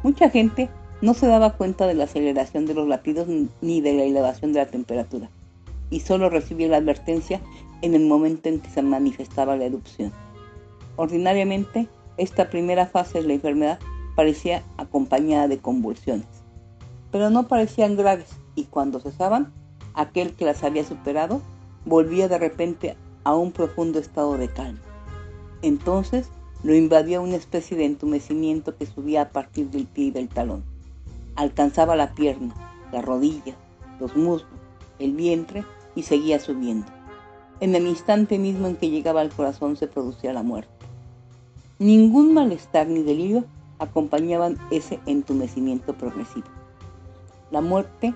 Mucha 0.02 0.30
gente 0.30 0.68
no 1.02 1.14
se 1.14 1.26
daba 1.26 1.54
cuenta 1.54 1.86
de 1.86 1.94
la 1.94 2.04
aceleración 2.04 2.66
de 2.66 2.74
los 2.74 2.88
latidos 2.88 3.28
ni 3.60 3.80
de 3.80 3.92
la 3.94 4.04
elevación 4.04 4.52
de 4.52 4.60
la 4.60 4.66
temperatura, 4.66 5.28
y 5.90 6.00
solo 6.00 6.30
recibía 6.30 6.68
la 6.68 6.78
advertencia 6.78 7.40
en 7.82 7.94
el 7.94 8.06
momento 8.06 8.48
en 8.48 8.60
que 8.60 8.70
se 8.70 8.82
manifestaba 8.82 9.56
la 9.56 9.66
erupción. 9.66 10.12
Ordinariamente, 10.96 11.88
esta 12.16 12.48
primera 12.48 12.86
fase 12.86 13.20
de 13.20 13.28
la 13.28 13.34
enfermedad 13.34 13.78
parecía 14.14 14.62
acompañada 14.78 15.48
de 15.48 15.58
convulsiones, 15.58 16.26
pero 17.12 17.28
no 17.28 17.46
parecían 17.46 17.96
graves 17.96 18.30
y 18.54 18.64
cuando 18.64 19.00
cesaban, 19.00 19.52
aquel 19.92 20.32
que 20.32 20.46
las 20.46 20.64
había 20.64 20.84
superado 20.84 21.42
volvía 21.84 22.28
de 22.28 22.38
repente 22.38 22.96
a 23.26 23.34
un 23.34 23.50
profundo 23.50 23.98
estado 23.98 24.38
de 24.38 24.48
calma. 24.48 24.78
Entonces 25.62 26.28
lo 26.62 26.74
invadía 26.74 27.20
una 27.20 27.34
especie 27.34 27.76
de 27.76 27.84
entumecimiento 27.84 28.76
que 28.76 28.86
subía 28.86 29.22
a 29.22 29.28
partir 29.30 29.70
del 29.70 29.86
pie 29.86 30.06
y 30.06 30.10
del 30.12 30.28
talón 30.28 30.62
alcanzaba 31.36 31.96
la 31.96 32.12
pierna, 32.12 32.54
la 32.92 33.02
rodilla, 33.02 33.54
los 34.00 34.16
muslos, 34.16 34.50
el 34.98 35.12
vientre 35.12 35.64
y 35.94 36.02
seguía 36.02 36.40
subiendo. 36.40 36.86
En 37.60 37.74
el 37.74 37.86
instante 37.86 38.38
mismo 38.38 38.66
en 38.66 38.76
que 38.76 38.90
llegaba 38.90 39.20
al 39.20 39.30
corazón 39.30 39.76
se 39.76 39.86
producía 39.86 40.32
la 40.32 40.42
muerte. 40.42 40.70
Ningún 41.78 42.32
malestar 42.32 42.86
ni 42.86 43.02
delirio 43.02 43.44
acompañaban 43.78 44.56
ese 44.70 44.98
entumecimiento 45.04 45.94
progresivo. 45.94 46.46
La 47.50 47.60
muerte 47.60 48.14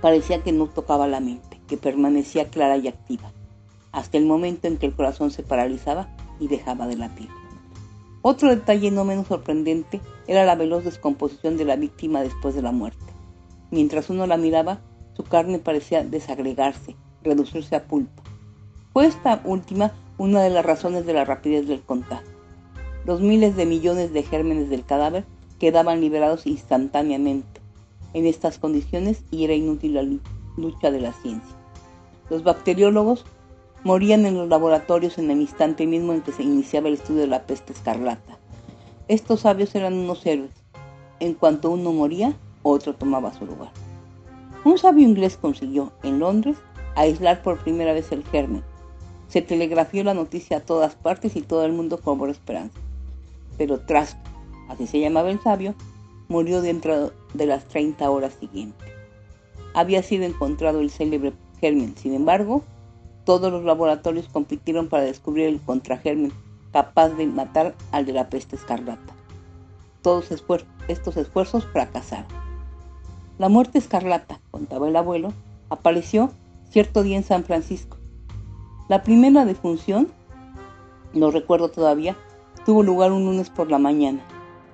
parecía 0.00 0.42
que 0.42 0.52
no 0.52 0.66
tocaba 0.66 1.08
la 1.08 1.20
mente, 1.20 1.60
que 1.66 1.76
permanecía 1.76 2.48
clara 2.48 2.76
y 2.76 2.88
activa, 2.88 3.32
hasta 3.94 4.18
el 4.18 4.26
momento 4.26 4.66
en 4.66 4.76
que 4.76 4.86
el 4.86 4.94
corazón 4.94 5.30
se 5.30 5.44
paralizaba 5.44 6.08
y 6.40 6.48
dejaba 6.48 6.86
de 6.86 6.96
latir. 6.96 7.28
Otro 8.22 8.48
detalle 8.48 8.90
no 8.90 9.04
menos 9.04 9.28
sorprendente 9.28 10.00
era 10.26 10.44
la 10.44 10.56
veloz 10.56 10.84
descomposición 10.84 11.56
de 11.56 11.64
la 11.64 11.76
víctima 11.76 12.20
después 12.20 12.54
de 12.54 12.62
la 12.62 12.72
muerte. 12.72 13.04
Mientras 13.70 14.10
uno 14.10 14.26
la 14.26 14.36
miraba, 14.36 14.80
su 15.14 15.22
carne 15.22 15.58
parecía 15.58 16.04
desagregarse, 16.04 16.96
reducirse 17.22 17.76
a 17.76 17.84
pulpa. 17.84 18.22
Fue 18.92 19.06
esta 19.06 19.40
última 19.44 19.92
una 20.18 20.42
de 20.42 20.50
las 20.50 20.64
razones 20.64 21.06
de 21.06 21.12
la 21.12 21.24
rapidez 21.24 21.68
del 21.68 21.82
contagio. 21.82 22.34
Los 23.04 23.20
miles 23.20 23.54
de 23.56 23.66
millones 23.66 24.12
de 24.12 24.22
gérmenes 24.22 24.70
del 24.70 24.84
cadáver 24.84 25.24
quedaban 25.60 26.00
liberados 26.00 26.46
instantáneamente. 26.46 27.60
En 28.12 28.26
estas 28.26 28.58
condiciones 28.58 29.22
y 29.30 29.44
era 29.44 29.54
inútil 29.54 29.94
la 29.94 30.04
lucha 30.56 30.90
de 30.90 31.00
la 31.00 31.12
ciencia. 31.12 31.56
Los 32.30 32.42
bacteriólogos 32.42 33.24
morían 33.84 34.24
en 34.24 34.36
los 34.36 34.48
laboratorios 34.48 35.18
en 35.18 35.30
el 35.30 35.40
instante 35.40 35.86
mismo 35.86 36.12
en 36.12 36.22
que 36.22 36.32
se 36.32 36.42
iniciaba 36.42 36.88
el 36.88 36.94
estudio 36.94 37.20
de 37.20 37.26
la 37.28 37.46
peste 37.46 37.72
escarlata. 37.72 38.38
Estos 39.06 39.40
sabios 39.40 39.74
eran 39.74 39.94
unos 39.94 40.24
héroes. 40.24 40.50
En 41.20 41.34
cuanto 41.34 41.70
uno 41.70 41.92
moría, 41.92 42.34
otro 42.62 42.94
tomaba 42.94 43.32
su 43.34 43.44
lugar. 43.44 43.70
Un 44.64 44.78
sabio 44.78 45.06
inglés 45.06 45.36
consiguió, 45.36 45.92
en 46.02 46.18
Londres, 46.18 46.56
aislar 46.96 47.42
por 47.42 47.58
primera 47.58 47.92
vez 47.92 48.10
el 48.12 48.24
germen. 48.24 48.64
Se 49.28 49.42
telegrafió 49.42 50.02
la 50.02 50.14
noticia 50.14 50.58
a 50.58 50.60
todas 50.60 50.94
partes 50.94 51.36
y 51.36 51.42
todo 51.42 51.64
el 51.66 51.72
mundo 51.72 52.00
cobró 52.00 52.30
esperanza. 52.30 52.78
Pero 53.58 53.80
Trask, 53.80 54.16
así 54.68 54.86
se 54.86 55.00
llamaba 55.00 55.30
el 55.30 55.40
sabio, 55.40 55.74
murió 56.28 56.62
dentro 56.62 57.12
de 57.34 57.46
las 57.46 57.66
30 57.68 58.10
horas 58.10 58.34
siguientes. 58.40 58.88
Había 59.74 60.02
sido 60.02 60.24
encontrado 60.24 60.80
el 60.80 60.90
célebre 60.90 61.34
germen, 61.60 61.94
sin 61.96 62.14
embargo, 62.14 62.64
todos 63.24 63.50
los 63.52 63.64
laboratorios 63.64 64.28
compitieron 64.28 64.88
para 64.88 65.04
descubrir 65.04 65.46
el 65.46 65.60
contragermen 65.60 66.32
capaz 66.72 67.10
de 67.10 67.26
matar 67.26 67.74
al 67.92 68.04
de 68.04 68.12
la 68.12 68.28
peste 68.28 68.56
escarlata. 68.56 69.14
Todos 70.02 70.30
estos 70.88 71.16
esfuerzos 71.16 71.64
fracasaron. 71.66 72.26
La 73.38 73.48
muerte 73.48 73.78
escarlata, 73.78 74.40
contaba 74.50 74.88
el 74.88 74.96
abuelo, 74.96 75.32
apareció 75.70 76.30
cierto 76.70 77.02
día 77.02 77.16
en 77.16 77.24
San 77.24 77.44
Francisco. 77.44 77.96
La 78.88 79.02
primera 79.02 79.44
defunción, 79.44 80.08
no 81.14 81.30
recuerdo 81.30 81.70
todavía, 81.70 82.16
tuvo 82.66 82.82
lugar 82.82 83.12
un 83.12 83.24
lunes 83.24 83.50
por 83.50 83.70
la 83.70 83.78
mañana. 83.78 84.20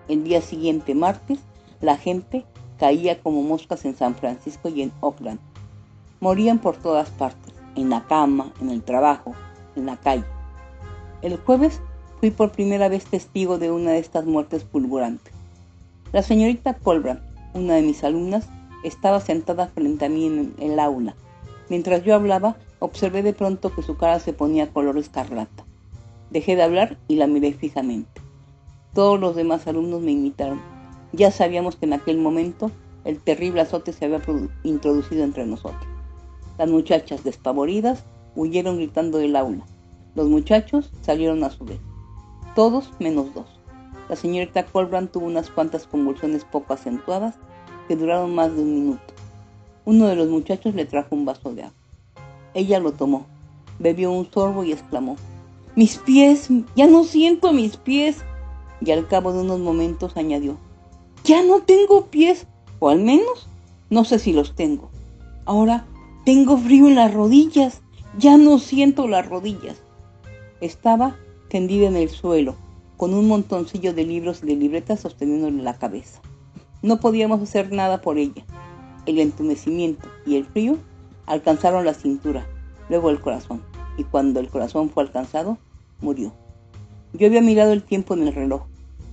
El 0.09 0.25
día 0.25 0.41
siguiente, 0.41 0.95
martes, 0.95 1.39
la 1.81 1.97
gente 1.97 2.45
caía 2.79 3.21
como 3.21 3.43
moscas 3.43 3.85
en 3.85 3.95
San 3.95 4.15
Francisco 4.15 4.69
y 4.69 4.83
en 4.83 4.93
Oakland. 5.01 5.39
Morían 6.21 6.59
por 6.59 6.77
todas 6.77 7.11
partes, 7.11 7.55
en 7.81 7.91
la 7.91 8.05
cama, 8.07 8.53
en 8.61 8.71
el 8.71 8.83
trabajo, 8.83 9.35
en 9.77 9.87
la 9.87 9.97
calle. 9.97 10.25
El 11.23 11.37
jueves 11.37 11.81
fui 12.21 12.31
por 12.31 12.53
primera 12.53 12.89
vez 12.89 13.05
testigo 13.05 13.59
de 13.59 13.71
una 13.71 13.93
de 13.93 13.99
estas 13.99 14.25
muertes 14.25 14.65
fulgurantes. 14.65 15.33
La 16.13 16.23
señorita 16.23 16.75
Colbrand, 16.75 17.21
una 17.55 17.75
de 17.75 17.83
mis 17.83 18.05
alumnas, 18.05 18.49
estaba 18.85 19.21
sentada 19.21 19.69
frente 19.69 20.07
a 20.07 20.09
mí 20.09 20.27
en 20.27 20.55
el 20.59 20.79
aula, 20.79 21.15
Mientras 21.71 22.03
yo 22.03 22.17
hablaba, 22.17 22.57
observé 22.81 23.23
de 23.23 23.33
pronto 23.33 23.73
que 23.73 23.83
su 23.83 23.97
cara 23.97 24.19
se 24.19 24.33
ponía 24.33 24.73
color 24.73 24.99
escarlata. 24.99 25.65
Dejé 26.31 26.57
de 26.57 26.65
hablar 26.65 26.99
y 27.07 27.15
la 27.15 27.29
miré 27.29 27.53
fijamente. 27.53 28.21
Todos 28.93 29.21
los 29.21 29.37
demás 29.37 29.69
alumnos 29.69 30.01
me 30.03 30.11
imitaron. 30.11 30.61
Ya 31.13 31.31
sabíamos 31.31 31.77
que 31.77 31.87
en 31.87 31.93
aquel 31.93 32.19
momento 32.19 32.73
el 33.05 33.21
terrible 33.21 33.61
azote 33.61 33.93
se 33.93 34.05
había 34.05 34.21
introducido 34.65 35.23
entre 35.23 35.47
nosotros. 35.47 35.87
Las 36.61 36.69
muchachas, 36.69 37.25
despavoridas, 37.25 38.05
huyeron 38.37 38.77
gritando 38.77 39.17
del 39.17 39.35
aula. 39.35 39.65
Los 40.15 40.29
muchachos 40.29 40.91
salieron 41.01 41.43
a 41.43 41.49
su 41.49 41.65
vez. 41.65 41.81
Todos 42.55 42.91
menos 42.99 43.33
dos. 43.33 43.47
La 44.11 44.17
señorita 44.17 44.67
Colbrand 44.67 45.11
tuvo 45.11 45.25
unas 45.25 45.49
cuantas 45.49 45.87
convulsiones 45.87 46.45
poco 46.45 46.75
acentuadas 46.75 47.37
que 47.89 47.97
duraron 47.97 48.35
más 48.35 48.55
de 48.55 48.61
un 48.61 48.75
minuto. 48.75 49.15
Uno 49.87 50.07
de 50.07 50.17
los 50.17 50.29
muchachos 50.29 50.75
le 50.75 50.85
trajo 50.85 51.15
un 51.15 51.25
vaso 51.25 51.55
de 51.55 51.63
agua. 51.63 51.75
Ella 52.53 52.79
lo 52.79 52.93
tomó, 52.93 53.25
bebió 53.79 54.13
un 54.13 54.31
sorbo 54.31 54.63
y 54.63 54.73
exclamó, 54.73 55.17
Mis 55.77 55.97
pies, 55.97 56.51
ya 56.77 56.87
no 56.87 57.05
siento 57.05 57.55
mis 57.55 57.79
pies. 57.79 58.19
Y 58.83 58.91
al 58.91 59.09
cabo 59.09 59.33
de 59.33 59.41
unos 59.41 59.61
momentos 59.61 60.15
añadió, 60.19 60.59
Ya 61.25 61.43
no 61.43 61.61
tengo 61.61 62.09
pies, 62.09 62.47
o 62.81 62.91
al 62.91 63.01
menos 63.01 63.49
no 63.89 64.05
sé 64.05 64.19
si 64.19 64.35
los 64.35 64.55
tengo. 64.55 64.91
Ahora 65.47 65.87
tengo 66.25 66.57
frío 66.59 66.89
en 66.89 66.97
las 66.97 67.13
rodillas, 67.13 67.83
ya 68.19 68.37
no 68.37 68.59
siento 68.59 69.09
las 69.09 69.29
rodillas. 69.29 69.83
Estaba 70.61 71.17
tendida 71.49 71.89
en 71.89 71.97
el 71.97 72.09
suelo, 72.09 72.57
con 72.97 73.15
un 73.15 73.29
montoncillo 73.29 73.95
de 73.95 74.05
libros 74.05 74.43
y 74.43 74.47
de 74.47 74.57
libretas 74.57 75.01
sosteniéndole 75.01 75.63
la 75.63 75.79
cabeza. 75.79 76.21
No 76.83 77.01
podíamos 77.01 77.43
hacer 77.43 77.73
nada 77.73 78.01
por 78.01 78.19
ella 78.19 78.45
el 79.07 79.19
entumecimiento 79.19 80.09
y 80.27 80.37
el 80.37 80.45
frío 80.45 80.79
alcanzaron 81.27 81.85
la 81.85 81.95
cintura, 81.95 82.47
luego 82.89 83.11
el 83.11 83.21
corazón, 83.21 83.63
y 83.97 84.05
cuando 84.05 84.41
el 84.41 84.49
corazón 84.49 84.91
fue 84.91 85.03
alcanzado, 85.03 85.59
murió. 86.01 86.33
Yo 87.13 87.27
había 87.27 87.41
mirado 87.41 87.73
el 87.73 87.83
tiempo 87.83 88.15
en 88.15 88.27
el 88.27 88.35
reloj, 88.35 88.63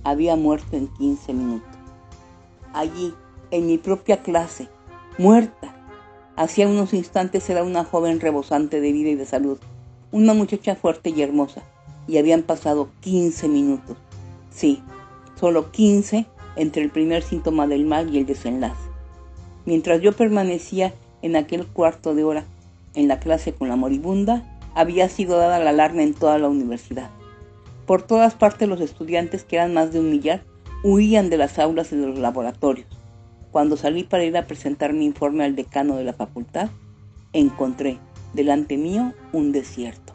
había 0.04 0.36
muerto 0.36 0.76
en 0.76 0.88
15 0.88 1.32
minutos. 1.32 1.68
Allí, 2.72 3.14
en 3.50 3.66
mi 3.66 3.78
propia 3.78 4.22
clase, 4.22 4.68
muerta. 5.18 5.74
Hacía 6.38 6.68
unos 6.68 6.94
instantes 6.94 7.50
era 7.50 7.64
una 7.64 7.82
joven 7.82 8.20
rebosante 8.20 8.80
de 8.80 8.92
vida 8.92 9.08
y 9.08 9.16
de 9.16 9.26
salud, 9.26 9.58
una 10.12 10.34
muchacha 10.34 10.76
fuerte 10.76 11.10
y 11.10 11.20
hermosa, 11.20 11.64
y 12.06 12.16
habían 12.16 12.42
pasado 12.42 12.90
15 13.00 13.48
minutos. 13.48 13.96
Sí, 14.48 14.80
solo 15.34 15.72
15 15.72 16.26
entre 16.54 16.82
el 16.84 16.90
primer 16.90 17.24
síntoma 17.24 17.66
del 17.66 17.86
mal 17.86 18.14
y 18.14 18.18
el 18.18 18.26
desenlace. 18.26 18.88
Mientras 19.66 20.00
yo 20.00 20.12
permanecía 20.12 20.94
en 21.22 21.34
aquel 21.34 21.66
cuarto 21.66 22.14
de 22.14 22.22
hora 22.22 22.44
en 22.94 23.08
la 23.08 23.18
clase 23.18 23.52
con 23.52 23.68
la 23.68 23.74
moribunda, 23.74 24.60
había 24.76 25.08
sido 25.08 25.38
dada 25.38 25.58
la 25.58 25.70
alarma 25.70 26.04
en 26.04 26.14
toda 26.14 26.38
la 26.38 26.48
universidad. 26.48 27.10
Por 27.84 28.02
todas 28.02 28.34
partes 28.34 28.68
los 28.68 28.80
estudiantes, 28.80 29.42
que 29.42 29.56
eran 29.56 29.74
más 29.74 29.92
de 29.92 29.98
un 29.98 30.12
millar, 30.12 30.44
huían 30.84 31.30
de 31.30 31.36
las 31.36 31.58
aulas 31.58 31.90
y 31.90 31.96
de 31.96 32.06
los 32.06 32.18
laboratorios. 32.20 32.97
Cuando 33.50 33.76
salí 33.76 34.04
para 34.04 34.24
ir 34.24 34.36
a 34.36 34.46
presentar 34.46 34.92
mi 34.92 35.04
informe 35.04 35.44
al 35.44 35.56
decano 35.56 35.96
de 35.96 36.04
la 36.04 36.12
facultad, 36.12 36.68
encontré 37.32 37.98
delante 38.34 38.76
mío 38.76 39.12
un 39.32 39.52
desierto. 39.52 40.12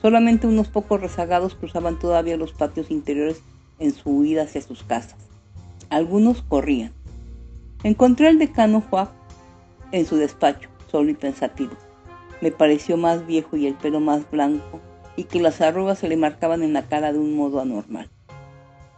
Solamente 0.00 0.46
unos 0.46 0.68
pocos 0.68 1.00
rezagados 1.00 1.54
cruzaban 1.54 1.98
todavía 1.98 2.36
los 2.36 2.52
patios 2.52 2.90
interiores 2.90 3.40
en 3.78 3.92
su 3.92 4.10
huida 4.10 4.42
hacia 4.42 4.62
sus 4.62 4.82
casas. 4.82 5.16
Algunos 5.90 6.42
corrían, 6.42 6.92
Encontré 7.84 8.28
al 8.28 8.38
decano 8.38 8.80
Juan 8.88 9.08
en 9.90 10.06
su 10.06 10.16
despacho, 10.16 10.68
solo 10.88 11.10
y 11.10 11.14
pensativo. 11.14 11.72
Me 12.40 12.52
pareció 12.52 12.96
más 12.96 13.26
viejo 13.26 13.56
y 13.56 13.66
el 13.66 13.74
pelo 13.74 13.98
más 13.98 14.30
blanco, 14.30 14.80
y 15.16 15.24
que 15.24 15.42
las 15.42 15.60
arrugas 15.60 15.98
se 15.98 16.08
le 16.08 16.16
marcaban 16.16 16.62
en 16.62 16.74
la 16.74 16.82
cara 16.82 17.12
de 17.12 17.18
un 17.18 17.36
modo 17.36 17.60
anormal. 17.60 18.08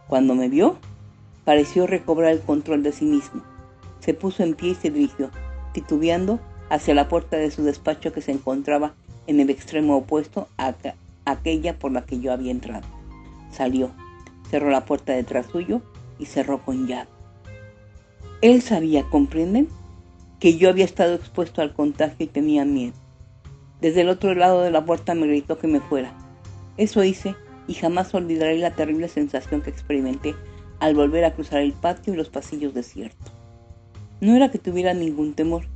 Cuando 0.07 0.35
me 0.35 0.49
vio, 0.49 0.77
pareció 1.45 1.87
recobrar 1.87 2.31
el 2.31 2.41
control 2.41 2.83
de 2.83 2.91
sí 2.91 3.05
mismo. 3.05 3.41
Se 4.05 4.13
puso 4.13 4.43
en 4.43 4.53
pie 4.53 4.69
y 4.69 4.75
se 4.75 4.91
dirigió, 4.91 5.31
titubeando, 5.73 6.39
hacia 6.69 6.93
la 6.93 7.07
puerta 7.07 7.37
de 7.37 7.49
su 7.49 7.63
despacho 7.63 8.13
que 8.13 8.21
se 8.21 8.31
encontraba 8.31 8.93
en 9.25 9.39
el 9.39 9.49
extremo 9.49 9.97
opuesto 9.97 10.47
a 10.57 10.75
aquella 11.25 11.79
por 11.79 11.91
la 11.91 12.05
que 12.05 12.19
yo 12.19 12.31
había 12.31 12.51
entrado. 12.51 12.85
Salió, 13.51 13.89
cerró 14.51 14.69
la 14.69 14.85
puerta 14.85 15.13
detrás 15.13 15.47
suyo 15.47 15.81
y 16.19 16.27
cerró 16.27 16.63
con 16.63 16.85
llave. 16.85 17.09
Él 18.41 18.61
sabía, 18.61 19.05
¿comprenden? 19.09 19.69
Que 20.39 20.55
yo 20.55 20.69
había 20.69 20.85
estado 20.85 21.15
expuesto 21.15 21.63
al 21.63 21.73
contagio 21.73 22.25
y 22.25 22.27
tenía 22.27 22.63
miedo. 22.63 22.93
Desde 23.81 24.01
el 24.01 24.09
otro 24.09 24.35
lado 24.35 24.61
de 24.61 24.69
la 24.69 24.85
puerta 24.85 25.15
me 25.15 25.25
gritó 25.25 25.57
que 25.57 25.67
me 25.67 25.79
fuera. 25.79 26.13
Eso 26.77 27.03
hice 27.03 27.35
y 27.67 27.73
jamás 27.73 28.13
olvidaré 28.13 28.59
la 28.59 28.75
terrible 28.75 29.07
sensación 29.07 29.63
que 29.63 29.71
experimenté 29.71 30.35
al 30.79 30.93
volver 30.93 31.25
a 31.25 31.33
cruzar 31.33 31.61
el 31.61 31.73
patio 31.73 32.13
y 32.13 32.17
los 32.17 32.29
pasillos 32.29 32.75
desiertos. 32.75 33.34
No 34.21 34.35
era 34.35 34.49
que 34.51 34.59
tuviera 34.59 34.93
ningún 34.93 35.33
temor, 35.33 35.67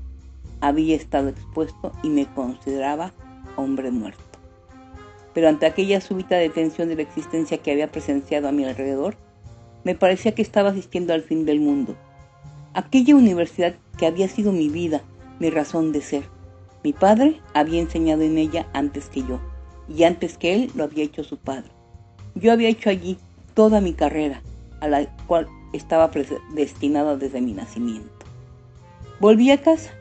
había 0.61 0.95
estado 0.95 1.29
expuesto 1.29 1.91
y 2.03 2.09
me 2.09 2.25
consideraba 2.25 3.13
hombre 3.55 3.91
muerto. 3.91 4.23
Pero 5.33 5.49
ante 5.49 5.65
aquella 5.65 6.01
súbita 6.01 6.35
detención 6.35 6.89
de 6.89 6.95
la 6.95 7.01
existencia 7.03 7.57
que 7.59 7.71
había 7.71 7.91
presenciado 7.91 8.47
a 8.47 8.51
mi 8.51 8.65
alrededor, 8.65 9.15
me 9.83 9.95
parecía 9.95 10.33
que 10.33 10.41
estaba 10.41 10.69
asistiendo 10.69 11.13
al 11.13 11.23
fin 11.23 11.45
del 11.45 11.59
mundo 11.59 11.95
aquella 12.73 13.15
universidad 13.15 13.75
que 13.97 14.05
había 14.05 14.27
sido 14.27 14.51
mi 14.51 14.69
vida, 14.69 15.01
mi 15.39 15.49
razón 15.49 15.91
de 15.91 16.01
ser. 16.01 16.23
Mi 16.83 16.93
padre 16.93 17.41
había 17.53 17.81
enseñado 17.81 18.21
en 18.21 18.37
ella 18.37 18.67
antes 18.73 19.09
que 19.09 19.21
yo, 19.21 19.39
y 19.87 20.03
antes 20.03 20.37
que 20.37 20.55
él 20.55 20.71
lo 20.75 20.83
había 20.85 21.03
hecho 21.03 21.23
su 21.23 21.37
padre. 21.37 21.71
Yo 22.35 22.51
había 22.51 22.69
hecho 22.69 22.89
allí 22.89 23.17
toda 23.53 23.81
mi 23.81 23.93
carrera, 23.93 24.41
a 24.79 24.87
la 24.87 25.05
cual 25.27 25.47
estaba 25.73 26.09
destinada 26.53 27.17
desde 27.17 27.41
mi 27.41 27.53
nacimiento. 27.53 28.18
Volví 29.19 29.51
a 29.51 29.61
casa. 29.61 29.91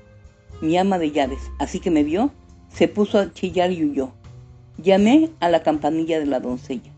Mi 0.61 0.79
ama 0.79 0.97
de 0.97 1.11
llaves, 1.11 1.51
así 1.59 1.81
que 1.81 1.91
me 1.91 2.05
vio, 2.05 2.31
se 2.69 2.87
puso 2.87 3.19
a 3.19 3.33
chillar 3.33 3.73
y 3.73 3.85
huyó. 3.85 4.13
Llamé 4.77 5.31
a 5.41 5.49
la 5.49 5.65
campanilla 5.65 6.21
de 6.21 6.27
la 6.27 6.39
doncella. 6.39 6.93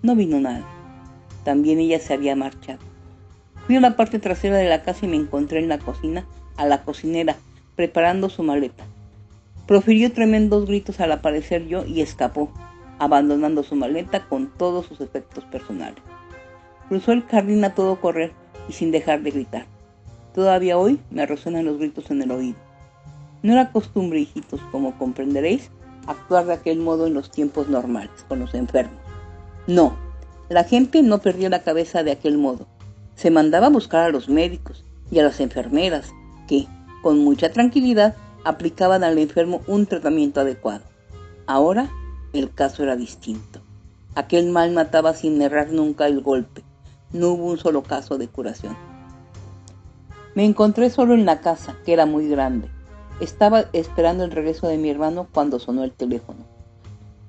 No 0.00 0.14
vino 0.14 0.38
nada. 0.38 0.64
También 1.42 1.80
ella 1.80 1.98
se 1.98 2.14
había 2.14 2.36
marchado. 2.36 2.78
Fui 3.66 3.74
a 3.74 3.80
la 3.80 3.96
parte 3.96 4.20
trasera 4.20 4.56
de 4.58 4.68
la 4.68 4.82
casa 4.82 5.04
y 5.04 5.08
me 5.08 5.16
encontré 5.16 5.58
en 5.58 5.68
la 5.68 5.80
cocina 5.80 6.24
a 6.56 6.64
la 6.64 6.84
cocinera 6.84 7.34
preparando 7.74 8.28
su 8.28 8.44
maleta. 8.44 8.84
Profirió 9.66 10.12
tremendos 10.12 10.66
gritos 10.66 11.00
al 11.00 11.10
aparecer 11.10 11.66
yo 11.66 11.84
y 11.84 12.02
escapó, 12.02 12.52
abandonando 13.00 13.64
su 13.64 13.74
maleta 13.74 14.28
con 14.28 14.46
todos 14.46 14.86
sus 14.86 15.00
efectos 15.00 15.44
personales. 15.46 16.04
Cruzó 16.88 17.10
el 17.10 17.22
jardín 17.24 17.64
a 17.64 17.74
todo 17.74 18.00
correr 18.00 18.32
y 18.68 18.74
sin 18.74 18.92
dejar 18.92 19.22
de 19.22 19.32
gritar. 19.32 19.73
Todavía 20.34 20.76
hoy 20.76 20.98
me 21.10 21.26
resuenan 21.26 21.64
los 21.64 21.78
gritos 21.78 22.10
en 22.10 22.22
el 22.22 22.32
oído. 22.32 22.58
No 23.42 23.52
era 23.52 23.70
costumbre, 23.70 24.20
hijitos, 24.20 24.60
como 24.72 24.98
comprenderéis, 24.98 25.70
actuar 26.06 26.46
de 26.46 26.54
aquel 26.54 26.78
modo 26.78 27.06
en 27.06 27.14
los 27.14 27.30
tiempos 27.30 27.68
normales, 27.68 28.24
con 28.28 28.40
los 28.40 28.52
enfermos. 28.54 29.00
No, 29.66 29.96
la 30.48 30.64
gente 30.64 31.02
no 31.02 31.18
perdió 31.18 31.48
la 31.48 31.62
cabeza 31.62 32.02
de 32.02 32.12
aquel 32.12 32.36
modo. 32.36 32.66
Se 33.14 33.30
mandaba 33.30 33.68
a 33.68 33.70
buscar 33.70 34.02
a 34.02 34.08
los 34.10 34.28
médicos 34.28 34.84
y 35.10 35.20
a 35.20 35.22
las 35.22 35.40
enfermeras, 35.40 36.12
que, 36.48 36.66
con 37.02 37.18
mucha 37.20 37.50
tranquilidad, 37.50 38.16
aplicaban 38.44 39.04
al 39.04 39.18
enfermo 39.18 39.62
un 39.66 39.86
tratamiento 39.86 40.40
adecuado. 40.40 40.84
Ahora 41.46 41.90
el 42.32 42.52
caso 42.52 42.82
era 42.82 42.96
distinto. 42.96 43.60
Aquel 44.14 44.50
mal 44.50 44.72
mataba 44.72 45.14
sin 45.14 45.40
errar 45.40 45.70
nunca 45.70 46.06
el 46.06 46.20
golpe. 46.20 46.62
No 47.12 47.28
hubo 47.28 47.46
un 47.46 47.58
solo 47.58 47.82
caso 47.82 48.18
de 48.18 48.28
curación. 48.28 48.76
Me 50.34 50.44
encontré 50.44 50.90
solo 50.90 51.14
en 51.14 51.26
la 51.26 51.40
casa, 51.40 51.76
que 51.84 51.92
era 51.92 52.06
muy 52.06 52.28
grande. 52.28 52.68
Estaba 53.20 53.66
esperando 53.72 54.24
el 54.24 54.32
regreso 54.32 54.66
de 54.66 54.78
mi 54.78 54.90
hermano 54.90 55.28
cuando 55.32 55.60
sonó 55.60 55.84
el 55.84 55.92
teléfono. 55.92 56.40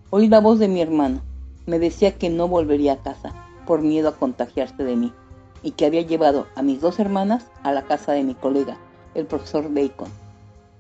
Oí 0.09 0.27
la 0.27 0.39
voz 0.39 0.57
de 0.57 0.67
mi 0.67 0.81
hermano. 0.81 1.21
Me 1.67 1.77
decía 1.77 2.17
que 2.17 2.31
no 2.31 2.47
volvería 2.47 2.93
a 2.93 3.03
casa 3.03 3.33
por 3.67 3.81
miedo 3.81 4.09
a 4.09 4.15
contagiarse 4.15 4.83
de 4.83 4.95
mí 4.95 5.13
y 5.61 5.71
que 5.71 5.85
había 5.85 6.01
llevado 6.01 6.47
a 6.55 6.63
mis 6.63 6.81
dos 6.81 6.99
hermanas 6.99 7.45
a 7.61 7.71
la 7.71 7.83
casa 7.83 8.11
de 8.13 8.23
mi 8.23 8.33
colega, 8.33 8.77
el 9.13 9.27
profesor 9.27 9.71
Bacon. 9.71 10.09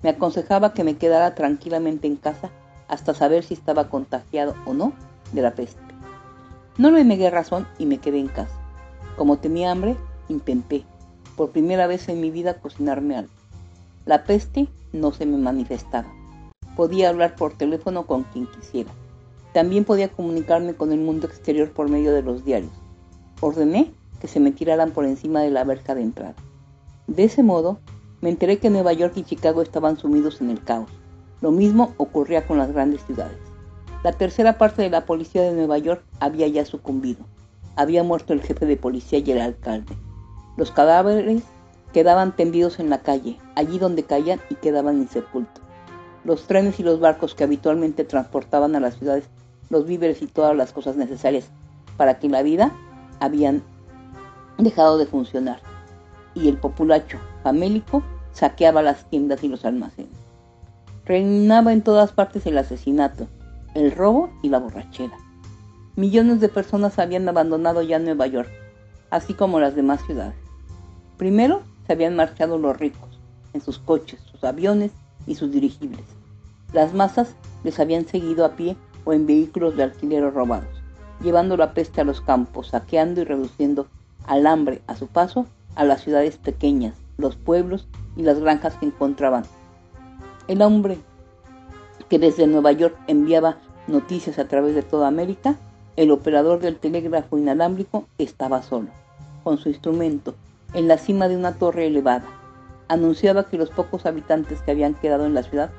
Me 0.01 0.09
aconsejaba 0.09 0.73
que 0.73 0.83
me 0.83 0.97
quedara 0.97 1.35
tranquilamente 1.35 2.07
en 2.07 2.15
casa 2.15 2.49
hasta 2.87 3.13
saber 3.13 3.43
si 3.43 3.53
estaba 3.53 3.89
contagiado 3.89 4.55
o 4.65 4.73
no 4.73 4.93
de 5.31 5.43
la 5.43 5.53
peste. 5.53 5.81
No 6.77 6.89
le 6.89 7.03
negué 7.03 7.29
razón 7.29 7.67
y 7.77 7.85
me 7.85 7.99
quedé 7.99 8.19
en 8.19 8.29
casa. 8.29 8.59
Como 9.15 9.37
tenía 9.37 9.71
hambre, 9.71 9.95
intenté, 10.27 10.85
por 11.35 11.51
primera 11.51 11.87
vez 11.87 12.07
en 12.09 12.21
mi 12.21 12.31
vida, 12.31 12.59
cocinarme 12.59 13.17
algo. 13.17 13.31
La 14.05 14.23
peste 14.23 14.67
no 14.93 15.11
se 15.11 15.25
me 15.25 15.37
manifestaba. 15.37 16.07
Podía 16.75 17.09
hablar 17.09 17.35
por 17.35 17.57
teléfono 17.57 18.05
con 18.05 18.23
quien 18.23 18.47
quisiera. 18.47 18.91
También 19.53 19.85
podía 19.85 20.09
comunicarme 20.09 20.75
con 20.75 20.91
el 20.91 20.99
mundo 20.99 21.27
exterior 21.27 21.71
por 21.71 21.89
medio 21.89 22.13
de 22.13 22.21
los 22.21 22.43
diarios. 22.43 22.73
Ordené 23.41 23.91
que 24.19 24.27
se 24.27 24.39
me 24.39 24.51
tiraran 24.51 24.91
por 24.91 25.05
encima 25.05 25.41
de 25.41 25.51
la 25.51 25.63
verja 25.63 25.95
de 25.95 26.01
entrada. 26.01 26.35
De 27.07 27.23
ese 27.23 27.43
modo, 27.43 27.79
me 28.21 28.29
enteré 28.29 28.57
que 28.57 28.69
Nueva 28.69 28.93
York 28.93 29.13
y 29.15 29.23
Chicago 29.23 29.61
estaban 29.61 29.97
sumidos 29.97 30.41
en 30.41 30.49
el 30.49 30.63
caos. 30.63 30.89
Lo 31.41 31.51
mismo 31.51 31.93
ocurría 31.97 32.45
con 32.47 32.57
las 32.57 32.71
grandes 32.71 33.03
ciudades. 33.05 33.37
La 34.03 34.13
tercera 34.13 34.57
parte 34.57 34.81
de 34.81 34.89
la 34.89 35.05
policía 35.05 35.41
de 35.41 35.53
Nueva 35.53 35.77
York 35.77 36.03
había 36.19 36.47
ya 36.47 36.65
sucumbido. 36.65 37.25
Había 37.75 38.03
muerto 38.03 38.33
el 38.33 38.41
jefe 38.41 38.65
de 38.65 38.77
policía 38.77 39.19
y 39.19 39.31
el 39.31 39.41
alcalde. 39.41 39.95
Los 40.57 40.71
cadáveres 40.71 41.43
quedaban 41.91 42.35
tendidos 42.35 42.79
en 42.79 42.89
la 42.89 42.99
calle, 42.99 43.37
allí 43.55 43.79
donde 43.79 44.03
caían 44.03 44.39
y 44.49 44.55
quedaban 44.55 44.97
insepultos. 44.97 45.63
Los 46.23 46.47
trenes 46.47 46.79
y 46.79 46.83
los 46.83 46.99
barcos 46.99 47.35
que 47.35 47.43
habitualmente 47.43 48.03
transportaban 48.03 48.75
a 48.75 48.79
las 48.79 48.97
ciudades 48.97 49.25
los 49.69 49.85
víveres 49.85 50.21
y 50.21 50.27
todas 50.27 50.55
las 50.55 50.73
cosas 50.73 50.95
necesarias 50.95 51.49
para 51.97 52.19
que 52.19 52.29
la 52.29 52.41
vida 52.41 52.71
habían 53.19 53.63
dejado 54.57 54.97
de 54.97 55.05
funcionar. 55.05 55.59
Y 56.33 56.49
el 56.49 56.57
populacho 56.57 57.19
famélico 57.43 58.03
saqueaba 58.31 58.81
las 58.81 59.09
tiendas 59.09 59.43
y 59.43 59.47
los 59.47 59.65
almacenes. 59.65 60.11
Reinaba 61.05 61.71
en 61.71 61.81
todas 61.81 62.11
partes 62.11 62.45
el 62.45 62.57
asesinato, 62.57 63.27
el 63.73 63.91
robo 63.91 64.29
y 64.41 64.49
la 64.49 64.59
borrachera. 64.59 65.17
Millones 65.95 66.41
de 66.41 66.49
personas 66.49 66.99
habían 66.99 67.29
abandonado 67.29 67.81
ya 67.81 67.99
Nueva 67.99 68.27
York, 68.27 68.49
así 69.09 69.33
como 69.33 69.59
las 69.59 69.75
demás 69.75 70.01
ciudades. 70.05 70.44
Primero 71.17 71.61
se 71.87 71.93
habían 71.93 72.15
marchado 72.15 72.57
los 72.57 72.77
ricos, 72.77 73.19
en 73.53 73.61
sus 73.61 73.79
coches, 73.79 74.19
sus 74.31 74.43
aviones 74.43 74.91
y 75.25 75.35
sus 75.35 75.51
dirigibles. 75.51 76.05
Las 76.73 76.93
masas 76.93 77.35
les 77.63 77.79
habían 77.79 78.05
seguido 78.05 78.43
a 78.43 78.55
pie 78.55 78.75
o 79.05 79.13
en 79.13 79.25
vehículos 79.25 79.77
de 79.77 79.83
alquiler 79.83 80.33
robados, 80.33 80.81
llevando 81.21 81.55
la 81.55 81.73
peste 81.73 82.01
a 82.01 82.03
los 82.03 82.19
campos, 82.19 82.69
saqueando 82.69 83.21
y 83.21 83.23
reduciendo 83.23 83.87
al 84.27 84.45
hambre 84.45 84.81
a 84.87 84.95
su 84.95 85.07
paso 85.07 85.45
a 85.75 85.85
las 85.85 86.01
ciudades 86.01 86.37
pequeñas, 86.37 86.95
los 87.17 87.35
pueblos 87.35 87.87
y 88.17 88.23
las 88.23 88.39
granjas 88.39 88.75
que 88.75 88.85
encontraban. 88.85 89.43
El 90.47 90.61
hombre 90.61 90.97
que 92.09 92.19
desde 92.19 92.47
Nueva 92.47 92.71
York 92.71 92.97
enviaba 93.07 93.57
noticias 93.87 94.37
a 94.37 94.47
través 94.47 94.75
de 94.75 94.83
toda 94.83 95.07
América, 95.07 95.55
el 95.95 96.11
operador 96.11 96.59
del 96.59 96.77
telégrafo 96.77 97.37
inalámbrico 97.37 98.05
estaba 98.17 98.61
solo, 98.63 98.89
con 99.43 99.57
su 99.57 99.69
instrumento, 99.69 100.35
en 100.73 100.87
la 100.87 100.97
cima 100.97 101.27
de 101.27 101.37
una 101.37 101.53
torre 101.53 101.87
elevada. 101.87 102.25
Anunciaba 102.87 103.45
que 103.45 103.57
los 103.57 103.69
pocos 103.69 104.05
habitantes 104.05 104.61
que 104.61 104.71
habían 104.71 104.93
quedado 104.93 105.25
en 105.25 105.33
la 105.33 105.43
ciudad, 105.43 105.71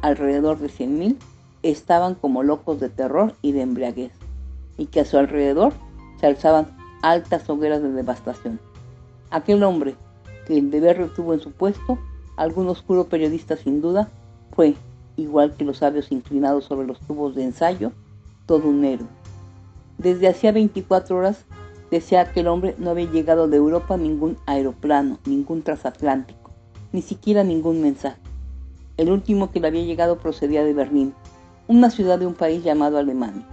alrededor 0.00 0.58
de 0.58 0.68
100.000, 0.68 1.16
estaban 1.62 2.14
como 2.14 2.42
locos 2.42 2.80
de 2.80 2.88
terror 2.88 3.34
y 3.42 3.52
de 3.52 3.62
embriaguez, 3.62 4.12
y 4.76 4.86
que 4.86 5.00
a 5.00 5.04
su 5.04 5.16
alrededor 5.18 5.72
se 6.20 6.26
alzaban 6.26 6.68
altas 7.02 7.48
hogueras 7.48 7.82
de 7.82 7.92
devastación. 7.92 8.60
Aquel 9.30 9.62
hombre, 9.62 9.94
que 10.46 10.58
el 10.58 10.70
deber 10.70 10.98
retuvo 10.98 11.34
en 11.34 11.40
su 11.40 11.52
puesto, 11.52 11.98
algún 12.36 12.68
oscuro 12.68 13.04
periodista 13.04 13.56
sin 13.56 13.80
duda, 13.80 14.08
fue, 14.54 14.74
igual 15.16 15.54
que 15.54 15.64
los 15.64 15.78
sabios 15.78 16.12
inclinados 16.12 16.64
sobre 16.64 16.86
los 16.86 17.00
tubos 17.00 17.34
de 17.34 17.44
ensayo, 17.44 17.92
todo 18.46 18.68
un 18.68 18.84
héroe. 18.84 19.08
Desde 19.98 20.28
hacía 20.28 20.52
24 20.52 21.16
horas 21.16 21.44
decía 21.92 22.22
aquel 22.22 22.48
hombre 22.48 22.74
no 22.78 22.88
había 22.88 23.10
llegado 23.10 23.48
de 23.48 23.58
Europa 23.58 23.98
ningún 23.98 24.38
aeroplano, 24.46 25.18
ningún 25.26 25.62
transatlántico, 25.62 26.50
ni 26.90 27.02
siquiera 27.02 27.44
ningún 27.44 27.82
mensaje. 27.82 28.18
El 28.96 29.10
último 29.10 29.50
que 29.50 29.60
le 29.60 29.68
había 29.68 29.84
llegado 29.84 30.16
procedía 30.16 30.64
de 30.64 30.72
Berlín, 30.72 31.12
una 31.68 31.90
ciudad 31.90 32.18
de 32.18 32.26
un 32.26 32.32
país 32.32 32.64
llamado 32.64 32.96
Alemania. 32.96 33.46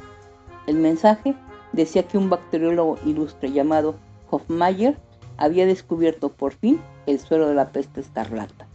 El 0.67 0.77
mensaje 0.77 1.35
decía 1.73 2.03
que 2.03 2.17
un 2.17 2.29
bacteriólogo 2.29 2.97
ilustre 3.05 3.51
llamado 3.51 3.95
Hofmeier 4.31 4.97
había 5.35 5.65
descubierto 5.65 6.29
por 6.29 6.53
fin 6.53 6.79
el 7.07 7.19
suelo 7.19 7.49
de 7.49 7.55
la 7.55 7.73
peste 7.73 7.99
escarlata. 7.99 8.67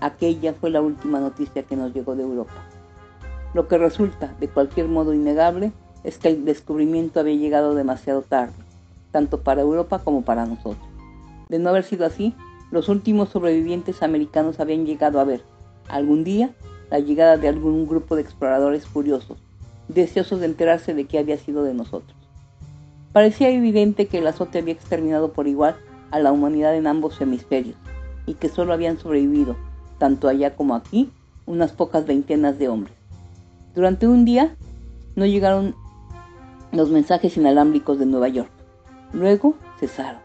Aquella 0.00 0.54
fue 0.54 0.70
la 0.70 0.80
última 0.80 1.20
noticia 1.20 1.62
que 1.62 1.76
nos 1.76 1.92
llegó 1.92 2.16
de 2.16 2.22
Europa. 2.22 2.64
Lo 3.52 3.68
que 3.68 3.76
resulta, 3.76 4.34
de 4.40 4.48
cualquier 4.48 4.88
modo 4.88 5.12
innegable, 5.12 5.72
es 6.04 6.16
que 6.16 6.28
el 6.28 6.46
descubrimiento 6.46 7.20
había 7.20 7.34
llegado 7.34 7.74
demasiado 7.74 8.22
tarde, 8.22 8.54
tanto 9.10 9.42
para 9.42 9.62
Europa 9.62 10.00
como 10.00 10.22
para 10.22 10.46
nosotros. 10.46 10.86
De 11.48 11.58
no 11.58 11.70
haber 11.70 11.84
sido 11.84 12.04
así, 12.04 12.34
los 12.70 12.88
últimos 12.88 13.30
sobrevivientes 13.30 14.02
americanos 14.02 14.60
habían 14.60 14.84
llegado 14.84 15.20
a 15.20 15.24
ver, 15.24 15.42
algún 15.88 16.24
día, 16.24 16.50
la 16.90 16.98
llegada 16.98 17.36
de 17.36 17.48
algún 17.48 17.86
grupo 17.86 18.16
de 18.16 18.22
exploradores 18.22 18.86
furiosos, 18.86 19.38
deseosos 19.88 20.40
de 20.40 20.46
enterarse 20.46 20.94
de 20.94 21.06
qué 21.06 21.18
había 21.18 21.38
sido 21.38 21.62
de 21.62 21.74
nosotros. 21.74 22.16
Parecía 23.12 23.50
evidente 23.50 24.06
que 24.06 24.18
el 24.18 24.26
azote 24.26 24.58
había 24.58 24.74
exterminado 24.74 25.32
por 25.32 25.48
igual 25.48 25.76
a 26.10 26.18
la 26.18 26.32
humanidad 26.32 26.76
en 26.76 26.86
ambos 26.86 27.20
hemisferios, 27.20 27.76
y 28.26 28.34
que 28.34 28.48
solo 28.48 28.72
habían 28.72 28.98
sobrevivido, 28.98 29.56
tanto 29.98 30.28
allá 30.28 30.54
como 30.54 30.74
aquí, 30.74 31.10
unas 31.46 31.72
pocas 31.72 32.06
veintenas 32.06 32.58
de 32.58 32.68
hombres. 32.68 32.94
Durante 33.74 34.06
un 34.06 34.24
día 34.24 34.54
no 35.16 35.24
llegaron 35.24 35.74
los 36.72 36.90
mensajes 36.90 37.36
inalámbricos 37.36 37.98
de 37.98 38.06
Nueva 38.06 38.28
York. 38.28 38.50
Luego 39.12 39.54
cesaron. 39.78 40.20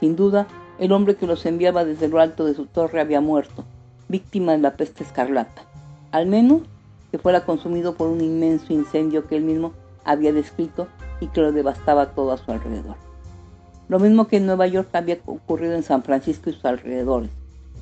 Sin 0.00 0.16
duda, 0.16 0.46
el 0.78 0.92
hombre 0.92 1.16
que 1.16 1.26
los 1.26 1.44
enviaba 1.46 1.84
desde 1.84 2.08
lo 2.08 2.20
alto 2.20 2.44
de 2.44 2.54
su 2.54 2.66
torre 2.66 3.00
había 3.00 3.20
muerto, 3.20 3.64
víctima 4.08 4.52
de 4.52 4.58
la 4.58 4.76
peste 4.76 5.04
escarlata 5.04 5.62
al 6.12 6.26
menos 6.26 6.60
que 7.10 7.18
fuera 7.18 7.44
consumido 7.44 7.94
por 7.94 8.08
un 8.08 8.20
inmenso 8.20 8.72
incendio 8.72 9.26
que 9.26 9.36
él 9.36 9.42
mismo 9.42 9.72
había 10.04 10.32
descrito 10.32 10.86
y 11.20 11.26
que 11.28 11.40
lo 11.40 11.52
devastaba 11.52 12.14
todo 12.14 12.32
a 12.32 12.38
su 12.38 12.50
alrededor. 12.52 12.96
Lo 13.88 13.98
mismo 13.98 14.28
que 14.28 14.36
en 14.36 14.46
Nueva 14.46 14.66
York 14.66 14.88
había 14.92 15.18
ocurrido 15.26 15.74
en 15.74 15.82
San 15.82 16.02
Francisco 16.02 16.50
y 16.50 16.52
sus 16.52 16.64
alrededores. 16.64 17.30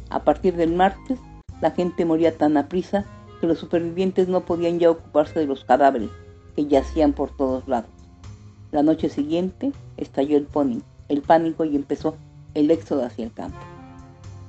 A 0.09 0.25
partir 0.25 0.57
del 0.57 0.75
martes, 0.75 1.19
la 1.61 1.71
gente 1.71 2.05
moría 2.05 2.37
tan 2.37 2.57
aprisa 2.57 3.05
que 3.41 3.47
los 3.47 3.59
supervivientes 3.59 4.29
no 4.29 4.41
podían 4.41 4.79
ya 4.79 4.91
ocuparse 4.91 5.39
de 5.39 5.47
los 5.47 5.65
cadáveres 5.65 6.11
que 6.57 6.67
yacían 6.67 7.13
por 7.13 7.31
todos 7.37 7.69
lados. 7.69 7.91
La 8.73 8.83
noche 8.83 9.09
siguiente 9.09 9.73
estalló 9.97 10.37
el, 10.37 10.47
el 11.09 11.23
pánico 11.23 11.65
y 11.65 11.77
empezó 11.77 12.17
el 12.55 12.71
éxodo 12.71 13.05
hacia 13.05 13.25
el 13.25 13.33
campo. 13.33 13.59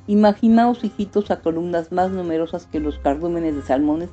Imaginaos, 0.08 0.84
hijitos, 0.84 1.32
a 1.32 1.42
columnas 1.42 1.92
más 1.92 2.12
numerosas 2.12 2.66
que 2.66 2.80
los 2.80 3.00
cardúmenes 3.00 3.56
de 3.56 3.62
salmones 3.62 4.10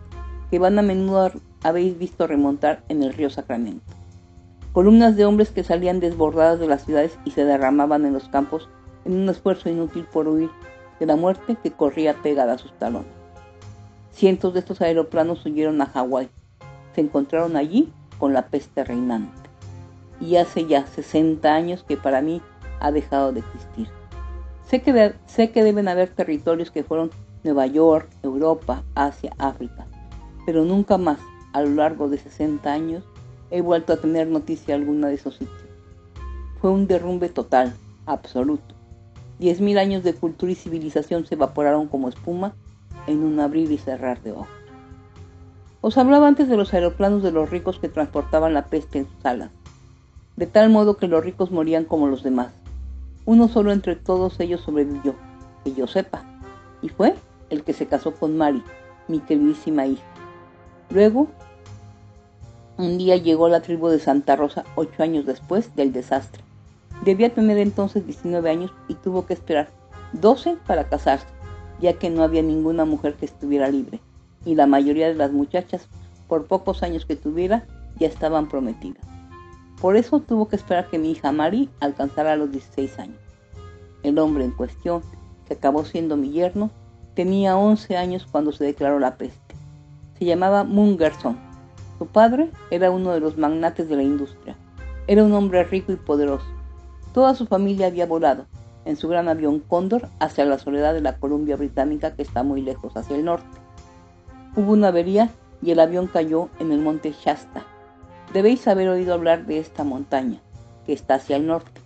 que 0.51 0.59
van 0.59 0.79
a 0.79 0.83
menudo 0.83 1.33
habéis 1.63 1.99
visto 1.99 2.27
remontar 2.27 2.83
en 2.89 3.03
el 3.03 3.13
río 3.13 3.31
Sacramento. 3.31 3.85
Columnas 4.73 5.17
de 5.17 5.25
hombres 5.25 5.51
que 5.51 5.65
salían 5.65 6.01
desbordadas 6.01 6.61
de 6.61 6.69
las 6.69 6.85
ciudades 6.85 7.19
y 7.25 7.33
se 7.33 7.45
derramaban 7.45 8.07
en 8.07 8.13
los 8.13 8.29
campos 8.29 8.69
en 9.05 9.15
un 9.15 9.29
esfuerzo 9.29 9.69
inútil 9.69 10.05
por 10.05 10.29
huir 10.29 10.51
de 11.01 11.07
la 11.07 11.17
muerte 11.17 11.57
que 11.63 11.73
corría 11.73 12.15
pegada 12.23 12.55
a 12.55 12.59
sus 12.59 12.73
talones. 12.79 13.11
Cientos 14.13 14.53
de 14.55 14.61
estos 14.61 14.81
aeroplanos 14.81 15.45
huyeron 15.47 15.81
a 15.81 15.87
Hawái. 15.87 16.29
Se 16.95 17.01
encontraron 17.01 17.57
allí 17.57 17.93
con 18.19 18.33
la 18.33 18.47
peste 18.49 18.85
reinante. 18.85 19.48
Y 20.21 20.37
hace 20.37 20.67
ya 20.67 20.87
60 20.87 21.55
años 21.55 21.85
que 21.85 21.97
para 21.97 22.21
mí 22.21 22.43
ha 22.81 22.91
dejado 22.93 23.33
de 23.33 23.41
existir. 23.41 23.89
Sé 24.67 24.83
que, 24.83 25.15
sé 25.27 25.51
que 25.51 25.65
deben 25.65 25.89
haber 25.89 26.11
territorios 26.11 26.71
que 26.71 26.85
fueron 26.85 27.11
Nueva 27.45 27.67
York, 27.67 28.09
Europa, 28.23 28.83
Asia, 28.95 29.33
África, 29.39 29.87
pero 30.45 30.65
nunca 30.65 30.99
más, 30.99 31.19
a 31.53 31.63
lo 31.63 31.71
largo 31.71 32.09
de 32.09 32.19
60 32.19 32.71
años, 32.71 33.05
he 33.51 33.61
vuelto 33.61 33.93
a 33.93 33.97
tener 33.97 34.29
noticia 34.29 34.75
alguna 34.75 35.09
de 35.09 35.15
esos 35.15 35.37
sitios. 35.37 35.65
Fue 36.61 36.71
un 36.71 36.87
derrumbe 36.87 37.29
total, 37.29 37.75
absoluto. 38.07 38.75
Diez 39.39 39.61
mil 39.61 39.79
años 39.79 40.03
de 40.03 40.15
cultura 40.15 40.53
y 40.53 40.57
civilización 40.57 41.25
se 41.25 41.37
evaporaron 41.37 41.87
como 41.87 42.09
espuma 42.09 42.55
en 43.07 43.23
un 43.23 43.39
abrir 43.41 43.71
y 43.71 43.79
cerrar 43.79 44.21
de 44.23 44.33
ojos. 44.33 44.49
Os 45.81 45.97
hablaba 45.97 46.27
antes 46.27 46.49
de 46.49 46.57
los 46.57 46.75
aeroplanos 46.75 47.23
de 47.23 47.31
los 47.31 47.49
ricos 47.49 47.79
que 47.79 47.89
transportaban 47.89 48.53
la 48.53 48.67
peste 48.67 48.99
en 48.99 49.07
sus 49.07 49.25
alas, 49.25 49.51
de 50.39 50.47
tal 50.47 50.71
modo 50.71 50.97
que 50.97 51.09
los 51.09 51.25
ricos 51.25 51.51
morían 51.51 51.85
como 51.85 52.07
los 52.07 52.23
demás. 52.23 52.53
Uno 53.25 53.49
solo 53.49 53.73
entre 53.73 53.97
todos 53.97 54.39
ellos 54.39 54.61
sobrevivió, 54.61 55.17
que 55.65 55.75
yo 55.75 55.89
sepa, 55.89 56.23
y 56.81 56.91
fue 56.91 57.17
el 57.51 57.65
que 57.65 57.73
se 57.73 57.87
casó 57.87 58.15
con 58.15 58.37
Mari, 58.37 58.63
mi 59.09 59.19
queridísima 59.19 59.87
hija. 59.87 60.05
Luego 60.91 61.27
un 62.77 62.99
día 62.99 63.17
llegó 63.17 63.49
la 63.49 63.63
tribu 63.63 63.89
de 63.89 63.99
Santa 63.99 64.37
Rosa 64.37 64.63
ocho 64.77 65.03
años 65.03 65.27
después 65.27 65.75
del 65.75 65.93
desastre. 65.93 66.41
Debía 67.05 67.35
tener 67.35 67.59
entonces 67.59 68.07
19 68.07 68.49
años 68.49 68.73
y 68.87 68.95
tuvo 68.95 69.27
que 69.27 69.35
esperar 69.35 69.71
12 70.13 70.57
para 70.69 70.89
casarse, 70.89 71.27
ya 71.81 71.95
que 71.95 72.11
no 72.11 72.23
había 72.23 72.43
ninguna 72.43 72.85
mujer 72.85 73.15
que 73.15 73.27
estuviera 73.27 73.71
libre, 73.71 74.01
y 74.45 74.55
la 74.55 74.69
mayoría 74.69 75.09
de 75.09 75.17
las 75.17 75.33
muchachas, 75.33 75.89
por 76.29 76.47
pocos 76.47 76.85
años 76.85 77.07
que 77.07 77.17
tuviera, 77.17 77.67
ya 77.99 78.07
estaban 78.07 78.49
prometidas. 78.49 79.18
Por 79.81 79.97
eso 79.97 80.21
tuvo 80.21 80.49
que 80.49 80.57
esperar 80.57 80.89
que 80.89 80.99
mi 80.99 81.13
hija 81.13 81.33
Mari 81.33 81.69
alcanzara 81.81 82.37
los 82.37 82.51
16 82.51 82.99
años. 82.99 83.21
El 84.03 84.19
hombre 84.19 84.45
en 84.45 84.53
cuestión, 84.53 85.03
que 85.47 85.55
acabó 85.55 85.85
siendo 85.85 86.17
mi 86.17 86.31
yerno, 86.31 86.71
tenía 87.15 87.57
11 87.57 87.97
años 87.97 88.27
cuando 88.31 88.53
se 88.53 88.65
declaró 88.65 88.99
la 88.99 89.17
peste. 89.17 89.55
Se 90.19 90.25
llamaba 90.25 90.65
Mungerson 90.65 91.49
su 91.99 92.07
padre 92.07 92.53
era 92.71 92.93
uno 92.93 93.11
de 93.11 93.19
los 93.19 93.37
magnates 93.37 93.89
de 93.89 93.97
la 93.97 94.05
industria. 94.05 94.55
Era 95.09 95.25
un 95.25 95.33
hombre 95.33 95.65
rico 95.65 95.91
y 95.91 95.97
poderoso. 95.97 96.47
Toda 97.13 97.35
su 97.35 97.47
familia 97.47 97.89
había 97.89 98.07
volado 98.07 98.47
en 98.85 98.97
su 98.97 99.09
gran 99.09 99.29
avión 99.29 99.59
Cóndor 99.59 100.09
hacia 100.21 100.45
la 100.45 100.61
soledad 100.61 100.95
de 100.95 101.01
la 101.01 101.19
Columbia 101.19 101.57
Británica 101.57 102.15
que 102.15 102.23
está 102.23 102.45
muy 102.45 102.63
lejos 102.63 102.97
hacia 102.97 103.17
el 103.17 103.25
norte. 103.25 103.59
Hubo 104.55 104.73
una 104.73 104.89
avería 104.89 105.31
y 105.61 105.73
el 105.73 105.81
avión 105.81 106.07
cayó 106.07 106.51
en 106.61 106.71
el 106.71 106.79
monte 106.79 107.13
Shasta. 107.13 107.65
Debéis 108.33 108.69
haber 108.69 108.89
oído 108.89 109.15
hablar 109.15 109.47
de 109.47 109.59
esta 109.59 109.85
montaña, 109.85 110.41
que 110.85 110.93
está 110.93 111.15
hacia 111.15 111.37
el 111.37 111.47
norte. 111.47 111.81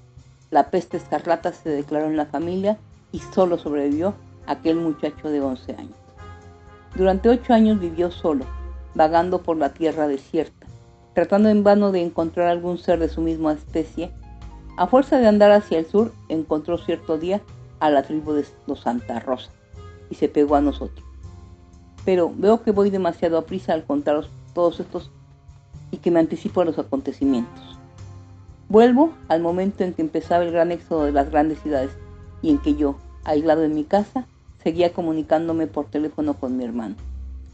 La 0.51 0.70
peste 0.70 0.97
escarlata 0.97 1.53
se 1.53 1.68
declaró 1.68 2.07
en 2.07 2.16
la 2.16 2.26
familia 2.26 2.78
y 3.12 3.20
solo 3.20 3.59
sobrevivió 3.59 4.14
aquel 4.47 4.76
muchacho 4.76 5.28
de 5.28 5.40
11 5.40 5.72
años. 5.76 5.97
Durante 6.97 7.28
ocho 7.28 7.55
años 7.55 7.78
vivió 7.78 8.11
solo, 8.11 8.45
vagando 8.95 9.43
por 9.43 9.57
la 9.57 9.72
tierra 9.72 10.09
desierta, 10.09 10.66
tratando 11.14 11.49
en 11.49 11.62
vano 11.62 11.93
de 11.93 12.03
encontrar 12.03 12.49
algún 12.49 12.76
ser 12.76 12.99
de 12.99 13.09
su 13.09 13.20
misma 13.20 13.53
especie. 13.53 14.11
A 14.76 14.88
fuerza 14.88 15.18
de 15.18 15.28
andar 15.28 15.53
hacia 15.53 15.78
el 15.78 15.86
sur, 15.86 16.12
encontró 16.28 16.76
cierto 16.76 17.18
día 17.18 17.40
a 17.78 17.88
la 17.88 18.03
tribu 18.03 18.32
de 18.32 18.45
los 18.66 18.80
Santa 18.80 19.20
Rosa 19.20 19.51
y 20.11 20.16
se 20.16 20.28
pegó 20.28 20.57
a 20.57 20.61
nosotros. 20.61 21.07
Pero 22.05 22.32
veo 22.34 22.62
que 22.62 22.72
voy 22.72 22.90
demasiado 22.90 23.38
a 23.38 23.47
prisa 23.47 23.74
al 23.74 23.84
contaros 23.84 24.28
todos 24.55 24.80
estos 24.80 25.11
y 25.93 25.99
que 25.99 26.11
me 26.11 26.18
anticipo 26.18 26.61
a 26.61 26.64
los 26.64 26.80
acontecimientos. 26.80 27.78
Vuelvo 28.68 29.12
al 29.28 29.43
momento 29.43 29.84
en 29.84 29.93
que 29.93 30.03
empezaba 30.03 30.43
el 30.43 30.51
gran 30.51 30.72
éxodo 30.72 31.05
de 31.05 31.12
las 31.12 31.30
grandes 31.30 31.61
ciudades 31.61 31.93
y 32.40 32.51
en 32.51 32.59
que 32.59 32.74
yo, 32.74 32.97
aislado 33.22 33.62
en 33.62 33.74
mi 33.74 33.84
casa, 33.84 34.26
seguía 34.64 34.93
comunicándome 34.93 35.68
por 35.68 35.86
teléfono 35.86 36.34
con 36.34 36.57
mi 36.57 36.64
hermano. 36.64 36.97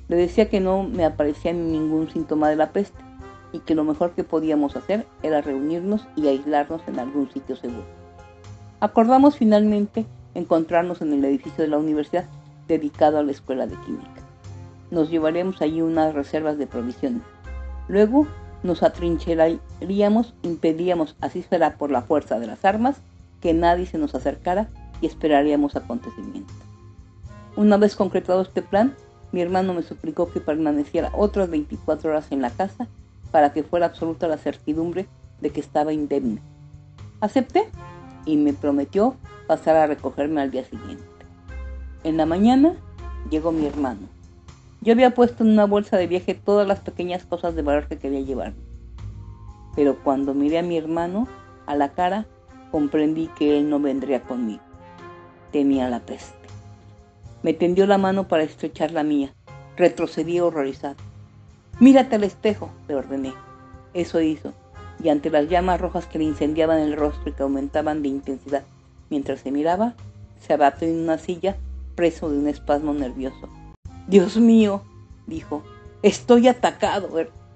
Le 0.08 0.16
decía 0.16 0.48
que 0.48 0.60
no 0.60 0.84
me 0.84 1.04
aparecía 1.04 1.52
ningún 1.52 2.08
síntoma 2.10 2.48
de 2.48 2.56
la 2.56 2.72
peste 2.72 3.02
y 3.52 3.58
que 3.58 3.74
lo 3.74 3.84
mejor 3.84 4.12
que 4.12 4.24
podíamos 4.24 4.76
hacer 4.76 5.06
era 5.22 5.40
reunirnos 5.40 6.06
y 6.16 6.28
aislarnos 6.28 6.82
en 6.86 6.98
algún 6.98 7.30
sitio 7.30 7.56
seguro. 7.56 7.84
Acordamos 8.80 9.36
finalmente 9.36 10.06
encontrarnos 10.34 11.02
en 11.02 11.12
el 11.12 11.24
edificio 11.24 11.64
de 11.64 11.70
la 11.70 11.78
universidad 11.78 12.26
dedicado 12.68 13.18
a 13.18 13.22
la 13.22 13.32
escuela 13.32 13.66
de 13.66 13.76
química. 13.80 14.22
Nos 14.90 15.10
llevaríamos 15.10 15.60
allí 15.60 15.82
unas 15.82 16.14
reservas 16.14 16.58
de 16.58 16.66
provisiones. 16.66 17.22
Luego 17.88 18.26
nos 18.62 18.82
atrincheraríamos, 18.82 20.34
impedíamos, 20.42 21.16
así 21.20 21.42
será 21.42 21.76
por 21.76 21.90
la 21.90 22.02
fuerza 22.02 22.38
de 22.38 22.46
las 22.46 22.64
armas, 22.64 22.96
que 23.40 23.54
nadie 23.54 23.86
se 23.86 23.98
nos 23.98 24.14
acercara 24.14 24.68
y 25.00 25.06
esperaríamos 25.06 25.76
acontecimientos. 25.76 26.56
Una 27.56 27.76
vez 27.76 27.96
concretado 27.96 28.42
este 28.42 28.62
plan, 28.62 28.94
mi 29.32 29.40
hermano 29.40 29.74
me 29.74 29.82
suplicó 29.82 30.30
que 30.30 30.40
permaneciera 30.40 31.10
otras 31.14 31.50
24 31.50 32.10
horas 32.10 32.26
en 32.30 32.42
la 32.42 32.50
casa 32.50 32.86
para 33.30 33.52
que 33.52 33.62
fuera 33.62 33.86
absoluta 33.86 34.28
la 34.28 34.38
certidumbre 34.38 35.06
de 35.40 35.50
que 35.50 35.60
estaba 35.60 35.92
indemne. 35.92 36.40
Acepté 37.20 37.68
y 38.24 38.36
me 38.36 38.52
prometió 38.52 39.16
pasar 39.46 39.76
a 39.76 39.86
recogerme 39.86 40.40
al 40.40 40.50
día 40.50 40.64
siguiente. 40.64 41.04
En 42.04 42.16
la 42.16 42.26
mañana 42.26 42.74
llegó 43.30 43.52
mi 43.52 43.66
hermano. 43.66 44.17
Yo 44.80 44.92
había 44.92 45.14
puesto 45.14 45.42
en 45.42 45.50
una 45.50 45.66
bolsa 45.66 45.96
de 45.96 46.06
viaje 46.06 46.34
todas 46.34 46.66
las 46.66 46.80
pequeñas 46.80 47.24
cosas 47.24 47.54
de 47.54 47.62
valor 47.62 47.88
que 47.88 47.98
quería 47.98 48.20
llevar. 48.20 48.52
Pero 49.74 49.98
cuando 50.02 50.34
miré 50.34 50.58
a 50.58 50.62
mi 50.62 50.76
hermano 50.76 51.28
a 51.66 51.74
la 51.74 51.90
cara, 51.90 52.26
comprendí 52.70 53.28
que 53.28 53.58
él 53.58 53.68
no 53.68 53.80
vendría 53.80 54.22
conmigo. 54.22 54.62
Tenía 55.52 55.88
la 55.88 56.00
peste. 56.00 56.36
Me 57.42 57.54
tendió 57.54 57.86
la 57.86 57.98
mano 57.98 58.28
para 58.28 58.42
estrechar 58.42 58.90
la 58.92 59.02
mía. 59.02 59.32
Retrocedí 59.76 60.40
horrorizado. 60.40 60.96
Mírate 61.80 62.16
al 62.16 62.24
espejo, 62.24 62.70
le 62.88 62.94
ordené. 62.96 63.32
Eso 63.94 64.20
hizo, 64.20 64.52
y 65.02 65.08
ante 65.08 65.30
las 65.30 65.48
llamas 65.48 65.80
rojas 65.80 66.06
que 66.06 66.18
le 66.18 66.24
incendiaban 66.24 66.80
el 66.80 66.96
rostro 66.96 67.30
y 67.30 67.32
que 67.32 67.42
aumentaban 67.42 68.02
de 68.02 68.08
intensidad 68.08 68.64
mientras 69.10 69.40
se 69.40 69.50
miraba, 69.50 69.94
se 70.40 70.52
abatió 70.52 70.88
en 70.88 71.00
una 71.00 71.18
silla, 71.18 71.56
preso 71.94 72.30
de 72.30 72.38
un 72.38 72.48
espasmo 72.48 72.92
nervioso. 72.94 73.48
Dios 74.08 74.38
mío, 74.38 74.80
dijo, 75.26 75.62
estoy 76.02 76.48
atacado. 76.48 77.10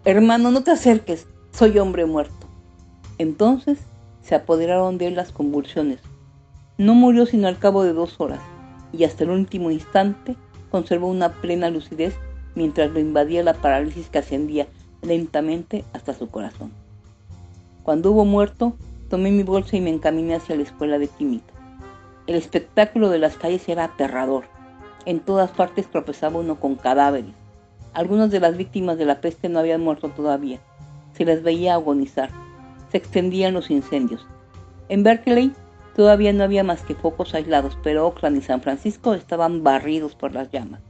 hermano, 0.05 0.51
no 0.51 0.63
te 0.63 0.71
acerques, 0.71 1.27
soy 1.51 1.79
hombre 1.79 2.05
muerto. 2.05 2.47
Entonces 3.17 3.79
se 4.21 4.35
apoderaron 4.35 4.99
de 4.99 5.07
él 5.07 5.17
las 5.17 5.33
convulsiones. 5.33 6.01
No 6.77 6.95
murió 6.95 7.25
sino 7.25 7.49
al 7.49 7.59
cabo 7.59 7.85
de 7.85 7.95
dos 7.95 8.21
horas 8.21 8.41
y 8.93 9.05
hasta 9.05 9.25
el 9.25 9.31
último 9.31 9.71
instante 9.71 10.37
conservó 10.71 11.09
una 11.09 11.41
plena 11.41 11.71
lucidez 11.71 12.15
mientras 12.55 12.91
lo 12.91 13.01
invadía 13.01 13.43
la 13.43 13.55
parálisis 13.55 14.11
que 14.11 14.19
ascendía 14.19 14.67
lentamente 15.01 15.87
hasta 15.95 16.13
su 16.13 16.29
corazón. 16.29 16.71
Cuando 17.83 18.13
hubo 18.13 18.27
muerto, 18.27 18.75
tomé 19.09 19.31
mi 19.31 19.43
bolsa 19.43 19.79
y 19.79 19.81
me 19.81 19.89
encaminé 19.89 20.35
hacia 20.35 20.57
la 20.57 20.65
escuela 20.65 20.99
de 20.99 21.09
química. 21.09 21.55
El 22.27 22.35
espectáculo 22.35 23.09
de 23.09 23.19
las 23.21 23.39
calles 23.39 23.67
era 23.71 23.85
aterrador. 23.85 24.45
En 25.05 25.21
todas 25.21 25.51
partes 25.51 25.91
tropezaba 25.91 26.41
uno 26.41 26.59
con 26.61 26.77
cadáveres. 26.77 27.35
Algunas 27.95 28.31
de 28.31 28.41
las 28.41 28.57
víctimas 28.57 28.99
de 28.99 29.05
la 29.05 29.21
peste 29.21 29.49
no 29.49 29.59
habían 29.59 29.83
muerto 29.83 30.09
todavía. 30.09 30.61
Se 31.15 31.25
les 31.25 31.43
veía 31.43 31.75
agonizar. 31.75 32.31
Se 32.91 32.99
extendían 32.99 33.55
los 33.55 33.71
incendios. 33.71 34.27
En 34.89 35.03
Berkeley 35.03 35.53
Todavía 35.95 36.33
no 36.33 36.43
había 36.43 36.65
más 36.65 36.83
que 36.83 36.95
focos 36.95 37.35
aislados, 37.35 37.77
pero 37.83 38.07
Oakland 38.07 38.39
y 38.39 38.43
San 38.43 38.63
Francisco 38.63 39.13
estaban 39.13 39.63
barridos 39.63 40.15
por 40.15 40.33
las 40.33 40.51
llamas. 40.51 40.81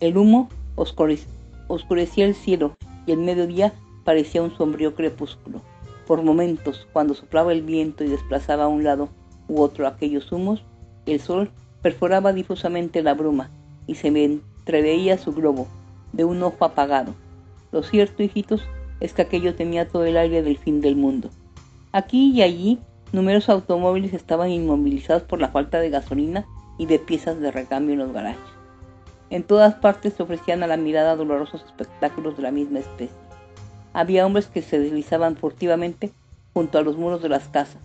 El 0.00 0.16
humo 0.16 0.48
oscurecía 0.76 2.24
el 2.24 2.34
cielo 2.36 2.76
y 3.06 3.12
el 3.12 3.18
mediodía 3.18 3.72
parecía 4.04 4.42
un 4.42 4.56
sombrío 4.56 4.94
crepúsculo. 4.94 5.60
Por 6.06 6.22
momentos, 6.22 6.86
cuando 6.92 7.14
soplaba 7.14 7.52
el 7.52 7.62
viento 7.62 8.04
y 8.04 8.08
desplazaba 8.08 8.64
a 8.64 8.68
un 8.68 8.84
lado 8.84 9.08
u 9.48 9.60
otro 9.60 9.88
aquellos 9.88 10.30
humos, 10.30 10.62
el 11.06 11.20
sol 11.20 11.50
perforaba 11.82 12.32
difusamente 12.32 13.02
la 13.02 13.14
bruma 13.14 13.50
y 13.86 13.94
se 13.94 14.10
me 14.10 14.24
entreveía 14.24 15.18
su 15.18 15.32
globo, 15.32 15.66
de 16.12 16.24
un 16.24 16.42
ojo 16.42 16.64
apagado. 16.64 17.14
Lo 17.72 17.82
cierto, 17.82 18.22
hijitos, 18.22 18.62
es 19.00 19.12
que 19.12 19.22
aquello 19.22 19.54
tenía 19.54 19.88
todo 19.88 20.04
el 20.04 20.16
aire 20.16 20.42
del 20.42 20.58
fin 20.58 20.80
del 20.80 20.96
mundo. 20.96 21.30
Aquí 21.92 22.32
y 22.32 22.42
allí, 22.42 22.78
numerosos 23.12 23.50
automóviles 23.50 24.12
estaban 24.12 24.50
inmovilizados 24.50 25.22
por 25.22 25.40
la 25.40 25.48
falta 25.48 25.80
de 25.80 25.90
gasolina 25.90 26.46
y 26.78 26.86
de 26.86 26.98
piezas 26.98 27.40
de 27.40 27.50
recambio 27.50 27.94
en 27.94 28.00
los 28.00 28.12
garajes. 28.12 28.42
En 29.30 29.42
todas 29.42 29.74
partes 29.74 30.14
se 30.14 30.22
ofrecían 30.22 30.62
a 30.62 30.66
la 30.66 30.76
mirada 30.76 31.16
dolorosos 31.16 31.64
espectáculos 31.64 32.36
de 32.36 32.42
la 32.42 32.50
misma 32.50 32.78
especie. 32.78 33.16
Había 33.92 34.26
hombres 34.26 34.46
que 34.46 34.62
se 34.62 34.78
deslizaban 34.78 35.36
furtivamente 35.36 36.12
junto 36.54 36.78
a 36.78 36.82
los 36.82 36.96
muros 36.96 37.22
de 37.22 37.28
las 37.28 37.48
casas, 37.48 37.80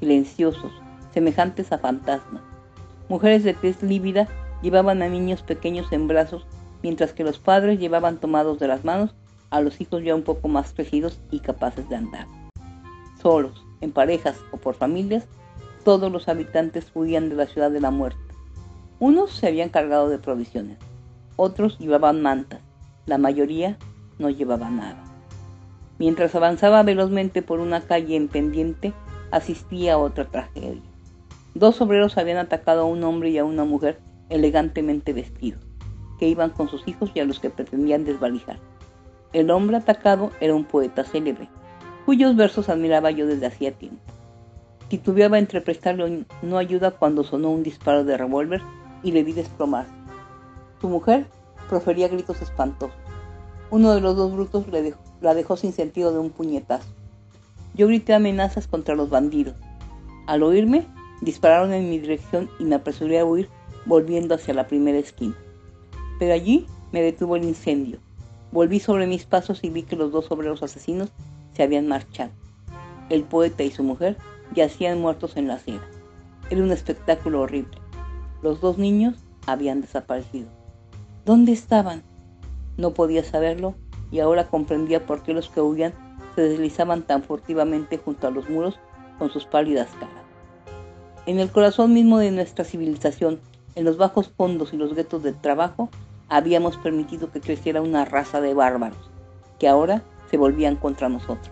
silenciosos, 0.00 0.72
semejantes 1.12 1.72
a 1.72 1.78
fantasmas. 1.78 2.42
Mujeres 3.08 3.42
de 3.44 3.54
tez 3.54 3.82
lívida 3.82 4.28
llevaban 4.62 5.02
a 5.02 5.08
niños 5.08 5.42
pequeños 5.42 5.90
en 5.92 6.08
brazos, 6.08 6.46
mientras 6.82 7.12
que 7.12 7.24
los 7.24 7.38
padres 7.38 7.78
llevaban 7.78 8.18
tomados 8.18 8.58
de 8.58 8.68
las 8.68 8.84
manos 8.84 9.14
a 9.50 9.60
los 9.60 9.80
hijos 9.80 10.02
ya 10.02 10.14
un 10.14 10.22
poco 10.22 10.48
más 10.48 10.72
crecidos 10.72 11.18
y 11.30 11.40
capaces 11.40 11.88
de 11.88 11.96
andar. 11.96 12.26
Solos, 13.22 13.64
en 13.80 13.92
parejas 13.92 14.36
o 14.52 14.58
por 14.58 14.74
familias, 14.74 15.26
todos 15.84 16.12
los 16.12 16.28
habitantes 16.28 16.90
huían 16.94 17.30
de 17.30 17.36
la 17.36 17.46
ciudad 17.46 17.70
de 17.70 17.80
la 17.80 17.90
muerte. 17.90 18.20
Unos 19.00 19.32
se 19.32 19.46
habían 19.46 19.70
cargado 19.70 20.08
de 20.08 20.18
provisiones, 20.18 20.76
otros 21.36 21.78
llevaban 21.78 22.20
mantas, 22.20 22.60
la 23.06 23.16
mayoría 23.16 23.78
no 24.18 24.28
llevaba 24.28 24.68
nada. 24.70 25.02
Mientras 25.98 26.34
avanzaba 26.34 26.82
velozmente 26.82 27.42
por 27.42 27.60
una 27.60 27.80
calle 27.80 28.16
en 28.16 28.28
pendiente, 28.28 28.92
asistía 29.30 29.94
a 29.94 29.98
otra 29.98 30.26
tragedia. 30.26 30.87
Dos 31.58 31.80
obreros 31.80 32.16
habían 32.18 32.38
atacado 32.38 32.82
a 32.82 32.84
un 32.84 33.02
hombre 33.02 33.30
y 33.30 33.38
a 33.38 33.44
una 33.44 33.64
mujer 33.64 33.98
elegantemente 34.28 35.12
vestidos, 35.12 35.60
que 36.20 36.28
iban 36.28 36.50
con 36.50 36.68
sus 36.68 36.86
hijos 36.86 37.10
y 37.14 37.18
a 37.18 37.24
los 37.24 37.40
que 37.40 37.50
pretendían 37.50 38.04
desvalijar. 38.04 38.60
El 39.32 39.50
hombre 39.50 39.78
atacado 39.78 40.30
era 40.38 40.54
un 40.54 40.64
poeta 40.64 41.02
célebre, 41.02 41.48
cuyos 42.06 42.36
versos 42.36 42.68
admiraba 42.68 43.10
yo 43.10 43.26
desde 43.26 43.46
hacía 43.46 43.72
tiempo. 43.72 44.00
Titubeaba 44.86 45.40
entre 45.40 45.60
prestarle 45.60 46.26
no 46.42 46.58
ayuda 46.58 46.92
cuando 46.92 47.24
sonó 47.24 47.50
un 47.50 47.64
disparo 47.64 48.04
de 48.04 48.16
revólver 48.16 48.62
y 49.02 49.10
le 49.10 49.24
vi 49.24 49.32
desplomar. 49.32 49.86
Su 50.80 50.88
mujer 50.88 51.26
profería 51.68 52.06
gritos 52.06 52.40
espantosos. 52.40 52.96
Uno 53.72 53.92
de 53.96 54.00
los 54.00 54.16
dos 54.16 54.32
brutos 54.32 54.64
la 55.20 55.34
dejó 55.34 55.56
sin 55.56 55.72
sentido 55.72 56.12
de 56.12 56.20
un 56.20 56.30
puñetazo. 56.30 56.88
Yo 57.74 57.88
grité 57.88 58.14
amenazas 58.14 58.68
contra 58.68 58.94
los 58.94 59.10
bandidos. 59.10 59.56
Al 60.28 60.44
oírme, 60.44 60.86
dispararon 61.20 61.72
en 61.72 61.90
mi 61.90 61.98
dirección 61.98 62.48
y 62.58 62.64
me 62.64 62.76
apresuré 62.76 63.18
a 63.18 63.24
huir 63.24 63.48
volviendo 63.86 64.34
hacia 64.34 64.54
la 64.54 64.66
primera 64.66 64.98
esquina. 64.98 65.34
Pero 66.18 66.32
allí 66.32 66.66
me 66.92 67.02
detuvo 67.02 67.36
el 67.36 67.44
incendio. 67.44 67.98
Volví 68.52 68.80
sobre 68.80 69.06
mis 69.06 69.24
pasos 69.24 69.62
y 69.62 69.70
vi 69.70 69.82
que 69.82 69.96
los 69.96 70.12
dos 70.12 70.30
obreros 70.30 70.62
asesinos 70.62 71.10
se 71.52 71.62
habían 71.62 71.86
marchado. 71.86 72.30
El 73.10 73.24
poeta 73.24 73.62
y 73.62 73.70
su 73.70 73.82
mujer 73.82 74.16
yacían 74.54 75.00
muertos 75.00 75.36
en 75.36 75.48
la 75.48 75.54
acera. 75.54 75.86
Era 76.50 76.62
un 76.62 76.70
espectáculo 76.70 77.42
horrible. 77.42 77.76
Los 78.42 78.60
dos 78.60 78.78
niños 78.78 79.16
habían 79.46 79.80
desaparecido. 79.80 80.48
¿Dónde 81.24 81.52
estaban? 81.52 82.02
No 82.76 82.94
podía 82.94 83.24
saberlo 83.24 83.74
y 84.10 84.20
ahora 84.20 84.48
comprendía 84.48 85.04
por 85.04 85.22
qué 85.22 85.34
los 85.34 85.48
que 85.48 85.60
huían 85.60 85.92
se 86.34 86.42
deslizaban 86.42 87.02
tan 87.02 87.22
furtivamente 87.22 87.98
junto 87.98 88.26
a 88.26 88.30
los 88.30 88.48
muros 88.48 88.78
con 89.18 89.30
sus 89.30 89.44
pálidas 89.44 89.88
caras. 89.98 90.27
En 91.28 91.40
el 91.40 91.50
corazón 91.50 91.92
mismo 91.92 92.16
de 92.16 92.30
nuestra 92.30 92.64
civilización, 92.64 93.38
en 93.74 93.84
los 93.84 93.98
bajos 93.98 94.32
fondos 94.34 94.72
y 94.72 94.78
los 94.78 94.94
guetos 94.94 95.22
del 95.22 95.34
trabajo, 95.34 95.90
habíamos 96.30 96.78
permitido 96.78 97.30
que 97.30 97.42
creciera 97.42 97.82
una 97.82 98.06
raza 98.06 98.40
de 98.40 98.54
bárbaros, 98.54 99.10
que 99.58 99.68
ahora 99.68 100.02
se 100.30 100.38
volvían 100.38 100.76
contra 100.76 101.10
nosotros, 101.10 101.50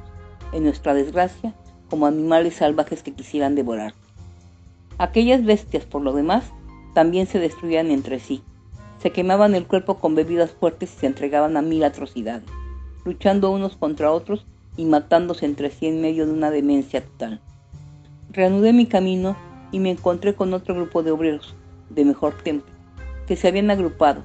en 0.52 0.64
nuestra 0.64 0.94
desgracia, 0.94 1.52
como 1.90 2.06
animales 2.06 2.54
salvajes 2.54 3.02
que 3.02 3.12
quisieran 3.12 3.54
devorar. 3.54 3.92
Aquellas 4.96 5.44
bestias, 5.44 5.84
por 5.84 6.00
lo 6.00 6.14
demás, 6.14 6.44
también 6.94 7.26
se 7.26 7.38
destruían 7.38 7.90
entre 7.90 8.18
sí, 8.18 8.42
se 9.02 9.12
quemaban 9.12 9.54
el 9.54 9.66
cuerpo 9.66 9.98
con 9.98 10.14
bebidas 10.14 10.52
fuertes 10.52 10.90
y 10.96 11.00
se 11.00 11.06
entregaban 11.06 11.58
a 11.58 11.60
mil 11.60 11.84
atrocidades, 11.84 12.48
luchando 13.04 13.50
unos 13.50 13.76
contra 13.76 14.10
otros 14.10 14.46
y 14.78 14.86
matándose 14.86 15.44
entre 15.44 15.70
sí 15.70 15.86
en 15.86 16.00
medio 16.00 16.24
de 16.24 16.32
una 16.32 16.50
demencia 16.50 17.04
total. 17.04 17.42
Reanudé 18.30 18.72
mi 18.72 18.86
camino 18.86 19.36
y 19.72 19.80
me 19.80 19.90
encontré 19.90 20.34
con 20.34 20.54
otro 20.54 20.74
grupo 20.74 21.02
de 21.02 21.10
obreros, 21.10 21.54
de 21.90 22.04
mejor 22.04 22.34
temple, 22.42 22.72
que 23.26 23.36
se 23.36 23.48
habían 23.48 23.70
agrupado 23.70 24.24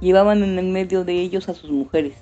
Llevaban 0.00 0.42
en 0.42 0.58
el 0.58 0.66
medio 0.66 1.04
de 1.04 1.14
ellos 1.14 1.48
a 1.48 1.54
sus 1.54 1.70
mujeres, 1.70 2.14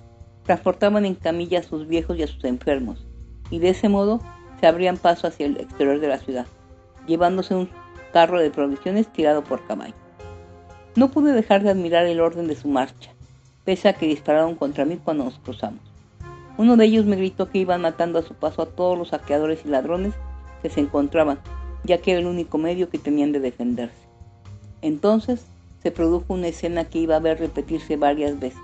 transportaban 0.45 1.05
en 1.05 1.17
camilla 1.17 1.59
a 1.59 1.65
sus 1.65 1.89
viejos 1.89 2.17
y 2.17 2.23
a 2.23 2.29
sus 2.29 2.45
enfermos, 2.45 3.05
y 3.51 3.59
de 3.59 3.71
ese 3.71 3.89
modo 3.89 4.21
se 4.61 4.69
abrían 4.69 4.97
paso 4.97 5.27
hacia 5.27 5.47
el 5.47 5.57
exterior 5.57 5.99
de 5.99 6.07
la 6.07 6.19
ciudad, 6.19 6.47
llevándose 7.09 7.57
un 7.57 7.69
carro 8.13 8.39
de 8.39 8.53
provisiones 8.53 9.13
tirado 9.13 9.43
por 9.43 9.67
caballo. 9.67 9.95
No 10.95 11.11
pude 11.11 11.33
dejar 11.33 11.65
de 11.65 11.71
admirar 11.71 12.07
el 12.07 12.21
orden 12.21 12.47
de 12.47 12.55
su 12.55 12.69
marcha, 12.69 13.11
pese 13.65 13.89
a 13.89 13.95
que 13.95 14.07
dispararon 14.07 14.55
contra 14.55 14.85
mí 14.85 14.97
cuando 15.03 15.25
nos 15.25 15.41
cruzamos. 15.41 15.81
Uno 16.57 16.77
de 16.77 16.85
ellos 16.85 17.07
me 17.07 17.17
gritó 17.17 17.51
que 17.51 17.59
iban 17.59 17.81
matando 17.81 18.21
a 18.21 18.23
su 18.23 18.35
paso 18.35 18.63
a 18.63 18.67
todos 18.67 18.97
los 18.97 19.09
saqueadores 19.09 19.65
y 19.65 19.69
ladrones 19.69 20.15
que 20.63 20.71
se 20.71 20.79
encontraban, 20.79 21.41
ya 21.85 21.99
que 21.99 22.13
era 22.13 22.21
el 22.21 22.27
único 22.27 22.59
medio 22.59 22.89
que 22.89 22.99
tenían 22.99 23.33
de 23.33 23.41
defenderse. 23.41 23.95
Entonces 24.83 25.47
se 25.83 25.91
produjo 25.91 26.35
una 26.35 26.49
escena 26.49 26.85
que 26.85 26.99
iba 26.99 27.17
a 27.17 27.21
ver 27.21 27.39
repetirse 27.39 27.97
varias 27.97 28.39
veces. 28.41 28.61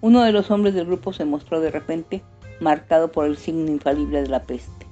Uno 0.00 0.22
de 0.22 0.32
los 0.32 0.50
hombres 0.50 0.74
del 0.74 0.86
grupo 0.86 1.12
se 1.12 1.24
mostró 1.24 1.60
de 1.60 1.70
repente 1.70 2.22
marcado 2.60 3.10
por 3.12 3.26
el 3.26 3.36
signo 3.36 3.70
infalible 3.70 4.22
de 4.22 4.28
la 4.28 4.42
peste. 4.42 4.86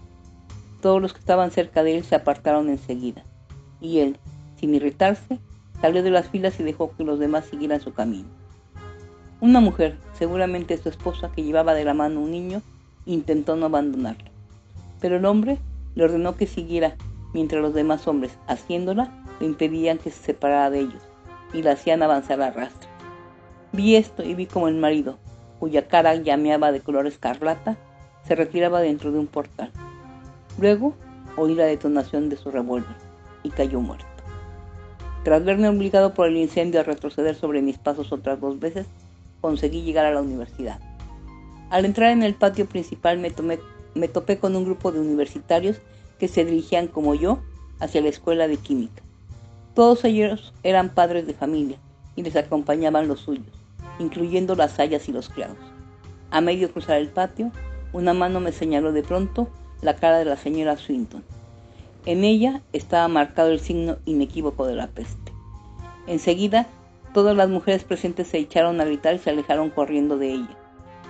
Todos 0.80 1.00
los 1.00 1.12
que 1.12 1.20
estaban 1.20 1.50
cerca 1.50 1.82
de 1.82 1.96
él 1.96 2.04
se 2.04 2.14
apartaron 2.14 2.68
enseguida, 2.68 3.24
y 3.80 4.00
él, 4.00 4.18
sin 4.58 4.74
irritarse, 4.74 5.38
salió 5.80 6.02
de 6.02 6.10
las 6.10 6.28
filas 6.28 6.58
y 6.58 6.62
dejó 6.62 6.94
que 6.96 7.04
los 7.04 7.18
demás 7.18 7.44
siguieran 7.46 7.80
su 7.80 7.92
camino. 7.92 8.28
Una 9.40 9.60
mujer, 9.60 9.96
seguramente 10.18 10.76
su 10.76 10.88
esposa, 10.88 11.30
que 11.34 11.42
llevaba 11.42 11.74
de 11.74 11.84
la 11.84 11.94
mano 11.94 12.20
un 12.20 12.30
niño, 12.30 12.62
intentó 13.06 13.56
no 13.56 13.66
abandonarlo, 13.66 14.30
pero 15.00 15.16
el 15.16 15.24
hombre 15.24 15.58
le 15.94 16.04
ordenó 16.04 16.36
que 16.36 16.46
siguiera, 16.46 16.96
mientras 17.32 17.62
los 17.62 17.74
demás 17.74 18.06
hombres, 18.06 18.38
haciéndola, 18.46 19.10
le 19.40 19.46
impedían 19.46 19.98
que 19.98 20.10
se 20.10 20.22
separara 20.22 20.70
de 20.70 20.80
ellos 20.80 21.02
y 21.52 21.62
la 21.62 21.72
hacían 21.72 22.02
avanzar 22.02 22.40
a 22.42 22.50
rastro. 22.50 22.88
Vi 23.72 23.96
esto 23.96 24.22
y 24.22 24.34
vi 24.34 24.46
como 24.46 24.68
el 24.68 24.76
marido, 24.76 25.18
cuya 25.58 25.88
cara 25.88 26.14
llameaba 26.16 26.72
de 26.72 26.80
color 26.80 27.06
escarlata, 27.06 27.76
se 28.26 28.34
retiraba 28.34 28.80
dentro 28.80 29.12
de 29.12 29.18
un 29.18 29.26
portal. 29.26 29.70
Luego 30.58 30.94
oí 31.36 31.54
la 31.54 31.64
detonación 31.64 32.28
de 32.28 32.36
su 32.36 32.50
revólver 32.50 32.96
y 33.42 33.50
cayó 33.50 33.80
muerto. 33.80 34.06
Tras 35.24 35.44
verme 35.44 35.68
obligado 35.68 36.14
por 36.14 36.26
el 36.28 36.36
incendio 36.36 36.80
a 36.80 36.84
retroceder 36.84 37.34
sobre 37.34 37.62
mis 37.62 37.78
pasos 37.78 38.12
otras 38.12 38.40
dos 38.40 38.58
veces, 38.58 38.86
conseguí 39.40 39.82
llegar 39.82 40.04
a 40.04 40.12
la 40.12 40.20
universidad. 40.20 40.80
Al 41.70 41.84
entrar 41.84 42.10
en 42.10 42.22
el 42.22 42.34
patio 42.34 42.66
principal 42.66 43.18
me, 43.18 43.32
me 43.94 44.08
topé 44.08 44.38
con 44.38 44.56
un 44.56 44.64
grupo 44.64 44.92
de 44.92 45.00
universitarios 45.00 45.80
que 46.22 46.28
se 46.28 46.44
dirigían 46.44 46.86
como 46.86 47.16
yo 47.16 47.40
hacia 47.80 48.00
la 48.00 48.08
escuela 48.08 48.46
de 48.46 48.56
química. 48.56 49.02
Todos 49.74 50.04
ellos 50.04 50.54
eran 50.62 50.94
padres 50.94 51.26
de 51.26 51.34
familia 51.34 51.78
y 52.14 52.22
les 52.22 52.36
acompañaban 52.36 53.08
los 53.08 53.18
suyos, 53.18 53.52
incluyendo 53.98 54.54
las 54.54 54.78
hayas 54.78 55.08
y 55.08 55.12
los 55.12 55.28
criados. 55.28 55.58
A 56.30 56.40
medio 56.40 56.72
cruzar 56.72 56.98
el 56.98 57.08
patio, 57.08 57.50
una 57.92 58.14
mano 58.14 58.38
me 58.38 58.52
señaló 58.52 58.92
de 58.92 59.02
pronto 59.02 59.48
la 59.80 59.96
cara 59.96 60.18
de 60.18 60.24
la 60.24 60.36
señora 60.36 60.76
Swinton. 60.76 61.24
En 62.06 62.22
ella 62.22 62.62
estaba 62.72 63.08
marcado 63.08 63.50
el 63.50 63.58
signo 63.58 63.96
inequívoco 64.04 64.64
de 64.64 64.76
la 64.76 64.86
peste. 64.86 65.32
Enseguida, 66.06 66.68
todas 67.12 67.36
las 67.36 67.48
mujeres 67.48 67.82
presentes 67.82 68.28
se 68.28 68.38
echaron 68.38 68.80
a 68.80 68.84
gritar 68.84 69.16
y 69.16 69.18
se 69.18 69.30
alejaron 69.30 69.70
corriendo 69.70 70.18
de 70.18 70.34
ella. 70.34 70.56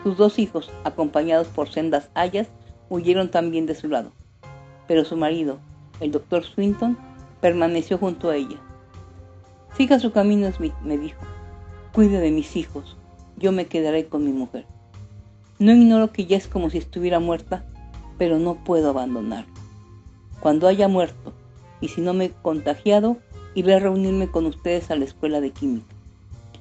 Sus 0.04 0.16
dos 0.16 0.38
hijos, 0.38 0.70
acompañados 0.84 1.48
por 1.48 1.68
sendas 1.68 2.08
hayas, 2.14 2.48
huyeron 2.88 3.30
también 3.30 3.66
de 3.66 3.74
su 3.74 3.90
lado. 3.90 4.10
Pero 4.92 5.06
su 5.06 5.16
marido, 5.16 5.58
el 6.00 6.12
doctor 6.12 6.44
Swinton, 6.44 6.98
permaneció 7.40 7.96
junto 7.96 8.28
a 8.28 8.36
ella. 8.36 8.58
Siga 9.74 9.98
su 9.98 10.12
camino, 10.12 10.52
Smith, 10.52 10.74
me 10.84 10.98
dijo. 10.98 11.22
Cuide 11.94 12.18
de 12.18 12.30
mis 12.30 12.56
hijos. 12.56 12.98
Yo 13.38 13.52
me 13.52 13.68
quedaré 13.68 14.04
con 14.04 14.22
mi 14.22 14.34
mujer. 14.34 14.66
No 15.58 15.72
ignoro 15.72 16.12
que 16.12 16.26
ya 16.26 16.36
es 16.36 16.46
como 16.46 16.68
si 16.68 16.76
estuviera 16.76 17.20
muerta, 17.20 17.64
pero 18.18 18.38
no 18.38 18.56
puedo 18.56 18.90
abandonarlo. 18.90 19.50
Cuando 20.40 20.68
haya 20.68 20.88
muerto, 20.88 21.32
y 21.80 21.88
si 21.88 22.02
no 22.02 22.12
me 22.12 22.26
he 22.26 22.30
contagiado, 22.42 23.16
iré 23.54 23.76
a 23.76 23.78
reunirme 23.78 24.30
con 24.30 24.44
ustedes 24.44 24.90
a 24.90 24.96
la 24.96 25.06
escuela 25.06 25.40
de 25.40 25.52
química. 25.52 25.86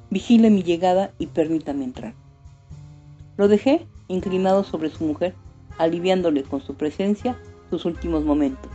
Vigile 0.09 0.49
mi 0.51 0.63
llegada 0.63 1.11
y 1.19 1.27
permítame 1.27 1.84
entrar. 1.84 2.13
Lo 3.36 3.49
dejé 3.49 3.86
inclinado 4.07 4.63
sobre 4.63 4.89
su 4.89 5.03
mujer, 5.03 5.36
aliviándole 5.77 6.43
con 6.43 6.61
su 6.61 6.75
presencia 6.75 7.38
sus 7.72 7.86
últimos 7.86 8.24
momentos 8.24 8.69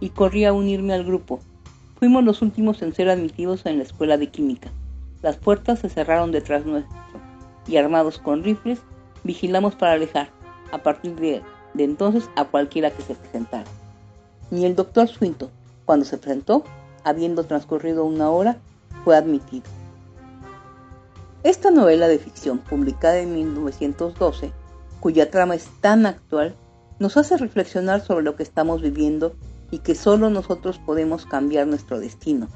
y 0.00 0.10
corrí 0.10 0.44
a 0.44 0.52
unirme 0.52 0.92
al 0.92 1.04
grupo. 1.04 1.40
Fuimos 1.98 2.24
los 2.24 2.42
últimos 2.42 2.82
en 2.82 2.92
ser 2.92 3.08
admitidos 3.08 3.64
en 3.64 3.78
la 3.78 3.84
escuela 3.84 4.18
de 4.18 4.26
química. 4.26 4.70
Las 5.22 5.36
puertas 5.36 5.78
se 5.78 5.88
cerraron 5.88 6.32
detrás 6.32 6.66
nuestro 6.66 6.98
y 7.68 7.76
armados 7.76 8.18
con 8.18 8.42
rifles, 8.42 8.80
vigilamos 9.22 9.76
para 9.76 9.92
alejar, 9.92 10.30
a 10.72 10.82
partir 10.82 11.14
de, 11.14 11.40
de 11.74 11.84
entonces, 11.84 12.28
a 12.34 12.44
cualquiera 12.44 12.90
que 12.90 13.02
se 13.02 13.14
presentara. 13.14 13.70
Ni 14.50 14.66
el 14.66 14.74
doctor 14.74 15.06
Swinton, 15.06 15.48
cuando 15.84 16.04
se 16.04 16.18
presentó, 16.18 16.64
habiendo 17.04 17.44
transcurrido 17.44 18.04
una 18.04 18.28
hora, 18.30 18.56
fue 19.04 19.16
admitido. 19.16 19.66
Esta 21.44 21.70
novela 21.70 22.08
de 22.08 22.18
ficción, 22.18 22.58
publicada 22.58 23.18
en 23.18 23.34
1912, 23.34 24.52
cuya 24.98 25.30
trama 25.30 25.54
es 25.54 25.68
tan 25.80 26.06
actual, 26.06 26.56
nos 26.98 27.16
hace 27.16 27.36
reflexionar 27.36 28.00
sobre 28.00 28.24
lo 28.24 28.36
que 28.36 28.42
estamos 28.42 28.82
viviendo 28.82 29.34
y 29.70 29.78
que 29.78 29.94
solo 29.94 30.30
nosotros 30.30 30.78
podemos 30.78 31.26
cambiar 31.26 31.66
nuestro 31.66 31.98
destino 31.98 32.48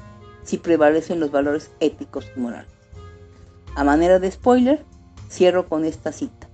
si 0.43 0.57
prevalecen 0.57 1.19
los 1.19 1.31
valores 1.31 1.71
éticos 1.79 2.25
y 2.35 2.39
morales. 2.39 2.71
A 3.75 3.83
manera 3.83 4.19
de 4.19 4.31
spoiler, 4.31 4.85
cierro 5.29 5.67
con 5.67 5.83
esta 5.83 6.11
cita. 6.11 6.47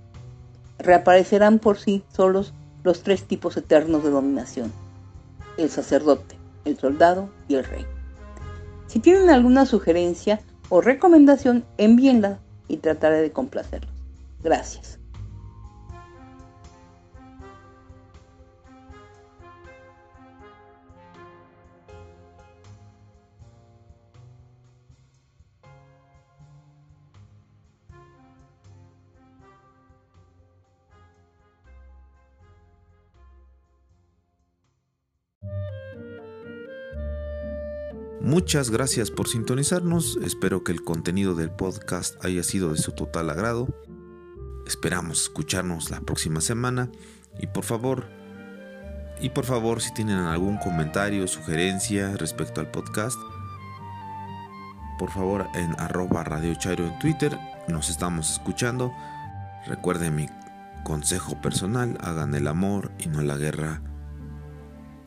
Reaparecerán 0.78 1.58
por 1.60 1.78
sí 1.78 2.04
solos 2.12 2.52
los 2.82 3.02
tres 3.02 3.22
tipos 3.24 3.56
eternos 3.56 4.02
de 4.02 4.10
dominación, 4.10 4.72
el 5.56 5.70
sacerdote, 5.70 6.36
el 6.64 6.76
soldado 6.76 7.30
y 7.48 7.54
el 7.54 7.64
rey. 7.64 7.86
Si 8.88 8.98
tienen 8.98 9.30
alguna 9.30 9.64
sugerencia 9.64 10.40
o 10.68 10.80
recomendación, 10.80 11.64
envíenla 11.78 12.40
y 12.68 12.78
trataré 12.78 13.22
de 13.22 13.32
complacerlos. 13.32 13.92
Gracias. 14.42 14.98
Muchas 38.24 38.70
gracias 38.70 39.10
por 39.10 39.28
sintonizarnos, 39.28 40.18
espero 40.22 40.64
que 40.64 40.72
el 40.72 40.82
contenido 40.82 41.34
del 41.34 41.50
podcast 41.50 42.24
haya 42.24 42.42
sido 42.42 42.72
de 42.72 42.78
su 42.78 42.92
total 42.92 43.28
agrado. 43.28 43.68
Esperamos 44.66 45.24
escucharnos 45.24 45.90
la 45.90 46.00
próxima 46.00 46.40
semana 46.40 46.90
y 47.38 47.48
por 47.48 47.64
favor, 47.64 48.06
y 49.20 49.28
por 49.28 49.44
favor 49.44 49.82
si 49.82 49.92
tienen 49.92 50.16
algún 50.16 50.56
comentario, 50.56 51.28
sugerencia 51.28 52.16
respecto 52.16 52.62
al 52.62 52.70
podcast, 52.70 53.18
por 54.98 55.10
favor 55.10 55.46
en 55.54 55.78
arroba 55.78 56.24
Radio 56.24 56.54
Chairo 56.54 56.86
en 56.86 56.98
Twitter, 57.00 57.38
nos 57.68 57.90
estamos 57.90 58.32
escuchando. 58.32 58.90
Recuerden 59.66 60.16
mi 60.16 60.28
consejo 60.82 61.42
personal, 61.42 61.98
hagan 62.00 62.34
el 62.34 62.46
amor 62.46 62.90
y 62.98 63.08
no 63.08 63.20
la 63.20 63.36
guerra. 63.36 63.82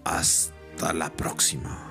Hasta 0.03 0.93
la 0.93 1.09
próxima. 1.09 1.86